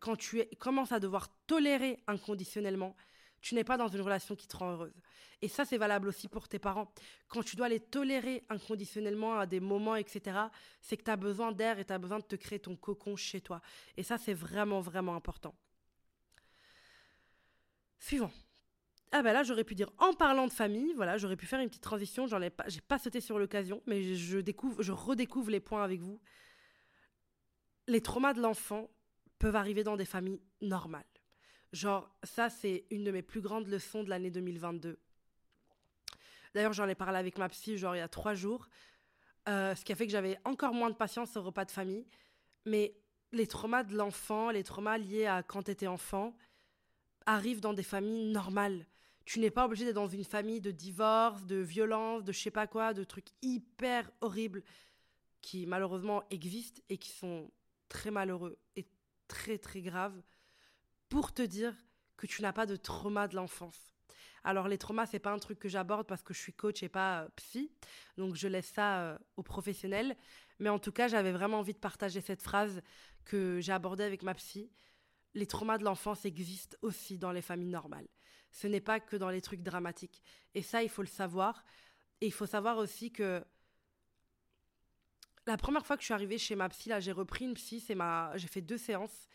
Quand 0.00 0.16
tu 0.16 0.44
commences 0.58 0.92
à 0.92 1.00
devoir 1.00 1.28
tolérer 1.46 2.00
inconditionnellement, 2.06 2.94
tu 3.40 3.54
n'es 3.54 3.64
pas 3.64 3.76
dans 3.76 3.88
une 3.88 4.00
relation 4.00 4.34
qui 4.34 4.48
te 4.48 4.56
rend 4.56 4.72
heureuse. 4.72 4.94
Et 5.44 5.48
ça, 5.48 5.66
c'est 5.66 5.76
valable 5.76 6.08
aussi 6.08 6.26
pour 6.26 6.48
tes 6.48 6.58
parents. 6.58 6.90
Quand 7.28 7.42
tu 7.42 7.54
dois 7.54 7.68
les 7.68 7.78
tolérer 7.78 8.46
inconditionnellement 8.48 9.38
à 9.38 9.44
des 9.44 9.60
moments, 9.60 9.94
etc., 9.94 10.38
c'est 10.80 10.96
que 10.96 11.02
tu 11.02 11.10
as 11.10 11.16
besoin 11.16 11.52
d'air 11.52 11.78
et 11.78 11.84
tu 11.84 11.92
as 11.92 11.98
besoin 11.98 12.18
de 12.18 12.24
te 12.24 12.34
créer 12.34 12.58
ton 12.58 12.76
cocon 12.76 13.14
chez 13.14 13.42
toi. 13.42 13.60
Et 13.98 14.02
ça, 14.02 14.16
c'est 14.16 14.32
vraiment, 14.32 14.80
vraiment 14.80 15.14
important. 15.14 15.54
Suivant. 17.98 18.32
Ah 19.12 19.22
ben 19.22 19.34
là, 19.34 19.42
j'aurais 19.42 19.64
pu 19.64 19.74
dire 19.74 19.90
en 19.98 20.14
parlant 20.14 20.46
de 20.46 20.52
famille, 20.52 20.94
voilà, 20.94 21.18
j'aurais 21.18 21.36
pu 21.36 21.44
faire 21.44 21.60
une 21.60 21.68
petite 21.68 21.82
transition. 21.82 22.26
J'en 22.26 22.40
ai 22.40 22.48
pas, 22.48 22.64
j'ai 22.68 22.80
pas 22.80 22.98
sauté 22.98 23.20
sur 23.20 23.38
l'occasion, 23.38 23.82
mais 23.86 24.00
découvre, 24.42 24.82
je 24.82 24.92
redécouvre 24.92 25.50
les 25.50 25.60
points 25.60 25.84
avec 25.84 26.00
vous. 26.00 26.22
Les 27.86 28.00
traumas 28.00 28.32
de 28.32 28.40
l'enfant 28.40 28.88
peuvent 29.38 29.56
arriver 29.56 29.84
dans 29.84 29.98
des 29.98 30.06
familles 30.06 30.40
normales. 30.62 31.04
Genre, 31.74 32.10
ça, 32.22 32.48
c'est 32.48 32.86
une 32.90 33.04
de 33.04 33.10
mes 33.10 33.20
plus 33.20 33.42
grandes 33.42 33.68
leçons 33.68 34.04
de 34.04 34.08
l'année 34.08 34.30
2022. 34.30 34.98
D'ailleurs, 36.54 36.72
j'en 36.72 36.88
ai 36.88 36.94
parlé 36.94 37.18
avec 37.18 37.36
ma 37.38 37.48
psy, 37.48 37.76
genre, 37.76 37.96
il 37.96 37.98
y 37.98 38.02
a 38.02 38.08
trois 38.08 38.34
jours. 38.34 38.68
Euh, 39.48 39.74
ce 39.74 39.84
qui 39.84 39.92
a 39.92 39.96
fait 39.96 40.06
que 40.06 40.12
j'avais 40.12 40.38
encore 40.44 40.72
moins 40.72 40.88
de 40.88 40.94
patience 40.94 41.36
au 41.36 41.42
repas 41.42 41.64
de 41.64 41.70
famille. 41.70 42.06
Mais 42.64 42.94
les 43.32 43.46
traumas 43.46 43.82
de 43.82 43.94
l'enfant, 43.96 44.50
les 44.50 44.62
traumas 44.62 44.96
liés 44.96 45.26
à 45.26 45.42
quand 45.42 45.64
tu 45.64 45.70
étais 45.72 45.86
enfant, 45.86 46.36
arrivent 47.26 47.60
dans 47.60 47.74
des 47.74 47.82
familles 47.82 48.30
normales. 48.30 48.86
Tu 49.24 49.40
n'es 49.40 49.50
pas 49.50 49.64
obligé 49.64 49.84
d'être 49.84 49.94
dans 49.94 50.06
une 50.06 50.24
famille 50.24 50.60
de 50.60 50.70
divorce, 50.70 51.44
de 51.44 51.56
violence, 51.56 52.24
de 52.24 52.32
je 52.32 52.38
sais 52.38 52.50
pas 52.50 52.66
quoi, 52.66 52.94
de 52.94 53.04
trucs 53.04 53.28
hyper 53.42 54.10
horribles 54.20 54.62
qui 55.40 55.66
malheureusement 55.66 56.22
existent 56.30 56.80
et 56.88 56.98
qui 56.98 57.10
sont 57.10 57.50
très 57.88 58.10
malheureux 58.10 58.58
et 58.76 58.86
très 59.28 59.58
très 59.58 59.82
graves 59.82 60.22
pour 61.08 61.32
te 61.32 61.42
dire 61.42 61.74
que 62.16 62.26
tu 62.26 62.42
n'as 62.42 62.52
pas 62.52 62.66
de 62.66 62.76
trauma 62.76 63.28
de 63.28 63.36
l'enfance. 63.36 63.93
Alors 64.44 64.68
les 64.68 64.76
traumas, 64.76 65.06
c'est 65.06 65.18
pas 65.18 65.32
un 65.32 65.38
truc 65.38 65.58
que 65.58 65.68
j'aborde 65.68 66.06
parce 66.06 66.22
que 66.22 66.34
je 66.34 66.38
suis 66.38 66.52
coach 66.52 66.82
et 66.82 66.90
pas 66.90 67.22
euh, 67.22 67.28
psy, 67.36 67.72
donc 68.18 68.36
je 68.36 68.46
laisse 68.46 68.66
ça 68.66 69.00
euh, 69.00 69.18
aux 69.36 69.42
professionnels. 69.42 70.16
Mais 70.58 70.68
en 70.68 70.78
tout 70.78 70.92
cas, 70.92 71.08
j'avais 71.08 71.32
vraiment 71.32 71.58
envie 71.60 71.72
de 71.72 71.78
partager 71.78 72.20
cette 72.20 72.42
phrase 72.42 72.82
que 73.24 73.58
j'ai 73.60 73.72
abordée 73.72 74.04
avec 74.04 74.22
ma 74.22 74.34
psy. 74.34 74.70
Les 75.32 75.46
traumas 75.46 75.78
de 75.78 75.84
l'enfance 75.84 76.26
existent 76.26 76.76
aussi 76.82 77.18
dans 77.18 77.32
les 77.32 77.42
familles 77.42 77.70
normales. 77.70 78.06
Ce 78.52 78.68
n'est 78.68 78.80
pas 78.82 79.00
que 79.00 79.16
dans 79.16 79.30
les 79.30 79.40
trucs 79.40 79.62
dramatiques. 79.62 80.22
Et 80.54 80.62
ça, 80.62 80.82
il 80.82 80.88
faut 80.88 81.02
le 81.02 81.08
savoir. 81.08 81.64
Et 82.20 82.26
il 82.26 82.32
faut 82.32 82.46
savoir 82.46 82.76
aussi 82.76 83.10
que 83.10 83.42
la 85.46 85.56
première 85.56 85.84
fois 85.84 85.96
que 85.96 86.02
je 86.02 86.06
suis 86.06 86.14
arrivée 86.14 86.38
chez 86.38 86.54
ma 86.54 86.68
psy, 86.68 86.90
là, 86.90 87.00
j'ai 87.00 87.12
repris 87.12 87.46
une 87.46 87.54
psy, 87.54 87.80
c'est 87.80 87.94
ma, 87.94 88.32
j'ai 88.36 88.46
fait 88.46 88.60
deux 88.60 88.78
séances. 88.78 89.28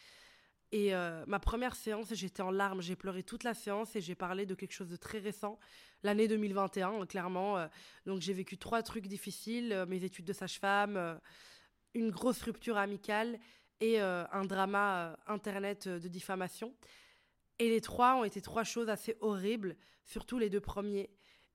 Et 0.72 0.94
euh, 0.94 1.24
ma 1.26 1.40
première 1.40 1.76
séance, 1.76 2.14
j'étais 2.14 2.44
en 2.44 2.52
larmes, 2.52 2.82
j'ai 2.82 2.96
pleuré 2.96 3.24
toute 3.24 3.44
la 3.44 3.56
séance 3.56 3.96
et 3.96 4.02
j'ai 4.02 4.14
parlé 4.14 4.46
de 4.46 4.54
quelque 4.54 4.72
chose 4.72 4.90
de 4.90 4.96
très 4.96 5.18
récent, 5.18 5.60
l'année 6.04 6.28
2021, 6.28 7.06
clairement. 7.08 7.58
Euh. 7.58 7.68
donc 8.06 8.22
j'ai 8.22 8.34
vécu 8.34 8.58
trois 8.58 8.84
trucs 8.84 9.08
difficiles, 9.08 9.74
euh, 9.74 9.86
mes 9.88 10.04
études 10.04 10.26
de 10.26 10.34
sage-femme, 10.34 11.20
une 11.96 12.12
grosse 12.12 12.42
rupture 12.44 12.78
amicale 12.78 13.40
et 13.82 14.00
un 14.00 14.44
drama 14.44 15.18
internet 15.26 15.88
de 15.88 16.08
diffamation. 16.10 16.76
Et 17.60 17.70
les 17.70 17.82
trois 17.82 18.16
ont 18.16 18.26
été 18.26 18.42
trois 18.42 18.66
choses 18.66 18.90
assez 18.90 19.18
horribles, 19.22 19.78
surtout 20.04 20.38
les 20.38 20.50
deux 20.50 20.60
premiers. 20.60 21.10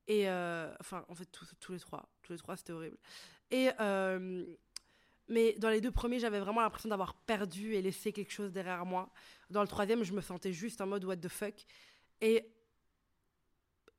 Et 0.08 0.26
enfin, 0.80 1.04
en 1.08 1.14
fait, 1.14 1.26
tous, 1.26 1.52
tous 1.60 1.72
les 1.72 1.78
trois, 1.78 2.08
tous 2.22 2.32
les 2.32 2.38
trois, 2.38 2.56
c'était 2.56 2.72
horrible. 2.72 2.96
Et 3.50 3.68
mais 5.28 5.54
dans 5.58 5.70
les 5.70 5.80
deux 5.80 5.90
premiers, 5.90 6.18
j'avais 6.18 6.40
vraiment 6.40 6.60
l'impression 6.60 6.88
d'avoir 6.88 7.14
perdu 7.14 7.74
et 7.74 7.82
laissé 7.82 8.12
quelque 8.12 8.32
chose 8.32 8.52
derrière 8.52 8.84
moi. 8.84 9.10
Dans 9.50 9.62
le 9.62 9.68
troisième, 9.68 10.02
je 10.04 10.12
me 10.12 10.20
sentais 10.20 10.52
juste 10.52 10.80
en 10.80 10.86
mode 10.86 11.04
what 11.04 11.16
the 11.16 11.28
fuck. 11.28 11.54
Et, 12.20 12.44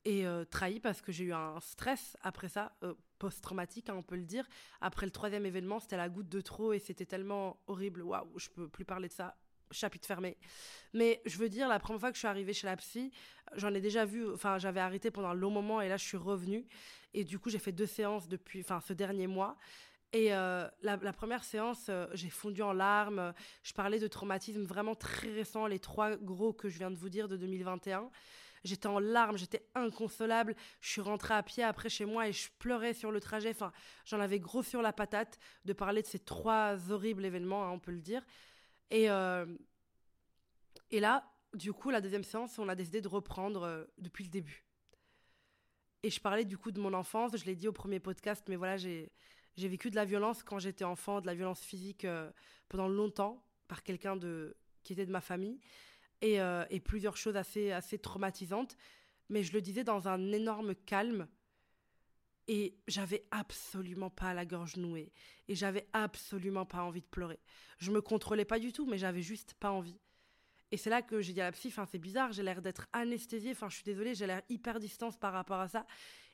et 0.04 0.26
euh, 0.26 0.44
trahi 0.44 0.78
parce 0.80 1.00
que 1.00 1.12
j'ai 1.12 1.24
eu 1.24 1.32
un 1.32 1.58
stress 1.60 2.16
après 2.22 2.48
ça, 2.48 2.76
euh, 2.82 2.94
post-traumatique, 3.18 3.88
hein, 3.88 3.94
on 3.96 4.02
peut 4.02 4.16
le 4.16 4.24
dire. 4.24 4.46
Après 4.80 5.06
le 5.06 5.12
troisième 5.12 5.46
événement, 5.46 5.80
c'était 5.80 5.96
la 5.96 6.08
goutte 6.08 6.28
de 6.28 6.40
trop 6.40 6.72
et 6.72 6.78
c'était 6.78 7.06
tellement 7.06 7.60
horrible. 7.66 8.02
Waouh, 8.02 8.38
je 8.38 8.48
peux 8.50 8.68
plus 8.68 8.84
parler 8.84 9.08
de 9.08 9.12
ça. 9.12 9.36
Chapitre 9.72 10.06
fermé. 10.06 10.36
Mais 10.94 11.20
je 11.26 11.38
veux 11.38 11.48
dire, 11.48 11.66
la 11.66 11.80
première 11.80 11.98
fois 11.98 12.10
que 12.10 12.14
je 12.14 12.20
suis 12.20 12.28
arrivée 12.28 12.52
chez 12.52 12.68
la 12.68 12.76
psy, 12.76 13.10
j'en 13.56 13.74
ai 13.74 13.80
déjà 13.80 14.04
vu, 14.04 14.30
enfin, 14.32 14.58
j'avais 14.58 14.78
arrêté 14.78 15.10
pendant 15.10 15.30
un 15.30 15.34
long 15.34 15.50
moment 15.50 15.80
et 15.80 15.88
là, 15.88 15.96
je 15.96 16.04
suis 16.04 16.16
revenue. 16.16 16.64
Et 17.14 17.24
du 17.24 17.40
coup, 17.40 17.50
j'ai 17.50 17.58
fait 17.58 17.72
deux 17.72 17.86
séances 17.86 18.28
depuis, 18.28 18.60
enfin, 18.60 18.80
ce 18.80 18.92
dernier 18.92 19.26
mois. 19.26 19.56
Et 20.12 20.32
euh, 20.32 20.66
la, 20.82 21.12
première 21.12 21.44
séance, 21.44 21.86
euh, 21.88 22.06
j'ai 22.12 22.30
fondu 22.30 22.62
en 22.62 22.72
larmes. 22.72 23.34
Je 23.62 23.72
parlais 23.72 23.98
de 23.98 24.06
traumatismes 24.06 24.62
vraiment 24.62 24.94
très 24.94 25.32
récents, 25.32 25.66
les 25.66 25.78
trois 25.78 26.16
gros 26.16 26.52
que 26.52 26.68
je 26.68 26.78
viens 26.78 26.90
de 26.90 26.96
vous 26.96 27.08
dire 27.08 27.28
de 27.28 27.36
2021. 27.36 28.10
J'étais 28.64 28.86
en 28.86 28.98
larmes, 28.98 29.36
j'étais 29.36 29.68
inconsolable. 29.74 30.56
Je 30.80 30.90
suis 30.90 31.00
rentrée 31.00 31.34
à 31.34 31.42
pied 31.42 31.62
après 31.62 31.88
chez 31.88 32.04
moi 32.04 32.28
et 32.28 32.32
je 32.32 32.48
pleurais 32.58 32.94
sur 32.94 33.12
le 33.12 33.20
trajet. 33.20 33.50
Enfin, 33.50 33.72
j'en 34.04 34.20
avais 34.20 34.40
gros 34.40 34.62
sur 34.62 34.80
la 34.80 34.92
patate 34.92 35.38
de 35.64 35.72
parler 35.72 36.02
de 36.02 36.06
ces 36.06 36.18
trois 36.18 36.90
horribles 36.90 37.24
événements, 37.24 37.64
hein, 37.64 37.70
on 37.70 37.78
peut 37.78 37.92
le 37.92 38.00
dire. 38.00 38.24
Et, 38.90 39.10
euh, 39.10 39.44
et 40.90 41.00
là, 41.00 41.30
du 41.52 41.72
coup, 41.72 41.90
la 41.90 42.00
deuxième 42.00 42.24
séance, 42.24 42.58
on 42.58 42.68
a 42.68 42.74
décidé 42.74 43.00
de 43.00 43.08
reprendre 43.08 43.86
depuis 43.98 44.24
le 44.24 44.30
début. 44.30 44.64
Et 46.02 46.10
je 46.10 46.20
parlais 46.20 46.44
du 46.44 46.56
coup 46.56 46.70
de 46.70 46.80
mon 46.80 46.94
enfance. 46.94 47.36
Je 47.36 47.44
l'ai 47.44 47.56
dit 47.56 47.68
au 47.68 47.72
premier 47.72 48.00
podcast, 48.00 48.44
mais 48.48 48.56
voilà, 48.56 48.76
j'ai 48.76 49.12
j'ai 49.56 49.68
vécu 49.68 49.90
de 49.90 49.96
la 49.96 50.04
violence 50.04 50.42
quand 50.42 50.58
j'étais 50.58 50.84
enfant, 50.84 51.20
de 51.20 51.26
la 51.26 51.34
violence 51.34 51.60
physique 51.60 52.04
euh, 52.04 52.30
pendant 52.68 52.88
longtemps 52.88 53.42
par 53.68 53.82
quelqu'un 53.82 54.16
de 54.16 54.56
qui 54.82 54.92
était 54.92 55.06
de 55.06 55.10
ma 55.10 55.20
famille 55.20 55.58
et, 56.20 56.40
euh, 56.40 56.64
et, 56.70 56.78
plusieurs 56.78 57.16
choses 57.16 57.36
assez 57.36 57.72
assez 57.72 57.98
traumatisantes. 57.98 58.76
Mais 59.28 59.42
je 59.42 59.52
le 59.52 59.60
disais 59.60 59.82
dans 59.82 60.06
un 60.08 60.32
énorme 60.32 60.74
calme 60.74 61.26
et 62.48 62.78
j'avais 62.86 63.26
absolument 63.32 64.10
pas 64.10 64.32
la 64.34 64.44
gorge 64.44 64.76
nouée 64.76 65.12
et 65.48 65.54
j'avais 65.56 65.88
absolument 65.92 66.64
pas 66.64 66.82
envie 66.82 67.00
de 67.00 67.06
pleurer. 67.06 67.40
Je 67.78 67.90
me 67.90 68.00
contrôlais 68.00 68.44
pas 68.44 68.60
du 68.60 68.72
tout, 68.72 68.86
mais 68.86 68.98
j'avais 68.98 69.22
juste 69.22 69.54
pas 69.54 69.72
envie. 69.72 69.98
Et 70.70 70.76
c'est 70.76 70.90
là 70.90 71.02
que 71.02 71.20
j'ai 71.20 71.32
dit 71.32 71.40
à 71.40 71.44
la 71.44 71.52
psy, 71.52 71.72
c'est 71.90 71.98
bizarre, 71.98 72.32
j'ai 72.32 72.42
l'air 72.42 72.60
d'être 72.60 72.86
anesthésiée, 72.92 73.52
enfin 73.52 73.68
je 73.68 73.76
suis 73.76 73.84
désolée, 73.84 74.14
j'ai 74.14 74.26
l'air 74.26 74.42
hyper 74.48 74.80
distance 74.80 75.16
par 75.16 75.32
rapport 75.32 75.60
à 75.60 75.68
ça. 75.68 75.86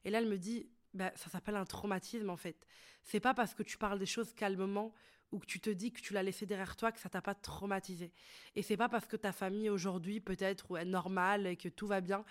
Et 0.04 0.10
là 0.10 0.18
elle 0.18 0.28
me 0.28 0.38
dit, 0.38 0.68
bah, 0.94 1.12
ça 1.16 1.30
s'appelle 1.30 1.56
un 1.56 1.64
traumatisme 1.64 2.30
en 2.30 2.36
fait. 2.36 2.66
C'est 3.02 3.20
pas 3.20 3.34
parce 3.34 3.54
que 3.54 3.62
tu 3.62 3.78
parles 3.78 3.98
des 3.98 4.06
choses 4.06 4.32
calmement 4.34 4.92
ou 5.30 5.38
que 5.38 5.46
tu 5.46 5.60
te 5.60 5.70
dis 5.70 5.92
que 5.92 6.00
tu 6.00 6.12
l'as 6.12 6.22
laissé 6.22 6.46
derrière 6.46 6.76
toi 6.76 6.92
que 6.92 7.00
ça 7.00 7.08
t'a 7.08 7.22
pas 7.22 7.34
traumatisé. 7.34 8.12
Et 8.54 8.62
c'est 8.62 8.76
pas 8.76 8.88
parce 8.88 9.06
que 9.06 9.16
ta 9.16 9.32
famille 9.32 9.70
aujourd'hui 9.70 10.20
peut-être 10.20 10.76
est 10.78 10.84
normale 10.84 11.46
et 11.46 11.56
que 11.56 11.68
tout 11.68 11.86
va 11.86 12.00
bien 12.00 12.24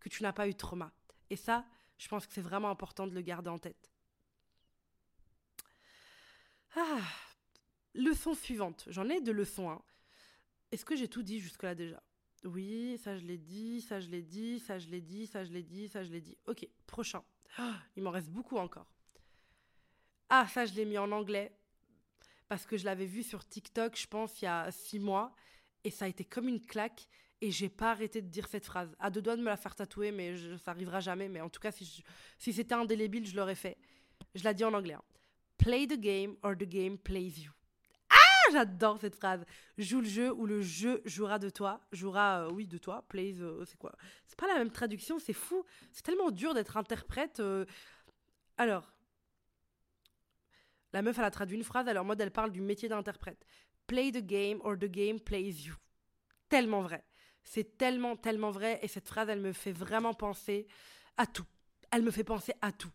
que 0.00 0.08
tu 0.08 0.22
n'as 0.22 0.32
pas 0.32 0.48
eu 0.48 0.52
de 0.52 0.56
trauma. 0.56 0.92
Et 1.30 1.36
ça, 1.36 1.66
je 1.98 2.08
pense 2.08 2.26
que 2.26 2.32
c'est 2.32 2.40
vraiment 2.40 2.70
important 2.70 3.06
de 3.06 3.14
le 3.14 3.20
garder 3.20 3.50
en 3.50 3.58
tête. 3.58 3.90
Ah, 6.76 7.00
leçon 7.94 8.34
suivante. 8.34 8.84
J'en 8.88 9.08
ai 9.08 9.20
deux 9.20 9.32
leçons. 9.32 9.70
Hein. 9.70 9.82
Est-ce 10.72 10.84
que 10.84 10.96
j'ai 10.96 11.08
tout 11.08 11.22
dit 11.22 11.40
jusque-là 11.40 11.74
déjà? 11.74 12.02
Oui, 12.44 12.98
ça 13.02 13.16
je 13.16 13.24
l'ai 13.24 13.38
dit, 13.38 13.80
ça 13.80 13.98
je 14.00 14.08
l'ai 14.08 14.22
dit, 14.22 14.60
ça 14.60 14.78
je 14.78 14.88
l'ai 14.88 15.00
dit, 15.00 15.26
ça 15.26 15.44
je 15.44 15.52
l'ai 15.52 15.62
dit, 15.62 15.88
ça 15.88 16.04
je 16.04 16.10
l'ai 16.10 16.20
dit. 16.20 16.36
Ok, 16.46 16.68
prochain. 16.86 17.22
Il 17.96 18.02
m'en 18.02 18.10
reste 18.10 18.30
beaucoup 18.30 18.56
encore. 18.56 18.86
Ah, 20.28 20.46
ça, 20.48 20.66
je 20.66 20.74
l'ai 20.74 20.84
mis 20.84 20.98
en 20.98 21.10
anglais. 21.12 21.52
parce 22.48 22.64
que 22.64 22.76
je 22.76 22.84
l'avais 22.84 23.06
vu 23.06 23.22
sur 23.22 23.46
TikTok, 23.46 23.96
je 23.96 24.06
pense, 24.06 24.40
il 24.40 24.44
y 24.44 24.48
a 24.48 24.70
six 24.70 25.00
mois, 25.00 25.34
et 25.82 25.90
ça 25.90 26.04
a 26.04 26.08
été 26.08 26.24
comme 26.24 26.48
une 26.48 26.64
claque. 26.64 27.08
Et 27.40 27.50
j'ai 27.50 27.68
pas 27.68 27.90
arrêté 27.90 28.22
de 28.22 28.28
dire 28.28 28.48
cette 28.48 28.64
phrase. 28.64 28.94
À 28.98 29.10
deux 29.10 29.20
doigts 29.20 29.36
de 29.36 29.42
me 29.42 29.46
la 29.46 29.56
faire 29.56 29.74
tatouer, 29.74 30.10
mais 30.10 30.36
ça 30.58 30.70
arrivera 30.70 31.00
jamais. 31.00 31.28
Mais 31.28 31.40
en 31.40 31.50
tout 31.50 31.60
cas, 31.60 31.70
si, 31.70 32.02
si 32.38 32.52
c'était 32.52 32.74
indélébile, 32.74 33.26
je 33.26 33.36
l'aurais 33.36 33.54
fait. 33.54 33.76
Je 34.34 34.42
la 34.42 34.54
dis 34.54 34.64
en 34.64 34.72
anglais. 34.72 34.94
Hein. 34.94 35.02
Play 35.58 35.86
the 35.86 36.00
game 36.00 36.36
or 36.42 36.56
the 36.56 36.64
game 36.64 36.96
plays 36.96 37.40
you. 37.40 37.52
J'adore 38.52 38.98
cette 39.00 39.16
phrase. 39.16 39.44
Joue 39.78 40.00
le 40.00 40.08
jeu 40.08 40.32
ou 40.32 40.46
le 40.46 40.62
jeu 40.62 41.02
jouera 41.04 41.38
de 41.38 41.50
toi. 41.50 41.80
Jouera, 41.92 42.46
euh, 42.46 42.50
oui, 42.50 42.66
de 42.66 42.78
toi. 42.78 43.04
Plays, 43.08 43.40
euh, 43.40 43.64
c'est 43.64 43.78
quoi? 43.78 43.92
C'est 44.26 44.38
pas 44.38 44.46
la 44.46 44.54
même 44.54 44.70
traduction, 44.70 45.18
c'est 45.18 45.32
fou. 45.32 45.64
C'est 45.92 46.02
tellement 46.02 46.30
dur 46.30 46.54
d'être 46.54 46.76
interprète. 46.76 47.40
Euh. 47.40 47.64
Alors, 48.56 48.92
la 50.92 51.02
meuf, 51.02 51.18
elle 51.18 51.24
a 51.24 51.30
traduit 51.30 51.56
une 51.56 51.64
phrase, 51.64 51.88
alors 51.88 52.04
en 52.04 52.06
mode, 52.06 52.20
elle 52.20 52.30
parle 52.30 52.52
du 52.52 52.60
métier 52.60 52.88
d'interprète. 52.88 53.44
Play 53.86 54.10
the 54.10 54.24
game 54.24 54.60
or 54.62 54.76
the 54.76 54.86
game 54.86 55.20
plays 55.20 55.66
you. 55.66 55.74
Tellement 56.48 56.82
vrai. 56.82 57.04
C'est 57.42 57.76
tellement, 57.76 58.16
tellement 58.16 58.50
vrai. 58.50 58.78
Et 58.82 58.88
cette 58.88 59.06
phrase, 59.06 59.28
elle 59.28 59.40
me 59.40 59.52
fait 59.52 59.72
vraiment 59.72 60.14
penser 60.14 60.66
à 61.16 61.26
tout. 61.26 61.46
Elle 61.90 62.02
me 62.02 62.10
fait 62.10 62.24
penser 62.24 62.52
à 62.60 62.72
tout. 62.72 62.90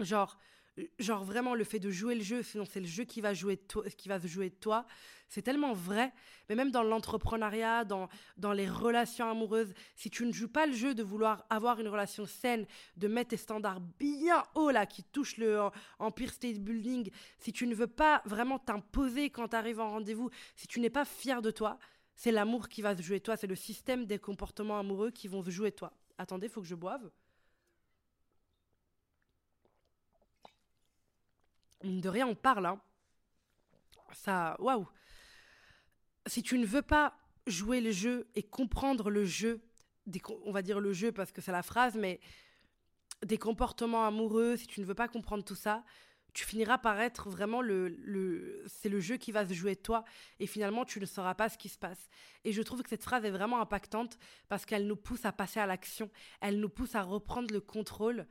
Genre, 0.00 0.38
genre 0.98 1.24
vraiment 1.24 1.54
le 1.54 1.64
fait 1.64 1.78
de 1.78 1.90
jouer 1.90 2.14
le 2.14 2.22
jeu, 2.22 2.42
sinon 2.42 2.64
c'est 2.64 2.80
le 2.80 2.86
jeu 2.86 3.04
qui 3.04 3.20
va 3.20 3.34
jouer 3.34 3.60
qui 3.96 4.08
va 4.08 4.18
jouer 4.18 4.50
de 4.50 4.54
toi. 4.54 4.86
C'est 5.28 5.42
tellement 5.42 5.72
vrai, 5.72 6.12
mais 6.48 6.54
même 6.54 6.70
dans 6.70 6.82
l'entrepreneuriat, 6.82 7.84
dans, 7.84 8.08
dans 8.36 8.52
les 8.52 8.68
relations 8.68 9.28
amoureuses, 9.28 9.72
si 9.96 10.10
tu 10.10 10.26
ne 10.26 10.32
joues 10.32 10.48
pas 10.48 10.66
le 10.66 10.74
jeu 10.74 10.94
de 10.94 11.02
vouloir 11.02 11.44
avoir 11.50 11.80
une 11.80 11.88
relation 11.88 12.26
saine, 12.26 12.66
de 12.96 13.08
mettre 13.08 13.30
tes 13.30 13.36
standards 13.36 13.80
bien 13.80 14.44
haut 14.54 14.70
là, 14.70 14.86
qui 14.86 15.02
touchent 15.02 15.38
le 15.38 15.60
Empire 15.98 16.30
State 16.30 16.58
Building, 16.58 17.10
si 17.38 17.52
tu 17.52 17.66
ne 17.66 17.74
veux 17.74 17.86
pas 17.88 18.22
vraiment 18.26 18.58
t'imposer 18.58 19.30
quand 19.30 19.48
tu 19.48 19.56
arrives 19.56 19.80
en 19.80 19.90
rendez-vous, 19.90 20.30
si 20.54 20.68
tu 20.68 20.78
n'es 20.78 20.90
pas 20.90 21.04
fier 21.04 21.42
de 21.42 21.50
toi, 21.50 21.78
c'est 22.14 22.30
l'amour 22.30 22.68
qui 22.68 22.82
va 22.82 22.96
se 22.96 23.02
jouer 23.02 23.18
de 23.18 23.24
toi, 23.24 23.36
c'est 23.36 23.46
le 23.46 23.56
système 23.56 24.06
des 24.06 24.18
comportements 24.18 24.78
amoureux 24.78 25.10
qui 25.10 25.26
vont 25.26 25.42
se 25.42 25.50
jouer 25.50 25.70
de 25.70 25.76
toi. 25.76 25.92
Attendez, 26.18 26.48
faut 26.48 26.60
que 26.60 26.68
je 26.68 26.76
boive. 26.76 27.10
De 31.84 32.08
rien, 32.08 32.26
on 32.26 32.34
parle. 32.34 32.66
Hein. 32.66 32.80
Ça, 34.12 34.56
waouh. 34.58 34.86
Si 36.26 36.42
tu 36.42 36.58
ne 36.58 36.66
veux 36.66 36.82
pas 36.82 37.16
jouer 37.46 37.80
le 37.80 37.90
jeu 37.90 38.26
et 38.34 38.42
comprendre 38.42 39.10
le 39.10 39.24
jeu, 39.24 39.62
on 40.44 40.52
va 40.52 40.62
dire 40.62 40.80
le 40.80 40.92
jeu 40.92 41.12
parce 41.12 41.32
que 41.32 41.40
c'est 41.40 41.52
la 41.52 41.62
phrase, 41.62 41.94
mais 41.94 42.20
des 43.24 43.38
comportements 43.38 44.06
amoureux, 44.06 44.56
si 44.56 44.66
tu 44.66 44.80
ne 44.80 44.86
veux 44.86 44.94
pas 44.94 45.08
comprendre 45.08 45.44
tout 45.44 45.54
ça, 45.54 45.84
tu 46.34 46.44
finiras 46.44 46.78
par 46.78 47.00
être 47.00 47.30
vraiment 47.30 47.62
le, 47.62 48.64
c'est 48.66 48.88
le 48.88 48.98
jeu 49.00 49.16
qui 49.16 49.30
va 49.30 49.46
se 49.46 49.54
jouer 49.54 49.76
toi 49.76 50.04
et 50.40 50.46
finalement 50.46 50.84
tu 50.84 50.98
ne 50.98 51.06
sauras 51.06 51.34
pas 51.34 51.48
ce 51.48 51.56
qui 51.56 51.68
se 51.68 51.78
passe. 51.78 52.10
Et 52.44 52.52
je 52.52 52.60
trouve 52.60 52.82
que 52.82 52.88
cette 52.88 53.04
phrase 53.04 53.24
est 53.24 53.30
vraiment 53.30 53.60
impactante 53.60 54.18
parce 54.48 54.66
qu'elle 54.66 54.86
nous 54.86 54.96
pousse 54.96 55.24
à 55.24 55.32
passer 55.32 55.60
à 55.60 55.66
l'action, 55.66 56.10
elle 56.40 56.58
nous 56.58 56.68
pousse 56.68 56.96
à 56.96 57.02
reprendre 57.02 57.54
le 57.54 57.60
contrôle 57.60 58.26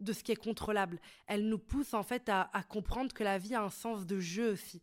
de 0.00 0.12
ce 0.12 0.22
qui 0.22 0.32
est 0.32 0.36
contrôlable. 0.36 1.00
Elle 1.26 1.48
nous 1.48 1.58
pousse 1.58 1.94
en 1.94 2.02
fait 2.02 2.28
à, 2.28 2.48
comprendre 2.68 3.12
que 3.12 3.24
la 3.24 3.38
vie 3.38 3.54
a 3.54 3.62
un 3.62 3.70
sens 3.70 4.06
de 4.06 4.18
jeu 4.18 4.52
aussi. 4.52 4.82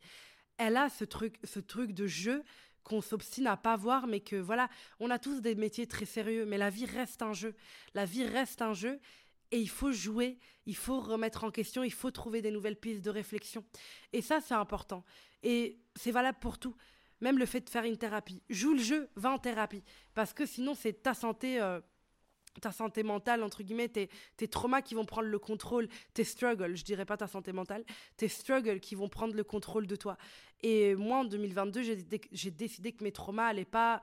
Elle 0.58 0.78
a 0.78 0.89
ce 0.89 1.04
truc, 1.04 1.38
ce 1.43 1.60
truc 1.60 1.91
de 1.91 2.08
jeu 2.08 2.43
qu'on 2.84 3.02
s'obstine 3.02 3.47
à 3.47 3.56
pas 3.56 3.78
voir, 3.78 4.08
mais 4.08 4.19
que 4.19 4.36
voilà, 4.36 4.69
on 4.99 5.10
a 5.10 5.17
tous 5.17 5.39
des 5.39 5.56
métiers 5.56 5.88
très 5.88 6.06
sérieux, 6.06 6.45
mais 6.45 6.58
la 6.58 6.69
vie 6.69 6.86
reste 6.86 7.21
un 7.21 7.34
jeu. 7.34 7.56
La 7.93 8.06
vie 8.06 8.26
reste 8.26 8.62
un 8.62 8.73
jeu 8.73 8.99
et 9.52 9.60
il 9.60 9.69
faut 9.69 9.91
jouer, 9.91 10.39
il 10.65 10.76
faut 10.76 10.99
remettre 10.99 11.43
en 11.43 11.52
question, 11.52 11.84
il 11.84 11.93
faut 11.93 12.12
trouver 12.12 12.41
des 12.41 12.52
nouvelles 12.52 12.76
pistes 12.76 13.06
de 13.06 13.10
réflexion. 13.10 13.63
Et 14.12 14.21
ça, 14.21 14.41
c'est 14.41 14.56
important. 14.56 15.06
Et 15.43 15.80
c'est 15.95 16.12
valable 16.12 16.39
pour 16.39 16.58
tout. 16.58 16.76
Même 17.21 17.38
le 17.38 17.45
fait 17.45 17.62
de 17.62 17.69
faire 17.69 17.84
une 17.86 17.97
thérapie. 17.97 18.41
Joue 18.49 18.73
le 18.73 18.82
jeu, 18.82 19.10
va 19.15 19.32
en 19.32 19.38
thérapie. 19.38 19.84
Parce 20.13 20.34
que 20.34 20.45
sinon, 20.45 20.73
c'est 20.73 21.04
ta 21.04 21.13
santé. 21.13 21.62
Euh, 21.62 21.80
ta 22.61 22.71
santé 22.71 23.03
mentale, 23.03 23.43
entre 23.43 23.63
guillemets, 23.63 23.89
tes, 23.89 24.09
tes, 24.37 24.47
traumas 24.47 24.81
qui 24.81 24.95
vont 24.95 25.05
prendre 25.05 25.27
le 25.27 25.39
contrôle, 25.39 25.87
tes 26.13 26.23
struggles, 26.23 26.75
je 26.75 26.83
dirais 26.83 27.05
pas 27.05 27.17
ta 27.17 27.27
santé 27.27 27.51
mentale, 27.51 27.83
tes 28.17 28.27
struggles 28.27 28.79
qui 28.79 28.95
vont 28.95 29.09
prendre 29.09 29.35
le 29.35 29.43
contrôle 29.43 29.87
de 29.87 29.95
toi. 29.95 30.17
Et 30.61 30.95
moi, 30.95 31.19
en 31.19 31.25
2022, 31.25 31.81
j'ai 32.31 32.51
décidé 32.51 32.93
que 32.93 33.03
mes 33.03 33.11
traumas 33.11 33.47
allaient 33.47 33.65
pas 33.65 34.01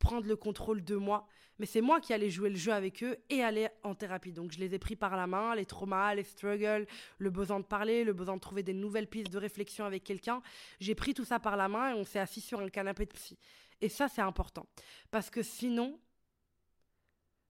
prendre 0.00 0.26
le 0.26 0.36
contrôle 0.36 0.84
de 0.84 0.96
moi, 0.96 1.26
mais 1.58 1.66
c'est 1.66 1.80
moi 1.80 2.00
qui 2.00 2.12
allais 2.12 2.30
jouer 2.30 2.50
le 2.50 2.56
jeu 2.56 2.72
avec 2.72 3.02
eux 3.04 3.16
et 3.30 3.42
aller 3.42 3.68
en 3.84 3.94
thérapie. 3.94 4.32
Donc 4.32 4.50
je 4.52 4.58
les 4.58 4.74
ai 4.74 4.78
pris 4.78 4.96
par 4.96 5.16
la 5.16 5.26
main, 5.26 5.54
les 5.54 5.66
traumas, 5.66 6.14
les 6.14 6.24
struggles, 6.24 6.86
le 7.18 7.30
besoin 7.30 7.60
de 7.60 7.64
parler, 7.64 8.02
le 8.02 8.12
besoin 8.12 8.34
de 8.34 8.40
trouver 8.40 8.62
des 8.62 8.74
nouvelles 8.74 9.06
pistes 9.06 9.30
de 9.30 9.38
réflexion 9.38 9.84
avec 9.84 10.02
quelqu'un. 10.02 10.42
J'ai 10.80 10.94
pris 10.94 11.14
tout 11.14 11.24
ça 11.24 11.38
par 11.38 11.56
la 11.56 11.68
main 11.68 11.90
et 11.90 11.94
on 11.94 12.04
s'est 12.04 12.18
assis 12.18 12.40
sur 12.40 12.60
un 12.60 12.68
canapé 12.68 13.06
de 13.06 13.12
psy. 13.12 13.38
Et 13.80 13.88
ça, 13.88 14.08
c'est 14.08 14.22
important. 14.22 14.66
Parce 15.10 15.30
que 15.30 15.42
sinon, 15.42 15.98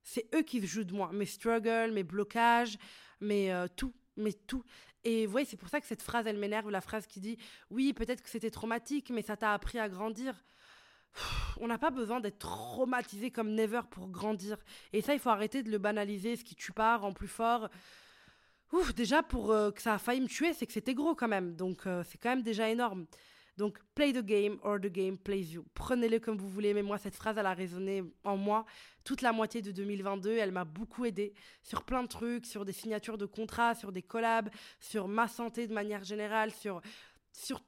c'est 0.05 0.33
eux 0.35 0.43
qui 0.43 0.64
jouent 0.64 0.85
de 0.85 0.95
moi. 0.95 1.11
Mes 1.12 1.27
struggles, 1.27 1.90
mes 1.93 2.05
blocages, 2.05 2.79
mes 3.21 3.53
euh, 3.53 3.67
tout, 3.75 3.93
mais 4.17 4.33
tout. 4.33 4.62
Et 5.03 5.27
vous 5.27 5.33
voyez, 5.33 5.47
c'est 5.47 5.57
pour 5.57 5.69
ça 5.69 5.81
que 5.81 5.87
cette 5.87 6.03
phrase, 6.03 6.27
elle 6.27 6.38
m'énerve, 6.38 6.71
la 6.71 6.81
phrase 6.81 7.07
qui 7.07 7.21
dit 7.21 7.38
Oui, 7.71 7.93
peut-être 7.93 8.23
que 8.23 8.31
c'était 8.31 8.51
traumatique, 8.51 9.11
mais 9.11 9.23
ça 9.23 9.37
t'a 9.37 9.53
appris 9.53 9.79
à 9.79 9.88
grandir. 9.88 10.45
On 11.61 11.67
n'a 11.67 11.79
pas 11.79 11.90
besoin 11.90 12.21
d'être 12.21 12.38
traumatisé 12.38 13.31
comme 13.31 13.51
Never 13.51 13.83
pour 13.90 14.09
grandir. 14.09 14.57
Et 14.93 15.01
ça, 15.01 15.14
il 15.14 15.21
faut 15.21 15.31
arrêter 15.31 15.62
de 15.62 15.71
le 15.71 15.79
banaliser. 15.79 16.37
Ce 16.37 16.45
qui 16.45 16.55
tue 16.55 16.73
pas 16.73 16.97
rend 16.97 17.12
plus 17.12 17.29
fort. 17.29 17.69
Ouf, 18.73 18.95
déjà, 18.95 19.23
pour 19.23 19.53
euh, 19.53 19.71
que 19.71 19.81
ça 19.81 19.95
a 19.95 19.99
failli 19.99 20.21
me 20.21 20.27
tuer, 20.27 20.53
c'est 20.53 20.67
que 20.67 20.73
c'était 20.73 20.95
gros 20.95 21.14
quand 21.14 21.29
même. 21.29 21.55
Donc, 21.55 21.87
euh, 21.87 22.03
c'est 22.09 22.19
quand 22.19 22.31
même 22.31 22.43
déjà 22.43 22.69
énorme. 22.69 23.07
Donc, 23.57 23.79
play 23.95 24.12
the 24.12 24.25
game 24.25 24.59
or 24.62 24.81
the 24.81 24.87
game 24.87 25.17
plays 25.17 25.53
you. 25.53 25.64
Prenez-le 25.75 26.19
comme 26.19 26.37
vous 26.37 26.49
voulez, 26.49 26.75
mais 26.75 26.83
moi, 26.83 26.99
cette 26.99 27.14
phrase, 27.14 27.38
elle 27.38 27.47
a 27.47 27.55
résonné 27.55 28.03
en 28.25 28.37
moi 28.37 28.67
toute 29.05 29.23
la 29.23 29.33
moitié 29.33 29.62
de 29.62 29.71
2022. 29.71 30.37
Elle 30.37 30.51
m'a 30.51 30.64
beaucoup 30.64 31.05
aidé 31.05 31.35
sur 31.62 31.85
plein 31.85 32.03
de 32.03 32.09
trucs, 32.09 32.47
sur 32.47 32.64
des 32.64 32.73
signatures 32.73 33.19
de 33.19 33.27
contrats, 33.27 33.75
sur 33.75 33.93
des 33.93 34.03
collabs, 34.03 34.51
sur 34.81 35.07
ma 35.07 35.29
santé 35.29 35.69
de 35.69 35.73
manière 35.73 36.03
générale, 36.03 36.51
sur 36.51 36.81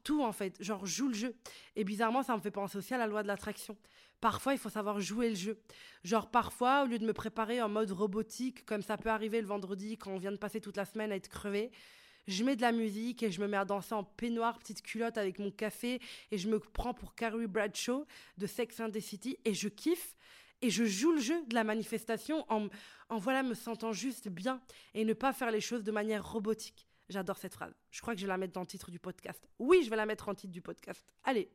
tout 0.02 0.22
en 0.22 0.32
fait. 0.32 0.60
Genre, 0.60 0.84
joue 0.86 1.08
le 1.08 1.14
jeu. 1.14 1.36
Et 1.76 1.84
bizarrement, 1.84 2.22
ça 2.22 2.36
me 2.36 2.40
fait 2.40 2.50
penser 2.50 2.78
aussi 2.78 2.92
à 2.92 2.98
la 2.98 3.06
loi 3.06 3.22
de 3.22 3.28
l'attraction. 3.28 3.76
Parfois, 4.20 4.54
il 4.54 4.58
faut 4.58 4.70
savoir 4.70 4.98
jouer 4.98 5.28
le 5.28 5.36
jeu. 5.36 5.60
Genre, 6.02 6.30
parfois, 6.30 6.84
au 6.84 6.86
lieu 6.86 6.98
de 6.98 7.06
me 7.06 7.12
préparer 7.12 7.60
en 7.60 7.68
mode 7.68 7.90
robotique, 7.92 8.64
comme 8.64 8.82
ça 8.82 8.96
peut 8.96 9.10
arriver 9.10 9.40
le 9.40 9.46
vendredi 9.46 9.98
quand 9.98 10.10
on 10.10 10.18
vient 10.18 10.32
de 10.32 10.38
passer 10.38 10.60
toute 10.60 10.76
la 10.76 10.86
semaine 10.86 11.12
à 11.12 11.16
être 11.16 11.28
crevé, 11.28 11.70
je 12.26 12.44
mets 12.44 12.56
de 12.56 12.62
la 12.62 12.72
musique 12.72 13.22
et 13.22 13.30
je 13.30 13.40
me 13.40 13.46
mets 13.46 13.56
à 13.56 13.64
danser 13.64 13.94
en 13.94 14.04
peignoir, 14.04 14.58
petite 14.58 14.82
culotte 14.82 15.18
avec 15.18 15.38
mon 15.38 15.50
café 15.50 16.00
et 16.30 16.38
je 16.38 16.48
me 16.48 16.58
prends 16.58 16.94
pour 16.94 17.14
Carrie 17.14 17.46
Bradshaw 17.46 18.06
de 18.38 18.46
Sex 18.46 18.80
and 18.80 18.90
the 18.90 19.00
City 19.00 19.36
et 19.44 19.54
je 19.54 19.68
kiffe 19.68 20.14
et 20.62 20.70
je 20.70 20.84
joue 20.84 21.12
le 21.12 21.20
jeu 21.20 21.44
de 21.46 21.54
la 21.54 21.64
manifestation 21.64 22.44
en, 22.48 22.68
en 23.08 23.18
voilà 23.18 23.42
me 23.42 23.54
sentant 23.54 23.92
juste 23.92 24.28
bien 24.28 24.60
et 24.94 25.04
ne 25.04 25.12
pas 25.12 25.32
faire 25.32 25.50
les 25.50 25.60
choses 25.60 25.84
de 25.84 25.92
manière 25.92 26.28
robotique. 26.28 26.86
J'adore 27.08 27.38
cette 27.38 27.54
phrase. 27.54 27.74
Je 27.90 28.00
crois 28.00 28.14
que 28.14 28.20
je 28.20 28.26
vais 28.26 28.32
la 28.32 28.38
mettre 28.38 28.52
dans 28.52 28.62
le 28.62 28.66
titre 28.66 28.90
du 28.90 28.98
podcast. 28.98 29.48
Oui, 29.58 29.82
je 29.84 29.90
vais 29.90 29.96
la 29.96 30.06
mettre 30.06 30.28
en 30.28 30.34
titre 30.34 30.52
du 30.52 30.62
podcast. 30.62 31.04
Allez. 31.22 31.48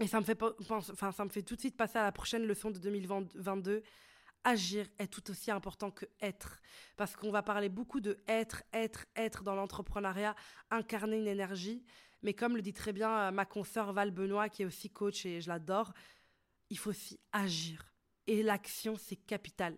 Et 0.00 0.06
ça 0.06 0.20
me 0.20 0.24
fait 0.24 0.38
enfin 0.70 1.12
ça 1.12 1.24
me 1.24 1.28
fait 1.28 1.42
tout 1.42 1.56
de 1.56 1.60
suite 1.60 1.76
passer 1.76 1.98
à 1.98 2.04
la 2.04 2.12
prochaine 2.12 2.46
leçon 2.46 2.70
de 2.70 2.78
2022 2.78 3.82
agir 4.44 4.86
est 4.98 5.08
tout 5.08 5.30
aussi 5.30 5.50
important 5.50 5.90
que 5.90 6.06
être. 6.20 6.60
Parce 6.96 7.16
qu'on 7.16 7.30
va 7.30 7.42
parler 7.42 7.68
beaucoup 7.68 8.00
de 8.00 8.18
être, 8.26 8.62
être, 8.72 9.06
être 9.16 9.42
dans 9.42 9.54
l'entrepreneuriat, 9.54 10.34
incarner 10.70 11.18
une 11.18 11.26
énergie. 11.26 11.84
Mais 12.22 12.34
comme 12.34 12.56
le 12.56 12.62
dit 12.62 12.72
très 12.72 12.92
bien 12.92 13.10
euh, 13.10 13.30
ma 13.30 13.44
consoeur 13.44 13.92
Val 13.92 14.10
Benoît, 14.10 14.48
qui 14.48 14.62
est 14.62 14.66
aussi 14.66 14.90
coach 14.90 15.24
et 15.26 15.40
je 15.40 15.48
l'adore, 15.48 15.92
il 16.70 16.78
faut 16.78 16.90
aussi 16.90 17.20
agir. 17.32 17.92
Et 18.26 18.42
l'action, 18.42 18.96
c'est 18.96 19.16
capital. 19.16 19.76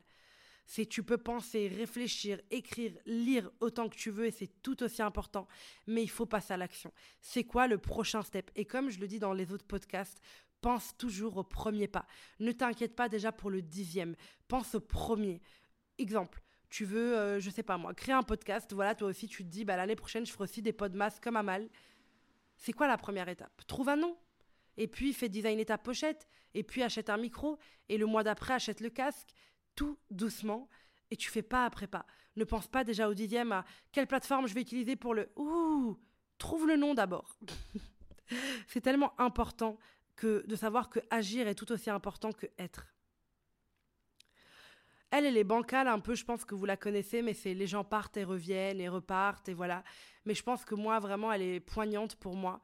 C'est 0.66 0.86
tu 0.86 1.02
peux 1.02 1.18
penser, 1.18 1.66
réfléchir, 1.66 2.40
écrire, 2.50 2.96
lire 3.04 3.50
autant 3.58 3.88
que 3.88 3.96
tu 3.96 4.10
veux 4.10 4.26
et 4.26 4.30
c'est 4.30 4.62
tout 4.62 4.82
aussi 4.84 5.02
important. 5.02 5.48
Mais 5.88 6.02
il 6.02 6.10
faut 6.10 6.26
passer 6.26 6.52
à 6.52 6.56
l'action. 6.56 6.92
C'est 7.20 7.42
quoi 7.44 7.66
le 7.66 7.78
prochain 7.78 8.22
step? 8.22 8.50
Et 8.54 8.64
comme 8.64 8.88
je 8.88 9.00
le 9.00 9.08
dis 9.08 9.18
dans 9.18 9.32
les 9.32 9.52
autres 9.52 9.66
podcasts, 9.66 10.20
pense 10.60 10.96
toujours 10.96 11.36
au 11.36 11.44
premier 11.44 11.88
pas. 11.88 12.06
Ne 12.38 12.52
t'inquiète 12.52 12.94
pas 12.94 13.08
déjà 13.08 13.32
pour 13.32 13.50
le 13.50 13.62
dixième. 13.62 14.16
Pense 14.48 14.74
au 14.74 14.80
premier. 14.80 15.40
Exemple, 15.98 16.42
tu 16.70 16.84
veux, 16.84 17.18
euh, 17.18 17.40
je 17.40 17.50
sais 17.50 17.62
pas 17.62 17.76
moi, 17.76 17.94
créer 17.94 18.14
un 18.14 18.22
podcast. 18.22 18.72
Voilà, 18.72 18.94
toi 18.94 19.08
aussi, 19.08 19.26
tu 19.26 19.44
te 19.44 19.48
dis, 19.48 19.64
bah, 19.64 19.76
l'année 19.76 19.96
prochaine, 19.96 20.24
je 20.24 20.32
ferai 20.32 20.44
aussi 20.44 20.62
des 20.62 20.72
podmas 20.72 21.18
comme 21.20 21.36
Amal. 21.36 21.68
C'est 22.56 22.72
quoi 22.72 22.86
la 22.86 22.96
première 22.96 23.28
étape? 23.28 23.66
Trouve 23.66 23.88
un 23.88 23.96
nom. 23.96 24.16
Et 24.76 24.86
puis, 24.86 25.12
fais 25.12 25.28
designer 25.28 25.64
ta 25.64 25.78
pochette. 25.78 26.28
Et 26.54 26.62
puis, 26.62 26.82
achète 26.82 27.10
un 27.10 27.16
micro. 27.16 27.58
Et 27.88 27.98
le 27.98 28.06
mois 28.06 28.22
d'après, 28.22 28.54
achète 28.54 28.80
le 28.80 28.90
casque. 28.90 29.30
Tout 29.74 29.98
doucement. 30.10 30.68
Et 31.10 31.16
tu 31.16 31.28
fais 31.28 31.42
pas 31.42 31.64
après 31.64 31.88
pas. 31.88 32.06
Ne 32.36 32.44
pense 32.44 32.68
pas 32.68 32.84
déjà 32.84 33.08
au 33.08 33.14
dixième 33.14 33.50
à 33.50 33.64
quelle 33.92 34.06
plateforme 34.06 34.46
je 34.46 34.54
vais 34.54 34.60
utiliser 34.60 34.96
pour 34.96 35.14
le. 35.14 35.30
Ouh 35.36 35.98
Trouve 36.38 36.66
le 36.66 36.76
nom 36.76 36.94
d'abord. 36.94 37.36
C'est 38.68 38.80
tellement 38.80 39.18
important 39.20 39.78
de 40.26 40.56
savoir 40.56 40.90
que 40.90 41.00
agir 41.10 41.48
est 41.48 41.54
tout 41.54 41.70
aussi 41.72 41.90
important 41.90 42.32
que 42.32 42.46
être. 42.58 42.86
Elle, 45.10 45.26
elle 45.26 45.36
est 45.36 45.44
bancale 45.44 45.88
un 45.88 45.98
peu, 45.98 46.14
je 46.14 46.24
pense 46.24 46.44
que 46.44 46.54
vous 46.54 46.66
la 46.66 46.76
connaissez, 46.76 47.20
mais 47.20 47.34
c'est 47.34 47.52
les 47.52 47.66
gens 47.66 47.82
partent 47.82 48.16
et 48.16 48.24
reviennent 48.24 48.80
et 48.80 48.88
repartent 48.88 49.48
et 49.48 49.54
voilà. 49.54 49.82
mais 50.24 50.34
je 50.34 50.42
pense 50.42 50.64
que 50.64 50.76
moi, 50.76 51.00
vraiment, 51.00 51.32
elle 51.32 51.42
est 51.42 51.60
poignante 51.60 52.14
pour 52.16 52.36
moi 52.36 52.60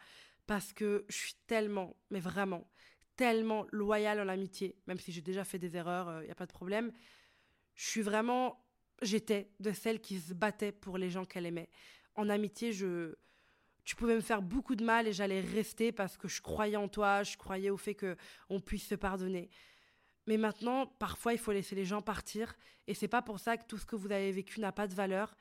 parce 0.47 0.73
que 0.73 1.05
je 1.09 1.17
suis 1.17 1.35
tellement, 1.49 1.97
mais 2.11 2.21
vraiment, 2.21 2.71
tellement 3.17 3.67
loyale 3.73 4.21
en 4.21 4.29
amitié, 4.29 4.77
même 4.87 4.99
si 4.99 5.11
j'ai 5.11 5.23
déjà 5.23 5.45
fait 5.45 5.59
des 5.59 5.77
erreurs, 5.77 6.09
il 6.09 6.23
euh, 6.23 6.25
n'y 6.27 6.31
a 6.31 6.35
pas 6.37 6.47
de 6.47 6.53
problème. 6.53 6.93
Je 7.75 7.87
suis 7.87 8.03
vraiment, 8.03 8.65
j'étais 9.03 9.51
de 9.59 9.73
celles 9.73 10.01
qui 10.01 10.21
se 10.21 10.33
battaient 10.33 10.73
pour 10.73 10.99
les 10.99 11.11
gens 11.11 11.25
qu'elle 11.25 11.47
aimait. 11.47 11.71
En 12.15 12.29
amitié, 12.29 12.73
je, 12.73 13.17
tu 13.87 13.97
pouvais 13.97 14.17
me 14.17 14.21
faire 14.21 14.43
beaucoup 14.43 14.75
de 14.75 14.85
mal 14.85 15.07
et 15.07 15.15
j'allais 15.15 15.41
rester 15.41 15.93
parce 15.93 16.19
que 16.19 16.29
je 16.29 16.43
croyais 16.43 16.77
en 16.77 16.89
toi, 16.89 17.23
je 17.23 17.39
croyais 17.39 17.71
au 17.71 17.79
fait 17.79 17.95
que 17.95 18.17
on 18.51 18.61
puisse 18.61 18.87
se 18.87 18.95
pardonner. 18.95 19.49
Mais 20.27 20.37
maintenant, 20.37 20.87
parfois, 20.87 21.33
il 21.33 21.39
faut 21.39 21.53
laisser 21.53 21.75
les 21.75 21.87
gens 21.87 22.03
partir 22.03 22.55
et 22.87 22.95
c'est 22.95 23.09
pas 23.09 23.23
pour 23.23 23.39
ça 23.39 23.57
que 23.57 23.65
tout 23.67 23.79
ce 23.79 23.87
que 23.87 23.97
vous 23.97 24.13
avez 24.13 24.33
vécu 24.33 24.61
n'a 24.61 24.73
pas 24.73 24.87
de 24.87 24.95
valeur 24.95 25.35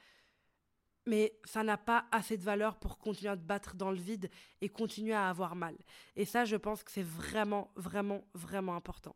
mais 1.05 1.37
ça 1.43 1.63
n'a 1.63 1.77
pas 1.77 2.05
assez 2.11 2.37
de 2.37 2.43
valeur 2.43 2.77
pour 2.77 2.97
continuer 2.97 3.31
à 3.31 3.37
te 3.37 3.41
battre 3.41 3.75
dans 3.75 3.91
le 3.91 3.97
vide 3.97 4.29
et 4.61 4.69
continuer 4.69 5.13
à 5.13 5.29
avoir 5.29 5.55
mal. 5.55 5.75
Et 6.15 6.25
ça, 6.25 6.45
je 6.45 6.55
pense 6.55 6.83
que 6.83 6.91
c'est 6.91 7.03
vraiment, 7.03 7.71
vraiment, 7.75 8.23
vraiment 8.33 8.75
important. 8.75 9.15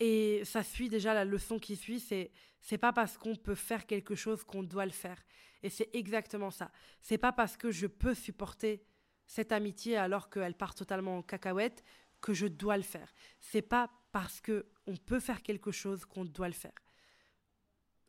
Et 0.00 0.42
ça 0.44 0.62
suit 0.62 0.88
déjà 0.88 1.14
la 1.14 1.24
leçon 1.24 1.58
qui 1.58 1.76
suit, 1.76 2.00
c'est 2.00 2.30
c'est 2.60 2.78
pas 2.78 2.94
parce 2.94 3.18
qu'on 3.18 3.36
peut 3.36 3.54
faire 3.54 3.84
quelque 3.86 4.14
chose 4.14 4.42
qu'on 4.42 4.62
doit 4.62 4.86
le 4.86 4.92
faire. 4.92 5.22
Et 5.62 5.68
c'est 5.68 5.90
exactement 5.92 6.50
ça. 6.50 6.70
C'est 7.02 7.18
pas 7.18 7.30
parce 7.30 7.58
que 7.58 7.70
je 7.70 7.86
peux 7.86 8.14
supporter 8.14 8.82
cette 9.26 9.52
amitié 9.52 9.98
alors 9.98 10.30
qu'elle 10.30 10.54
part 10.54 10.74
totalement 10.74 11.18
en 11.18 11.22
cacahuète 11.22 11.84
que 12.22 12.32
je 12.32 12.46
dois 12.46 12.78
le 12.78 12.82
faire. 12.82 13.12
C'est 13.38 13.62
pas 13.62 13.90
parce 14.12 14.40
que 14.40 14.66
on 14.86 14.96
peut 14.96 15.20
faire 15.20 15.42
quelque 15.42 15.72
chose 15.72 16.06
qu'on 16.06 16.24
doit 16.24 16.48
le 16.48 16.54
faire. 16.54 16.72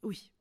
Oui, 0.03 0.31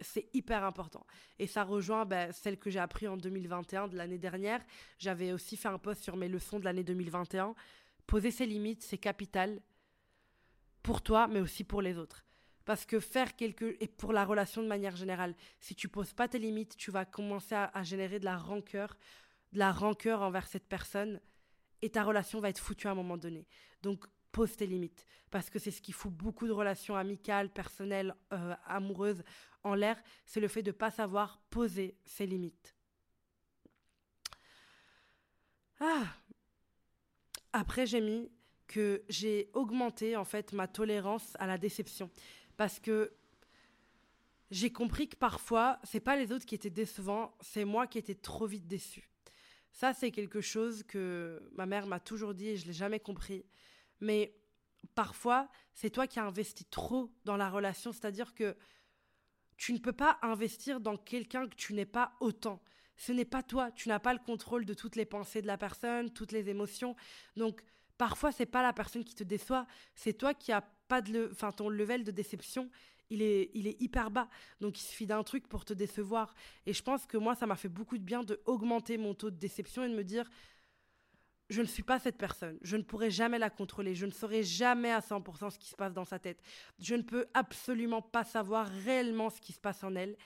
c'est 0.00 0.28
hyper 0.32 0.64
important. 0.64 1.04
Et 1.40 1.48
ça 1.48 1.64
rejoint 1.64 2.04
bah, 2.04 2.32
celle 2.32 2.58
que 2.58 2.70
j'ai 2.70 2.78
appris 2.78 3.08
en 3.08 3.16
2021 3.16 3.88
de 3.88 3.96
l'année 3.96 4.18
dernière. 4.18 4.60
J'avais 4.98 5.32
aussi 5.32 5.56
fait 5.56 5.68
un 5.68 5.78
post 5.78 6.02
sur 6.02 6.16
mes 6.16 6.28
leçons 6.28 6.60
de 6.60 6.64
l'année 6.64 6.84
2021. 6.84 7.56
Poser 8.06 8.30
ses 8.30 8.46
limites, 8.46 8.82
c'est 8.82 8.98
capital 8.98 9.60
pour 10.84 11.02
toi, 11.02 11.26
mais 11.26 11.40
aussi 11.40 11.64
pour 11.64 11.82
les 11.82 11.98
autres. 11.98 12.24
Parce 12.64 12.86
que 12.86 13.00
faire 13.00 13.34
quelque... 13.34 13.76
Et 13.80 13.88
pour 13.88 14.12
la 14.12 14.24
relation 14.24 14.62
de 14.62 14.68
manière 14.68 14.94
générale, 14.94 15.34
si 15.58 15.74
tu 15.74 15.88
poses 15.88 16.12
pas 16.12 16.28
tes 16.28 16.38
limites, 16.38 16.76
tu 16.76 16.90
vas 16.90 17.06
commencer 17.06 17.54
à, 17.54 17.82
générer 17.82 18.20
de 18.20 18.26
la 18.26 18.36
rancœur, 18.36 18.96
de 19.52 19.58
la 19.58 19.72
rancœur 19.72 20.20
envers 20.22 20.46
cette 20.46 20.68
personne, 20.68 21.20
et 21.82 21.90
ta 21.90 22.04
relation 22.04 22.38
va 22.38 22.50
être 22.50 22.60
foutue 22.60 22.86
à 22.86 22.90
un 22.92 22.94
moment 22.94 23.16
donné. 23.16 23.46
Donc, 23.82 24.04
pose 24.30 24.56
tes 24.56 24.66
limites. 24.66 25.06
Parce 25.30 25.48
que 25.48 25.58
c'est 25.58 25.70
ce 25.70 25.80
qui 25.80 25.92
fout 25.92 26.12
beaucoup 26.12 26.46
de 26.46 26.52
relations 26.52 26.96
amicales, 26.96 27.50
personnelles, 27.50 28.14
euh, 28.32 28.54
amoureuses 28.66 29.24
en 29.62 29.74
l'air, 29.74 30.00
c'est 30.26 30.40
le 30.40 30.48
fait 30.48 30.62
de 30.62 30.70
pas 30.70 30.90
savoir 30.90 31.40
poser 31.48 31.96
ses 32.04 32.26
limites. 32.26 32.76
Ah. 35.80 36.04
Après, 37.54 37.86
j'ai 37.86 38.02
mis 38.02 38.30
que 38.66 39.02
j'ai 39.08 39.50
augmenté 39.52 40.16
en 40.16 40.24
fait 40.24 40.52
ma 40.52 40.68
tolérance 40.68 41.36
à 41.38 41.46
la 41.46 41.58
déception. 41.58 42.10
Parce 42.56 42.80
que 42.80 43.12
j'ai 44.50 44.72
compris 44.72 45.08
que 45.08 45.16
parfois, 45.16 45.78
c'est 45.84 46.00
pas 46.00 46.16
les 46.16 46.32
autres 46.32 46.46
qui 46.46 46.54
étaient 46.54 46.70
décevants, 46.70 47.36
c'est 47.40 47.64
moi 47.64 47.86
qui 47.86 47.98
étais 47.98 48.14
trop 48.14 48.46
vite 48.46 48.66
déçu. 48.66 49.08
Ça, 49.72 49.92
c'est 49.92 50.12
quelque 50.12 50.40
chose 50.40 50.84
que 50.84 51.42
ma 51.56 51.66
mère 51.66 51.86
m'a 51.86 51.98
toujours 51.98 52.34
dit 52.34 52.50
et 52.50 52.56
je 52.56 52.66
l'ai 52.66 52.72
jamais 52.72 53.00
compris. 53.00 53.44
Mais 54.00 54.36
parfois, 54.94 55.48
c'est 55.72 55.90
toi 55.90 56.06
qui 56.06 56.20
as 56.20 56.24
investi 56.24 56.64
trop 56.64 57.10
dans 57.24 57.36
la 57.36 57.50
relation, 57.50 57.92
c'est-à-dire 57.92 58.34
que 58.34 58.56
tu 59.56 59.72
ne 59.72 59.78
peux 59.78 59.92
pas 59.92 60.18
investir 60.22 60.80
dans 60.80 60.96
quelqu'un 60.96 61.48
que 61.48 61.56
tu 61.56 61.74
n'es 61.74 61.86
pas 61.86 62.12
autant. 62.20 62.62
Ce 62.96 63.10
n'est 63.10 63.24
pas 63.24 63.42
toi, 63.42 63.72
tu 63.72 63.88
n'as 63.88 63.98
pas 63.98 64.12
le 64.12 64.20
contrôle 64.20 64.64
de 64.64 64.74
toutes 64.74 64.94
les 64.94 65.04
pensées 65.04 65.42
de 65.42 65.48
la 65.48 65.58
personne, 65.58 66.10
toutes 66.10 66.32
les 66.32 66.48
émotions. 66.48 66.94
Donc 67.36 67.64
parfois 67.98 68.32
c'est 68.32 68.46
pas 68.46 68.62
la 68.62 68.72
personne 68.72 69.04
qui 69.04 69.14
te 69.14 69.24
déçoit, 69.24 69.66
c'est 69.94 70.14
toi 70.14 70.34
qui 70.34 70.52
as 70.52 70.62
pas 70.88 71.00
de 71.00 71.28
enfin 71.32 71.52
ton 71.52 71.68
level 71.68 72.04
de 72.04 72.10
déception, 72.10 72.70
il 73.10 73.22
est 73.22 73.50
il 73.54 73.66
est 73.66 73.80
hyper 73.80 74.10
bas. 74.10 74.28
Donc 74.60 74.80
il 74.80 74.84
suffit 74.84 75.06
d'un 75.06 75.22
truc 75.22 75.48
pour 75.48 75.64
te 75.64 75.72
décevoir 75.72 76.34
et 76.66 76.72
je 76.72 76.82
pense 76.82 77.06
que 77.06 77.16
moi 77.16 77.34
ça 77.34 77.46
m'a 77.46 77.56
fait 77.56 77.68
beaucoup 77.68 77.98
de 77.98 78.04
bien 78.04 78.22
de 78.22 78.40
augmenter 78.46 78.98
mon 78.98 79.14
taux 79.14 79.30
de 79.30 79.36
déception 79.36 79.84
et 79.84 79.88
de 79.88 79.94
me 79.94 80.04
dire 80.04 80.28
je 81.50 81.60
ne 81.60 81.66
suis 81.66 81.82
pas 81.82 81.98
cette 81.98 82.16
personne. 82.16 82.58
Je 82.62 82.76
ne 82.76 82.82
pourrai 82.82 83.10
jamais 83.10 83.38
la 83.38 83.50
contrôler. 83.50 83.94
Je 83.94 84.06
ne 84.06 84.10
saurai 84.10 84.42
jamais 84.42 84.90
à 84.90 85.00
100% 85.00 85.50
ce 85.50 85.58
qui 85.58 85.68
se 85.68 85.76
passe 85.76 85.92
dans 85.92 86.04
sa 86.04 86.18
tête. 86.18 86.42
Je 86.78 86.94
ne 86.94 87.02
peux 87.02 87.26
absolument 87.34 88.02
pas 88.02 88.24
savoir 88.24 88.66
réellement 88.84 89.30
ce 89.30 89.40
qui 89.40 89.52
se 89.52 89.60
passe 89.60 89.84
en 89.84 89.94
elle, 89.94 90.16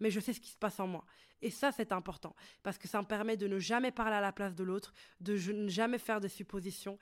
mais 0.00 0.10
je 0.10 0.20
sais 0.20 0.32
ce 0.32 0.40
qui 0.40 0.50
se 0.50 0.56
passe 0.56 0.80
en 0.80 0.86
moi. 0.86 1.04
Et 1.40 1.50
ça, 1.50 1.70
c'est 1.72 1.92
important, 1.92 2.34
parce 2.62 2.78
que 2.78 2.88
ça 2.88 3.00
me 3.00 3.06
permet 3.06 3.36
de 3.36 3.46
ne 3.46 3.58
jamais 3.58 3.92
parler 3.92 4.16
à 4.16 4.20
la 4.20 4.32
place 4.32 4.54
de 4.54 4.64
l'autre, 4.64 4.92
de 5.20 5.34
ne 5.52 5.68
jamais 5.68 5.98
faire 5.98 6.20
de 6.20 6.28
suppositions, 6.28 6.98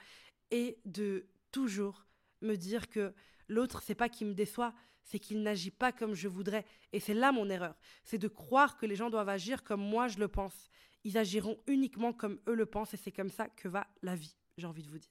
et 0.51 0.78
de 0.84 1.26
toujours 1.53 2.07
me 2.42 2.55
dire 2.55 2.88
que 2.88 3.14
l'autre, 3.49 3.82
c'est 3.82 3.94
pas 3.94 4.09
qu'il 4.09 4.26
me 4.26 4.34
déçoit, 4.34 4.74
c'est 5.03 5.18
qu'il 5.18 5.42
n'agit 5.42 5.70
pas 5.70 5.92
comme 5.92 6.14
je 6.14 6.28
voudrais. 6.28 6.64
Et 6.92 7.01
c'est 7.01 7.14
là 7.14 7.32
mon 7.32 7.49
erreur. 7.49 7.76
C'est 8.05 8.18
de 8.18 8.28
croire 8.28 8.76
que 8.76 8.86
les 8.86 8.97
gens 8.97 9.09
doivent 9.09 9.28
agir 9.28 9.62
comme 9.62 9.80
moi 9.80 10.09
je 10.09 10.18
le 10.18 10.28
pense 10.28 10.70
ils 11.07 11.16
agiront 11.16 11.57
uniquement 11.68 12.12
comme 12.12 12.40
eux 12.49 12.55
le 12.57 12.66
pensent 12.66 12.92
et 12.92 12.97
c'est 12.97 13.12
comme 13.12 13.30
ça 13.30 13.49
que 13.49 13.68
va 13.68 13.86
la 14.03 14.16
vie, 14.16 14.34
j'ai 14.59 14.66
envie 14.66 14.82
de 14.82 14.90
vous 14.90 14.99
dire. 14.99 15.11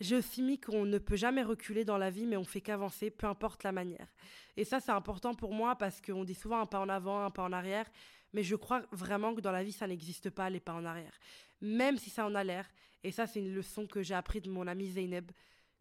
J'ai 0.00 0.16
aussi 0.16 0.42
mis 0.42 0.60
qu'on 0.60 0.84
ne 0.84 0.98
peut 0.98 1.16
jamais 1.16 1.42
reculer 1.42 1.84
dans 1.84 1.98
la 1.98 2.10
vie, 2.10 2.26
mais 2.26 2.36
on 2.36 2.44
fait 2.44 2.60
qu'avancer, 2.60 3.10
peu 3.10 3.26
importe 3.26 3.64
la 3.64 3.72
manière. 3.72 4.08
Et 4.56 4.64
ça, 4.64 4.78
c'est 4.80 4.92
important 4.92 5.34
pour 5.34 5.52
moi 5.52 5.76
parce 5.76 6.00
qu'on 6.00 6.24
dit 6.24 6.34
souvent 6.34 6.60
un 6.60 6.66
pas 6.66 6.80
en 6.80 6.88
avant, 6.88 7.24
un 7.24 7.30
pas 7.30 7.42
en 7.42 7.52
arrière, 7.52 7.90
mais 8.32 8.42
je 8.42 8.54
crois 8.54 8.82
vraiment 8.92 9.34
que 9.34 9.40
dans 9.40 9.50
la 9.50 9.64
vie, 9.64 9.72
ça 9.72 9.86
n'existe 9.86 10.30
pas, 10.30 10.50
les 10.50 10.60
pas 10.60 10.74
en 10.74 10.84
arrière. 10.84 11.18
Même 11.60 11.96
si 11.96 12.10
ça 12.10 12.26
en 12.26 12.34
a 12.34 12.44
l'air, 12.44 12.68
et 13.02 13.10
ça, 13.10 13.26
c'est 13.26 13.40
une 13.40 13.54
leçon 13.54 13.86
que 13.86 14.02
j'ai 14.02 14.14
appris 14.14 14.40
de 14.40 14.50
mon 14.50 14.66
ami 14.66 14.88
Zeynep, 14.88 15.32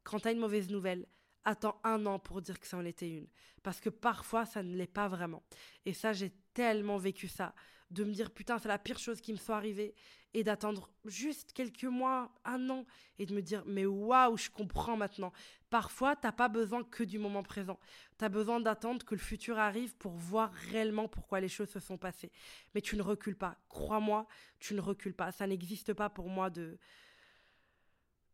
quand 0.04 0.20
tu 0.20 0.28
as 0.28 0.32
une 0.32 0.40
mauvaise 0.40 0.70
nouvelle, 0.70 1.06
attends 1.44 1.80
un 1.84 2.06
an 2.06 2.18
pour 2.18 2.42
dire 2.42 2.60
que 2.60 2.68
ça 2.68 2.78
en 2.78 2.86
était 2.86 3.10
une. 3.10 3.28
Parce 3.62 3.80
que 3.80 3.90
parfois, 3.90 4.46
ça 4.46 4.64
ne 4.64 4.76
l'est 4.76 4.88
pas 4.88 5.08
vraiment. 5.08 5.44
Et 5.86 5.94
ça, 5.94 6.14
j'ai 6.14 6.32
tellement 6.54 6.98
vécu 6.98 7.28
ça 7.28 7.54
de 7.92 8.04
me 8.04 8.12
dire 8.12 8.32
putain 8.32 8.60
c'est 8.60 8.68
la 8.68 8.80
pire 8.80 9.00
chose 9.00 9.22
qui 9.22 9.32
me 9.32 9.38
soit 9.38 9.56
arrivée 9.56 9.96
et 10.38 10.44
d'attendre 10.44 10.92
juste 11.04 11.52
quelques 11.52 11.86
mois, 11.86 12.32
un 12.46 12.70
an 12.70 12.86
et 13.18 13.26
de 13.26 13.34
me 13.34 13.42
dire 13.42 13.64
mais 13.66 13.88
waouh 13.88 14.38
je 14.38 14.52
comprends 14.52 14.96
maintenant. 14.96 15.34
Parfois 15.72 16.16
t'as 16.16 16.32
pas 16.32 16.48
besoin 16.48 16.84
que 16.84 17.04
du 17.04 17.18
moment 17.18 17.42
présent, 17.42 17.80
tu 18.20 18.24
as 18.24 18.30
besoin 18.30 18.60
d'attendre 18.60 19.04
que 19.04 19.16
le 19.16 19.20
futur 19.20 19.58
arrive 19.58 19.96
pour 19.96 20.12
voir 20.12 20.54
réellement 20.54 21.08
pourquoi 21.08 21.40
les 21.40 21.50
choses 21.50 21.70
se 21.70 21.80
sont 21.80 21.98
passées. 21.98 22.32
Mais 22.76 22.82
tu 22.82 22.96
ne 22.98 23.02
recules 23.02 23.36
pas, 23.36 23.58
crois-moi, 23.68 24.28
tu 24.60 24.76
ne 24.76 24.80
recules 24.80 25.16
pas. 25.16 25.32
Ça 25.32 25.48
n'existe 25.48 25.94
pas 25.94 26.12
pour 26.12 26.30
moi 26.30 26.52
de 26.52 26.78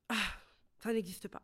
ah, 0.10 0.16
ça 0.80 0.92
n'existe 0.92 1.30
pas. 1.30 1.42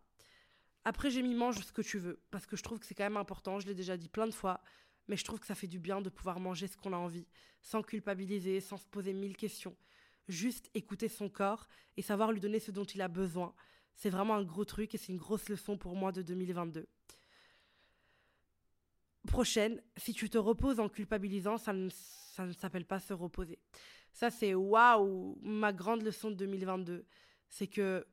Après, 0.83 1.09
j'ai 1.09 1.21
mis 1.21 1.35
mange 1.35 1.57
ce 1.59 1.71
que 1.71 1.81
tu 1.81 1.99
veux, 1.99 2.19
parce 2.31 2.45
que 2.45 2.57
je 2.57 2.63
trouve 2.63 2.79
que 2.79 2.85
c'est 2.85 2.95
quand 2.95 3.05
même 3.05 3.15
important, 3.15 3.61
je 3.61 3.67
l'ai 3.67 3.75
déjà 3.75 3.95
dit 3.95 4.09
plein 4.09 4.27
de 4.27 4.33
fois 4.33 4.61
mais 5.09 5.17
je 5.17 5.23
trouve 5.25 5.39
que 5.39 5.47
ça 5.47 5.55
fait 5.55 5.67
du 5.67 5.79
bien 5.79 6.01
de 6.01 6.09
pouvoir 6.09 6.39
manger 6.39 6.67
ce 6.67 6.77
qu'on 6.77 6.93
a 6.93 6.97
envie, 6.97 7.25
sans 7.61 7.81
culpabiliser, 7.81 8.61
sans 8.61 8.77
se 8.77 8.85
poser 8.85 9.11
mille 9.11 9.35
questions. 9.35 9.75
Juste 10.29 10.69
écouter 10.73 11.09
son 11.09 11.27
corps 11.27 11.67
et 11.97 12.01
savoir 12.01 12.31
lui 12.31 12.39
donner 12.39 12.59
ce 12.59 12.71
dont 12.71 12.85
il 12.85 13.01
a 13.01 13.09
besoin. 13.09 13.53
C'est 13.95 14.09
vraiment 14.09 14.35
un 14.35 14.43
gros 14.43 14.63
truc 14.63 14.95
et 14.95 14.97
c'est 14.97 15.11
une 15.11 15.17
grosse 15.17 15.49
leçon 15.49 15.77
pour 15.77 15.95
moi 15.95 16.13
de 16.13 16.21
2022. 16.21 16.87
Prochaine, 19.27 19.81
si 19.97 20.13
tu 20.13 20.29
te 20.29 20.37
reposes 20.37 20.79
en 20.79 20.87
culpabilisant, 20.87 21.57
ça 21.57 21.73
ne, 21.73 21.89
ça 21.89 22.45
ne 22.45 22.53
s'appelle 22.53 22.85
pas 22.85 22.99
se 22.99 23.13
reposer. 23.13 23.59
Ça, 24.13 24.29
c'est 24.29 24.53
waouh, 24.53 25.37
ma 25.41 25.73
grande 25.73 26.03
leçon 26.03 26.31
de 26.31 26.35
2022. 26.35 27.05
C'est 27.49 27.67
que 27.67 28.07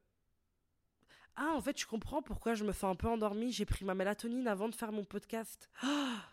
ah, 1.36 1.52
en 1.54 1.60
fait, 1.60 1.78
je 1.78 1.86
comprends 1.86 2.22
pourquoi 2.22 2.54
je 2.54 2.64
me 2.64 2.72
sens 2.72 2.92
un 2.92 2.96
peu 2.96 3.08
endormie. 3.08 3.52
J'ai 3.52 3.66
pris 3.66 3.84
ma 3.84 3.94
mélatonine 3.94 4.48
avant 4.48 4.68
de 4.68 4.74
faire 4.74 4.90
mon 4.90 5.04
podcast. 5.04 5.68
Ah 5.82 6.24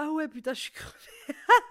ah 0.00 0.12
ouais, 0.12 0.28
putain, 0.28 0.54
je 0.54 0.60
suis 0.60 0.70
crevée. 0.70 0.94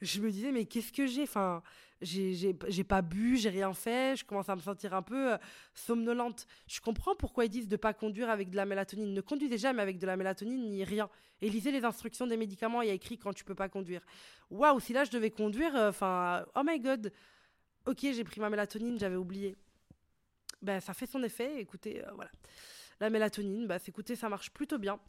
je 0.00 0.20
me 0.20 0.30
disais, 0.30 0.52
mais 0.52 0.64
qu'est-ce 0.64 0.92
que 0.92 1.06
j'ai? 1.06 1.22
Enfin, 1.22 1.62
j'ai 2.02 2.84
pas 2.84 3.02
bu, 3.02 3.36
j'ai 3.36 3.48
rien 3.48 3.72
fait, 3.72 4.16
je 4.16 4.24
commence 4.24 4.48
à 4.48 4.56
me 4.56 4.60
sentir 4.60 4.94
un 4.94 5.02
peu 5.02 5.32
euh, 5.32 5.38
somnolente. 5.74 6.46
Je 6.66 6.80
comprends 6.80 7.14
pourquoi 7.14 7.44
ils 7.44 7.48
disent 7.48 7.68
de 7.68 7.76
pas 7.76 7.94
conduire 7.94 8.28
avec 8.28 8.50
de 8.50 8.56
la 8.56 8.64
mélatonine. 8.64 9.14
Ne 9.14 9.20
conduisez 9.20 9.58
jamais 9.58 9.82
avec 9.82 9.98
de 9.98 10.06
la 10.06 10.16
mélatonine 10.16 10.68
ni 10.68 10.84
rien. 10.84 11.08
Et 11.40 11.48
lisez 11.48 11.70
les 11.70 11.84
instructions 11.84 12.26
des 12.26 12.36
médicaments, 12.36 12.82
il 12.82 12.88
y 12.88 12.90
a 12.90 12.94
écrit 12.94 13.18
quand 13.18 13.32
tu 13.32 13.44
peux 13.44 13.54
pas 13.54 13.68
conduire. 13.68 14.02
Waouh, 14.50 14.80
si 14.80 14.92
là 14.92 15.04
je 15.04 15.10
devais 15.10 15.30
conduire, 15.30 15.74
euh, 15.76 15.90
enfin, 15.90 16.44
oh 16.54 16.62
my 16.64 16.80
god. 16.80 17.12
Ok, 17.86 17.98
j'ai 18.00 18.24
pris 18.24 18.40
ma 18.40 18.50
mélatonine, 18.50 18.98
j'avais 18.98 19.16
oublié. 19.16 19.56
Ben, 20.60 20.80
ça 20.80 20.94
fait 20.94 21.06
son 21.06 21.22
effet, 21.24 21.60
écoutez, 21.60 22.04
euh, 22.04 22.10
voilà. 22.14 22.30
La 23.00 23.10
mélatonine, 23.10 23.66
bah, 23.66 23.78
écoutez, 23.86 24.14
ça 24.14 24.28
marche 24.28 24.50
plutôt 24.50 24.78
bien. 24.78 25.00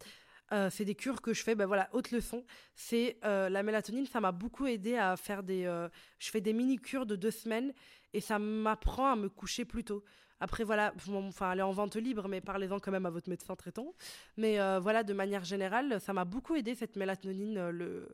Euh, 0.53 0.69
c'est 0.69 0.85
des 0.85 0.95
cures 0.95 1.21
que 1.21 1.33
je 1.33 1.43
fais. 1.43 1.55
Ben 1.55 1.65
voilà, 1.65 1.89
autre 1.93 2.13
leçon, 2.13 2.43
c'est 2.75 3.17
euh, 3.25 3.49
la 3.49 3.63
mélatonine. 3.63 4.05
Ça 4.05 4.21
m'a 4.21 4.31
beaucoup 4.31 4.67
aidé 4.67 4.95
à 4.95 5.17
faire 5.17 5.41
des. 5.41 5.65
Euh, 5.65 5.89
je 6.19 6.29
fais 6.29 6.41
des 6.41 6.53
mini 6.53 6.77
cures 6.77 7.05
de 7.05 7.15
deux 7.15 7.31
semaines 7.31 7.73
et 8.13 8.21
ça 8.21 8.37
m'apprend 8.37 9.11
à 9.11 9.15
me 9.15 9.29
coucher 9.29 9.65
plus 9.65 9.83
tôt. 9.83 10.03
Après 10.39 10.63
voilà, 10.63 10.93
enfin 11.13 11.53
elle 11.53 11.59
est 11.59 11.63
en 11.63 11.71
vente 11.71 11.95
libre, 11.95 12.27
mais 12.27 12.41
parlez-en 12.41 12.79
quand 12.79 12.91
même 12.91 13.05
à 13.05 13.09
votre 13.09 13.29
médecin 13.29 13.55
traitant. 13.55 13.93
Mais 14.35 14.57
voilà, 14.79 15.03
de 15.03 15.13
manière 15.13 15.45
générale, 15.45 16.01
ça 16.01 16.11
m'a 16.11 16.25
beaucoup 16.25 16.55
aidé 16.55 16.75
cette 16.75 16.97
mélatonine. 16.97 17.69
le, 17.69 18.13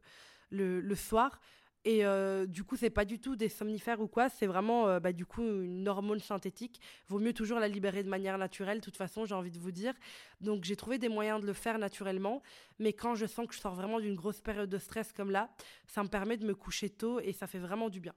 le 0.51 0.95
soir. 0.95 1.39
Et 1.85 2.05
euh, 2.05 2.45
du 2.45 2.65
coup, 2.65 2.75
c'est 2.75 2.89
pas 2.89 3.05
du 3.05 3.19
tout 3.19 3.37
des 3.37 3.47
somnifères 3.47 4.01
ou 4.01 4.07
quoi, 4.07 4.27
c'est 4.27 4.47
vraiment 4.47 4.87
euh, 4.87 4.99
bah, 4.99 5.13
du 5.13 5.25
coup 5.25 5.43
une 5.43 5.87
hormone 5.87 6.19
synthétique. 6.19 6.81
Vaut 7.07 7.19
mieux 7.19 7.33
toujours 7.33 7.59
la 7.59 7.69
libérer 7.69 8.03
de 8.03 8.09
manière 8.09 8.37
naturelle, 8.37 8.79
de 8.79 8.83
toute 8.83 8.97
façon, 8.97 9.25
j'ai 9.25 9.35
envie 9.35 9.51
de 9.51 9.59
vous 9.59 9.71
dire. 9.71 9.93
Donc 10.41 10.65
j'ai 10.65 10.75
trouvé 10.75 10.97
des 10.97 11.07
moyens 11.07 11.39
de 11.39 11.47
le 11.47 11.53
faire 11.53 11.79
naturellement, 11.79 12.41
mais 12.79 12.91
quand 12.91 13.15
je 13.15 13.25
sens 13.25 13.47
que 13.47 13.55
je 13.55 13.59
sors 13.59 13.75
vraiment 13.75 13.99
d'une 13.99 14.15
grosse 14.15 14.41
période 14.41 14.69
de 14.69 14.77
stress 14.77 15.13
comme 15.13 15.31
là, 15.31 15.49
ça 15.87 16.03
me 16.03 16.09
permet 16.09 16.35
de 16.35 16.45
me 16.45 16.53
coucher 16.53 16.89
tôt 16.89 17.21
et 17.21 17.31
ça 17.31 17.47
fait 17.47 17.59
vraiment 17.59 17.89
du 17.89 18.01
bien. 18.01 18.13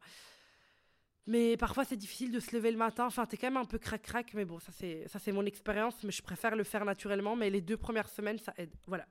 Mais 1.27 1.57
parfois 1.57 1.85
c'est 1.85 1.97
difficile 1.97 2.33
de 2.33 2.41
se 2.41 2.55
lever 2.57 2.73
le 2.73 2.77
matin, 2.77 3.07
enfin 3.07 3.27
t'es 3.27 3.37
quand 3.37 3.47
même 3.47 3.57
un 3.57 3.65
peu 3.65 3.79
crac-crac, 3.79 4.35
mais 4.35 4.45
bon, 4.45 4.59
ça 4.59 4.73
c'est, 4.73 5.33
mon 5.33 5.47
expérience, 5.47 6.03
mais 6.03 6.11
je 6.11 6.21
préfère 6.21 6.57
le 6.57 6.65
faire 6.65 6.85
naturellement, 6.85 7.37
mais 7.37 7.49
les 7.49 7.61
deux 7.61 7.77
premières 7.77 8.09
semaines 8.09 8.39
ça 8.39 8.53
aide, 8.59 8.75
voilà. 8.89 9.07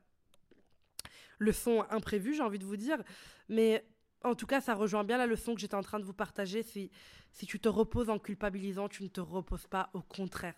Le 1.38 1.52
son 1.52 1.84
imprévu, 1.88 2.34
j'ai 2.34 2.42
envie 2.42 2.58
de 2.58 2.66
vous 2.66 2.76
dire, 2.76 3.02
mais 3.48 3.84
en 4.24 4.34
tout 4.34 4.46
cas, 4.46 4.60
ça 4.60 4.74
rejoint 4.74 5.04
bien 5.04 5.18
la 5.18 5.26
leçon 5.26 5.54
que 5.54 5.60
j'étais 5.60 5.74
en 5.74 5.82
train 5.82 5.98
de 5.98 6.04
vous 6.04 6.12
partager. 6.12 6.62
Si, 6.62 6.90
si 7.30 7.46
tu 7.46 7.60
te 7.60 7.68
reposes 7.68 8.10
en 8.10 8.18
culpabilisant, 8.18 8.88
tu 8.88 9.02
ne 9.02 9.08
te 9.08 9.20
reposes 9.20 9.66
pas, 9.66 9.90
au 9.94 10.02
contraire. 10.02 10.54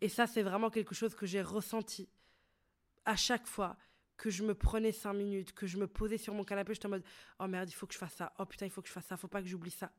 Et 0.00 0.08
ça, 0.08 0.26
c'est 0.26 0.42
vraiment 0.42 0.70
quelque 0.70 0.94
chose 0.94 1.14
que 1.14 1.26
j'ai 1.26 1.42
ressenti 1.42 2.08
à 3.04 3.16
chaque 3.16 3.46
fois 3.46 3.76
que 4.16 4.30
je 4.30 4.44
me 4.44 4.54
prenais 4.54 4.92
cinq 4.92 5.14
minutes, 5.14 5.52
que 5.52 5.66
je 5.66 5.76
me 5.76 5.86
posais 5.86 6.18
sur 6.18 6.34
mon 6.34 6.44
canapé, 6.44 6.74
j'étais 6.74 6.86
en 6.86 6.90
mode 6.90 7.04
Oh 7.40 7.46
merde, 7.46 7.68
il 7.68 7.72
faut 7.72 7.86
que 7.86 7.94
je 7.94 7.98
fasse 7.98 8.14
ça. 8.14 8.32
Oh 8.38 8.46
putain, 8.46 8.66
il 8.66 8.70
faut 8.70 8.80
que 8.82 8.88
je 8.88 8.92
fasse 8.92 9.06
ça. 9.06 9.16
Faut 9.16 9.28
pas 9.28 9.42
que 9.42 9.48
j'oublie 9.48 9.70
ça. 9.70 9.90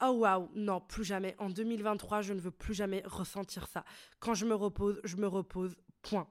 Oh 0.00 0.10
waouh, 0.18 0.50
non, 0.54 0.80
plus 0.80 1.04
jamais. 1.04 1.34
En 1.38 1.48
2023, 1.48 2.22
je 2.22 2.32
ne 2.32 2.40
veux 2.40 2.50
plus 2.50 2.74
jamais 2.74 3.02
ressentir 3.04 3.66
ça. 3.66 3.84
Quand 4.20 4.34
je 4.34 4.44
me 4.46 4.54
repose, 4.54 5.00
je 5.04 5.16
me 5.16 5.26
repose. 5.26 5.76
Point. 6.02 6.28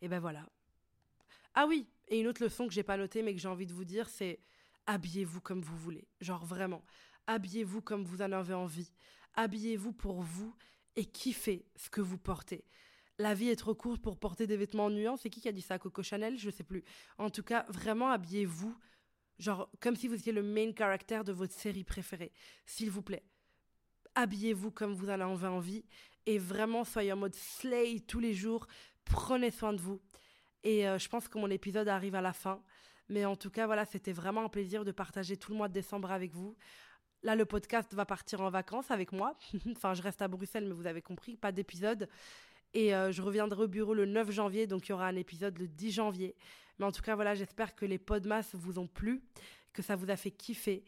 Et 0.00 0.08
ben 0.08 0.18
voilà. 0.18 0.44
Ah 1.54 1.66
oui, 1.66 1.88
et 2.08 2.20
une 2.20 2.26
autre 2.26 2.42
leçon 2.42 2.66
que 2.66 2.74
j'ai 2.74 2.82
pas 2.82 2.96
notée 2.96 3.22
mais 3.22 3.34
que 3.34 3.40
j'ai 3.40 3.48
envie 3.48 3.66
de 3.66 3.72
vous 3.72 3.84
dire, 3.84 4.08
c'est 4.08 4.40
habillez-vous 4.86 5.40
comme 5.40 5.60
vous 5.60 5.76
voulez. 5.76 6.06
Genre 6.20 6.44
vraiment, 6.44 6.84
habillez-vous 7.26 7.82
comme 7.82 8.04
vous 8.04 8.22
en 8.22 8.32
avez 8.32 8.54
envie. 8.54 8.92
Habillez-vous 9.34 9.92
pour 9.92 10.22
vous 10.22 10.54
et 10.96 11.04
kiffez 11.04 11.66
ce 11.76 11.88
que 11.90 12.00
vous 12.00 12.18
portez. 12.18 12.64
La 13.18 13.34
vie 13.34 13.48
est 13.48 13.56
trop 13.56 13.74
courte 13.74 14.02
pour 14.02 14.18
porter 14.18 14.46
des 14.46 14.56
vêtements 14.56 14.86
ennuyants. 14.86 15.16
C'est 15.16 15.30
qui 15.30 15.40
qui 15.40 15.48
a 15.48 15.52
dit 15.52 15.62
ça? 15.62 15.78
Coco 15.78 16.02
Chanel? 16.02 16.38
Je 16.38 16.50
sais 16.50 16.64
plus. 16.64 16.82
En 17.18 17.30
tout 17.30 17.42
cas, 17.42 17.64
vraiment 17.68 18.10
habillez-vous, 18.10 18.76
genre 19.38 19.70
comme 19.80 19.96
si 19.96 20.08
vous 20.08 20.14
étiez 20.14 20.32
le 20.32 20.42
main 20.42 20.72
character 20.76 21.20
de 21.24 21.32
votre 21.32 21.54
série 21.54 21.84
préférée. 21.84 22.32
S'il 22.66 22.90
vous 22.90 23.02
plaît, 23.02 23.24
habillez-vous 24.14 24.70
comme 24.70 24.94
vous 24.94 25.08
en 25.08 25.20
avez 25.20 25.46
envie 25.46 25.84
et 26.26 26.38
vraiment 26.38 26.84
soyez 26.84 27.12
en 27.12 27.16
mode 27.16 27.34
slay 27.34 28.00
tous 28.00 28.20
les 28.20 28.34
jours. 28.34 28.66
Prenez 29.04 29.50
soin 29.50 29.72
de 29.72 29.80
vous. 29.80 30.00
Et 30.64 30.88
euh, 30.88 30.98
je 30.98 31.08
pense 31.08 31.28
que 31.28 31.38
mon 31.38 31.50
épisode 31.50 31.88
arrive 31.88 32.14
à 32.14 32.20
la 32.20 32.32
fin. 32.32 32.62
Mais 33.08 33.24
en 33.24 33.36
tout 33.36 33.50
cas, 33.50 33.66
voilà, 33.66 33.84
c'était 33.84 34.12
vraiment 34.12 34.44
un 34.44 34.48
plaisir 34.48 34.84
de 34.84 34.92
partager 34.92 35.36
tout 35.36 35.52
le 35.52 35.58
mois 35.58 35.68
de 35.68 35.74
décembre 35.74 36.10
avec 36.10 36.32
vous. 36.34 36.56
Là, 37.22 37.36
le 37.36 37.44
podcast 37.44 37.92
va 37.94 38.04
partir 38.04 38.40
en 38.40 38.50
vacances 38.50 38.90
avec 38.90 39.12
moi. 39.12 39.36
enfin, 39.72 39.94
je 39.94 40.02
reste 40.02 40.22
à 40.22 40.28
Bruxelles, 40.28 40.66
mais 40.66 40.74
vous 40.74 40.86
avez 40.86 41.02
compris, 41.02 41.36
pas 41.36 41.52
d'épisode. 41.52 42.08
Et 42.74 42.94
euh, 42.94 43.12
je 43.12 43.22
reviendrai 43.22 43.64
au 43.64 43.68
bureau 43.68 43.94
le 43.94 44.06
9 44.06 44.30
janvier, 44.30 44.66
donc 44.66 44.88
il 44.88 44.90
y 44.90 44.92
aura 44.92 45.06
un 45.06 45.16
épisode 45.16 45.58
le 45.58 45.68
10 45.68 45.92
janvier. 45.92 46.34
Mais 46.78 46.86
en 46.86 46.92
tout 46.92 47.02
cas, 47.02 47.14
voilà, 47.14 47.34
j'espère 47.34 47.74
que 47.74 47.84
les 47.84 47.98
podmas 47.98 48.50
vous 48.54 48.78
ont 48.78 48.86
plu, 48.86 49.22
que 49.72 49.82
ça 49.82 49.94
vous 49.94 50.10
a 50.10 50.16
fait 50.16 50.30
kiffer. 50.30 50.84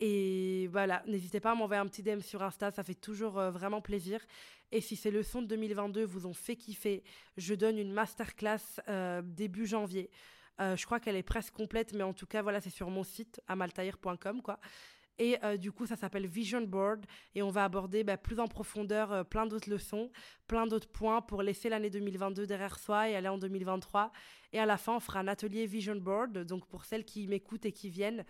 Et 0.00 0.66
voilà, 0.72 1.02
n'hésitez 1.06 1.40
pas 1.40 1.50
à 1.50 1.54
m'envoyer 1.54 1.80
un 1.80 1.86
petit 1.86 2.02
DM 2.02 2.20
sur 2.20 2.42
Insta, 2.42 2.70
ça 2.70 2.82
fait 2.82 2.94
toujours 2.94 3.38
euh, 3.38 3.50
vraiment 3.50 3.82
plaisir. 3.82 4.20
Et 4.72 4.80
si 4.80 4.96
ces 4.96 5.10
leçons 5.10 5.42
de 5.42 5.46
2022 5.48 6.04
vous 6.04 6.26
ont 6.26 6.32
fait 6.32 6.56
kiffer, 6.56 7.04
je 7.36 7.54
donne 7.54 7.76
une 7.76 7.92
masterclass 7.92 8.80
euh, 8.88 9.20
début 9.22 9.66
janvier. 9.66 10.10
Euh, 10.60 10.74
je 10.74 10.86
crois 10.86 11.00
qu'elle 11.00 11.16
est 11.16 11.22
presque 11.22 11.52
complète, 11.52 11.92
mais 11.92 12.02
en 12.02 12.14
tout 12.14 12.26
cas, 12.26 12.40
voilà, 12.40 12.62
c'est 12.62 12.70
sur 12.70 12.88
mon 12.88 13.02
site, 13.02 13.42
amaltair.com, 13.46 14.40
quoi. 14.42 14.58
Et 15.22 15.36
du 15.58 15.70
coup, 15.70 15.84
ça 15.84 15.96
s'appelle 15.96 16.26
Vision 16.26 16.62
Board 16.62 17.04
et 17.34 17.42
on 17.42 17.50
va 17.50 17.64
aborder 17.64 18.04
bah, 18.04 18.16
plus 18.16 18.40
en 18.40 18.48
profondeur 18.48 19.26
plein 19.26 19.44
d'autres 19.44 19.68
leçons, 19.68 20.10
plein 20.46 20.66
d'autres 20.66 20.88
points 20.88 21.20
pour 21.20 21.42
laisser 21.42 21.68
l'année 21.68 21.90
2022 21.90 22.46
derrière 22.46 22.78
soi 22.78 23.10
et 23.10 23.14
aller 23.14 23.28
en 23.28 23.36
2023. 23.36 24.12
Et 24.54 24.58
à 24.58 24.64
la 24.64 24.78
fin, 24.78 24.96
on 24.96 25.00
fera 25.00 25.20
un 25.20 25.28
atelier 25.28 25.66
Vision 25.66 25.96
Board. 25.96 26.38
Donc 26.46 26.66
pour 26.68 26.86
celles 26.86 27.04
qui 27.04 27.28
m'écoutent 27.28 27.66
et 27.66 27.72
qui 27.72 27.90
viennent, 27.90 28.24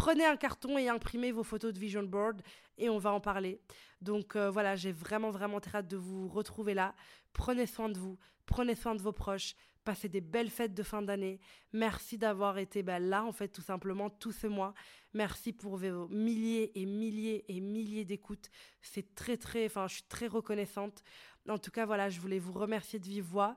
Prenez 0.00 0.24
un 0.24 0.38
carton 0.38 0.78
et 0.78 0.88
imprimez 0.88 1.30
vos 1.30 1.42
photos 1.42 1.74
de 1.74 1.78
vision 1.78 2.02
board 2.02 2.40
et 2.78 2.88
on 2.88 2.96
va 2.96 3.12
en 3.12 3.20
parler. 3.20 3.60
Donc 4.00 4.34
euh, 4.34 4.50
voilà, 4.50 4.74
j'ai 4.74 4.92
vraiment 4.92 5.30
vraiment 5.30 5.60
très 5.60 5.76
hâte 5.76 5.88
de 5.88 5.98
vous 5.98 6.26
retrouver 6.26 6.72
là. 6.72 6.94
Prenez 7.34 7.66
soin 7.66 7.90
de 7.90 7.98
vous, 7.98 8.16
prenez 8.46 8.74
soin 8.74 8.94
de 8.94 9.02
vos 9.02 9.12
proches, 9.12 9.54
passez 9.84 10.08
des 10.08 10.22
belles 10.22 10.48
fêtes 10.48 10.72
de 10.72 10.82
fin 10.82 11.02
d'année. 11.02 11.38
Merci 11.74 12.16
d'avoir 12.16 12.56
été 12.56 12.82
bah, 12.82 12.98
là 12.98 13.26
en 13.26 13.32
fait 13.32 13.48
tout 13.48 13.60
simplement 13.60 14.08
tout 14.08 14.32
ce 14.32 14.46
mois. 14.46 14.72
Merci 15.12 15.52
pour 15.52 15.76
vos 15.76 16.08
milliers 16.08 16.72
et 16.80 16.86
milliers 16.86 17.44
et 17.48 17.60
milliers 17.60 18.06
d'écoutes. 18.06 18.48
C'est 18.80 19.14
très 19.14 19.36
très, 19.36 19.66
enfin 19.66 19.86
je 19.86 19.96
suis 19.96 20.04
très 20.04 20.28
reconnaissante. 20.28 21.04
En 21.46 21.58
tout 21.58 21.70
cas 21.70 21.84
voilà, 21.84 22.08
je 22.08 22.20
voulais 22.20 22.38
vous 22.38 22.54
remercier 22.54 22.98
de 22.98 23.04
vive 23.04 23.24
voix 23.24 23.54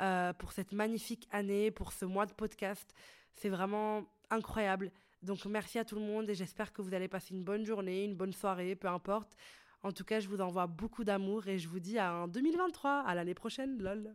euh, 0.00 0.32
pour 0.32 0.52
cette 0.52 0.72
magnifique 0.72 1.28
année, 1.32 1.70
pour 1.70 1.92
ce 1.92 2.06
mois 2.06 2.24
de 2.24 2.32
podcast. 2.32 2.94
C'est 3.34 3.50
vraiment 3.50 4.06
incroyable. 4.30 4.90
Donc 5.22 5.44
merci 5.44 5.78
à 5.78 5.84
tout 5.84 5.94
le 5.94 6.00
monde 6.00 6.28
et 6.28 6.34
j'espère 6.34 6.72
que 6.72 6.82
vous 6.82 6.94
allez 6.94 7.08
passer 7.08 7.34
une 7.34 7.44
bonne 7.44 7.64
journée, 7.64 8.04
une 8.04 8.16
bonne 8.16 8.32
soirée, 8.32 8.74
peu 8.74 8.88
importe. 8.88 9.36
En 9.84 9.92
tout 9.92 10.04
cas, 10.04 10.20
je 10.20 10.28
vous 10.28 10.40
envoie 10.40 10.66
beaucoup 10.66 11.04
d'amour 11.04 11.46
et 11.46 11.58
je 11.58 11.68
vous 11.68 11.80
dis 11.80 11.98
à 11.98 12.10
un 12.10 12.28
2023, 12.28 13.00
à 13.00 13.14
l'année 13.14 13.34
prochaine, 13.34 13.80
lol. 13.80 14.14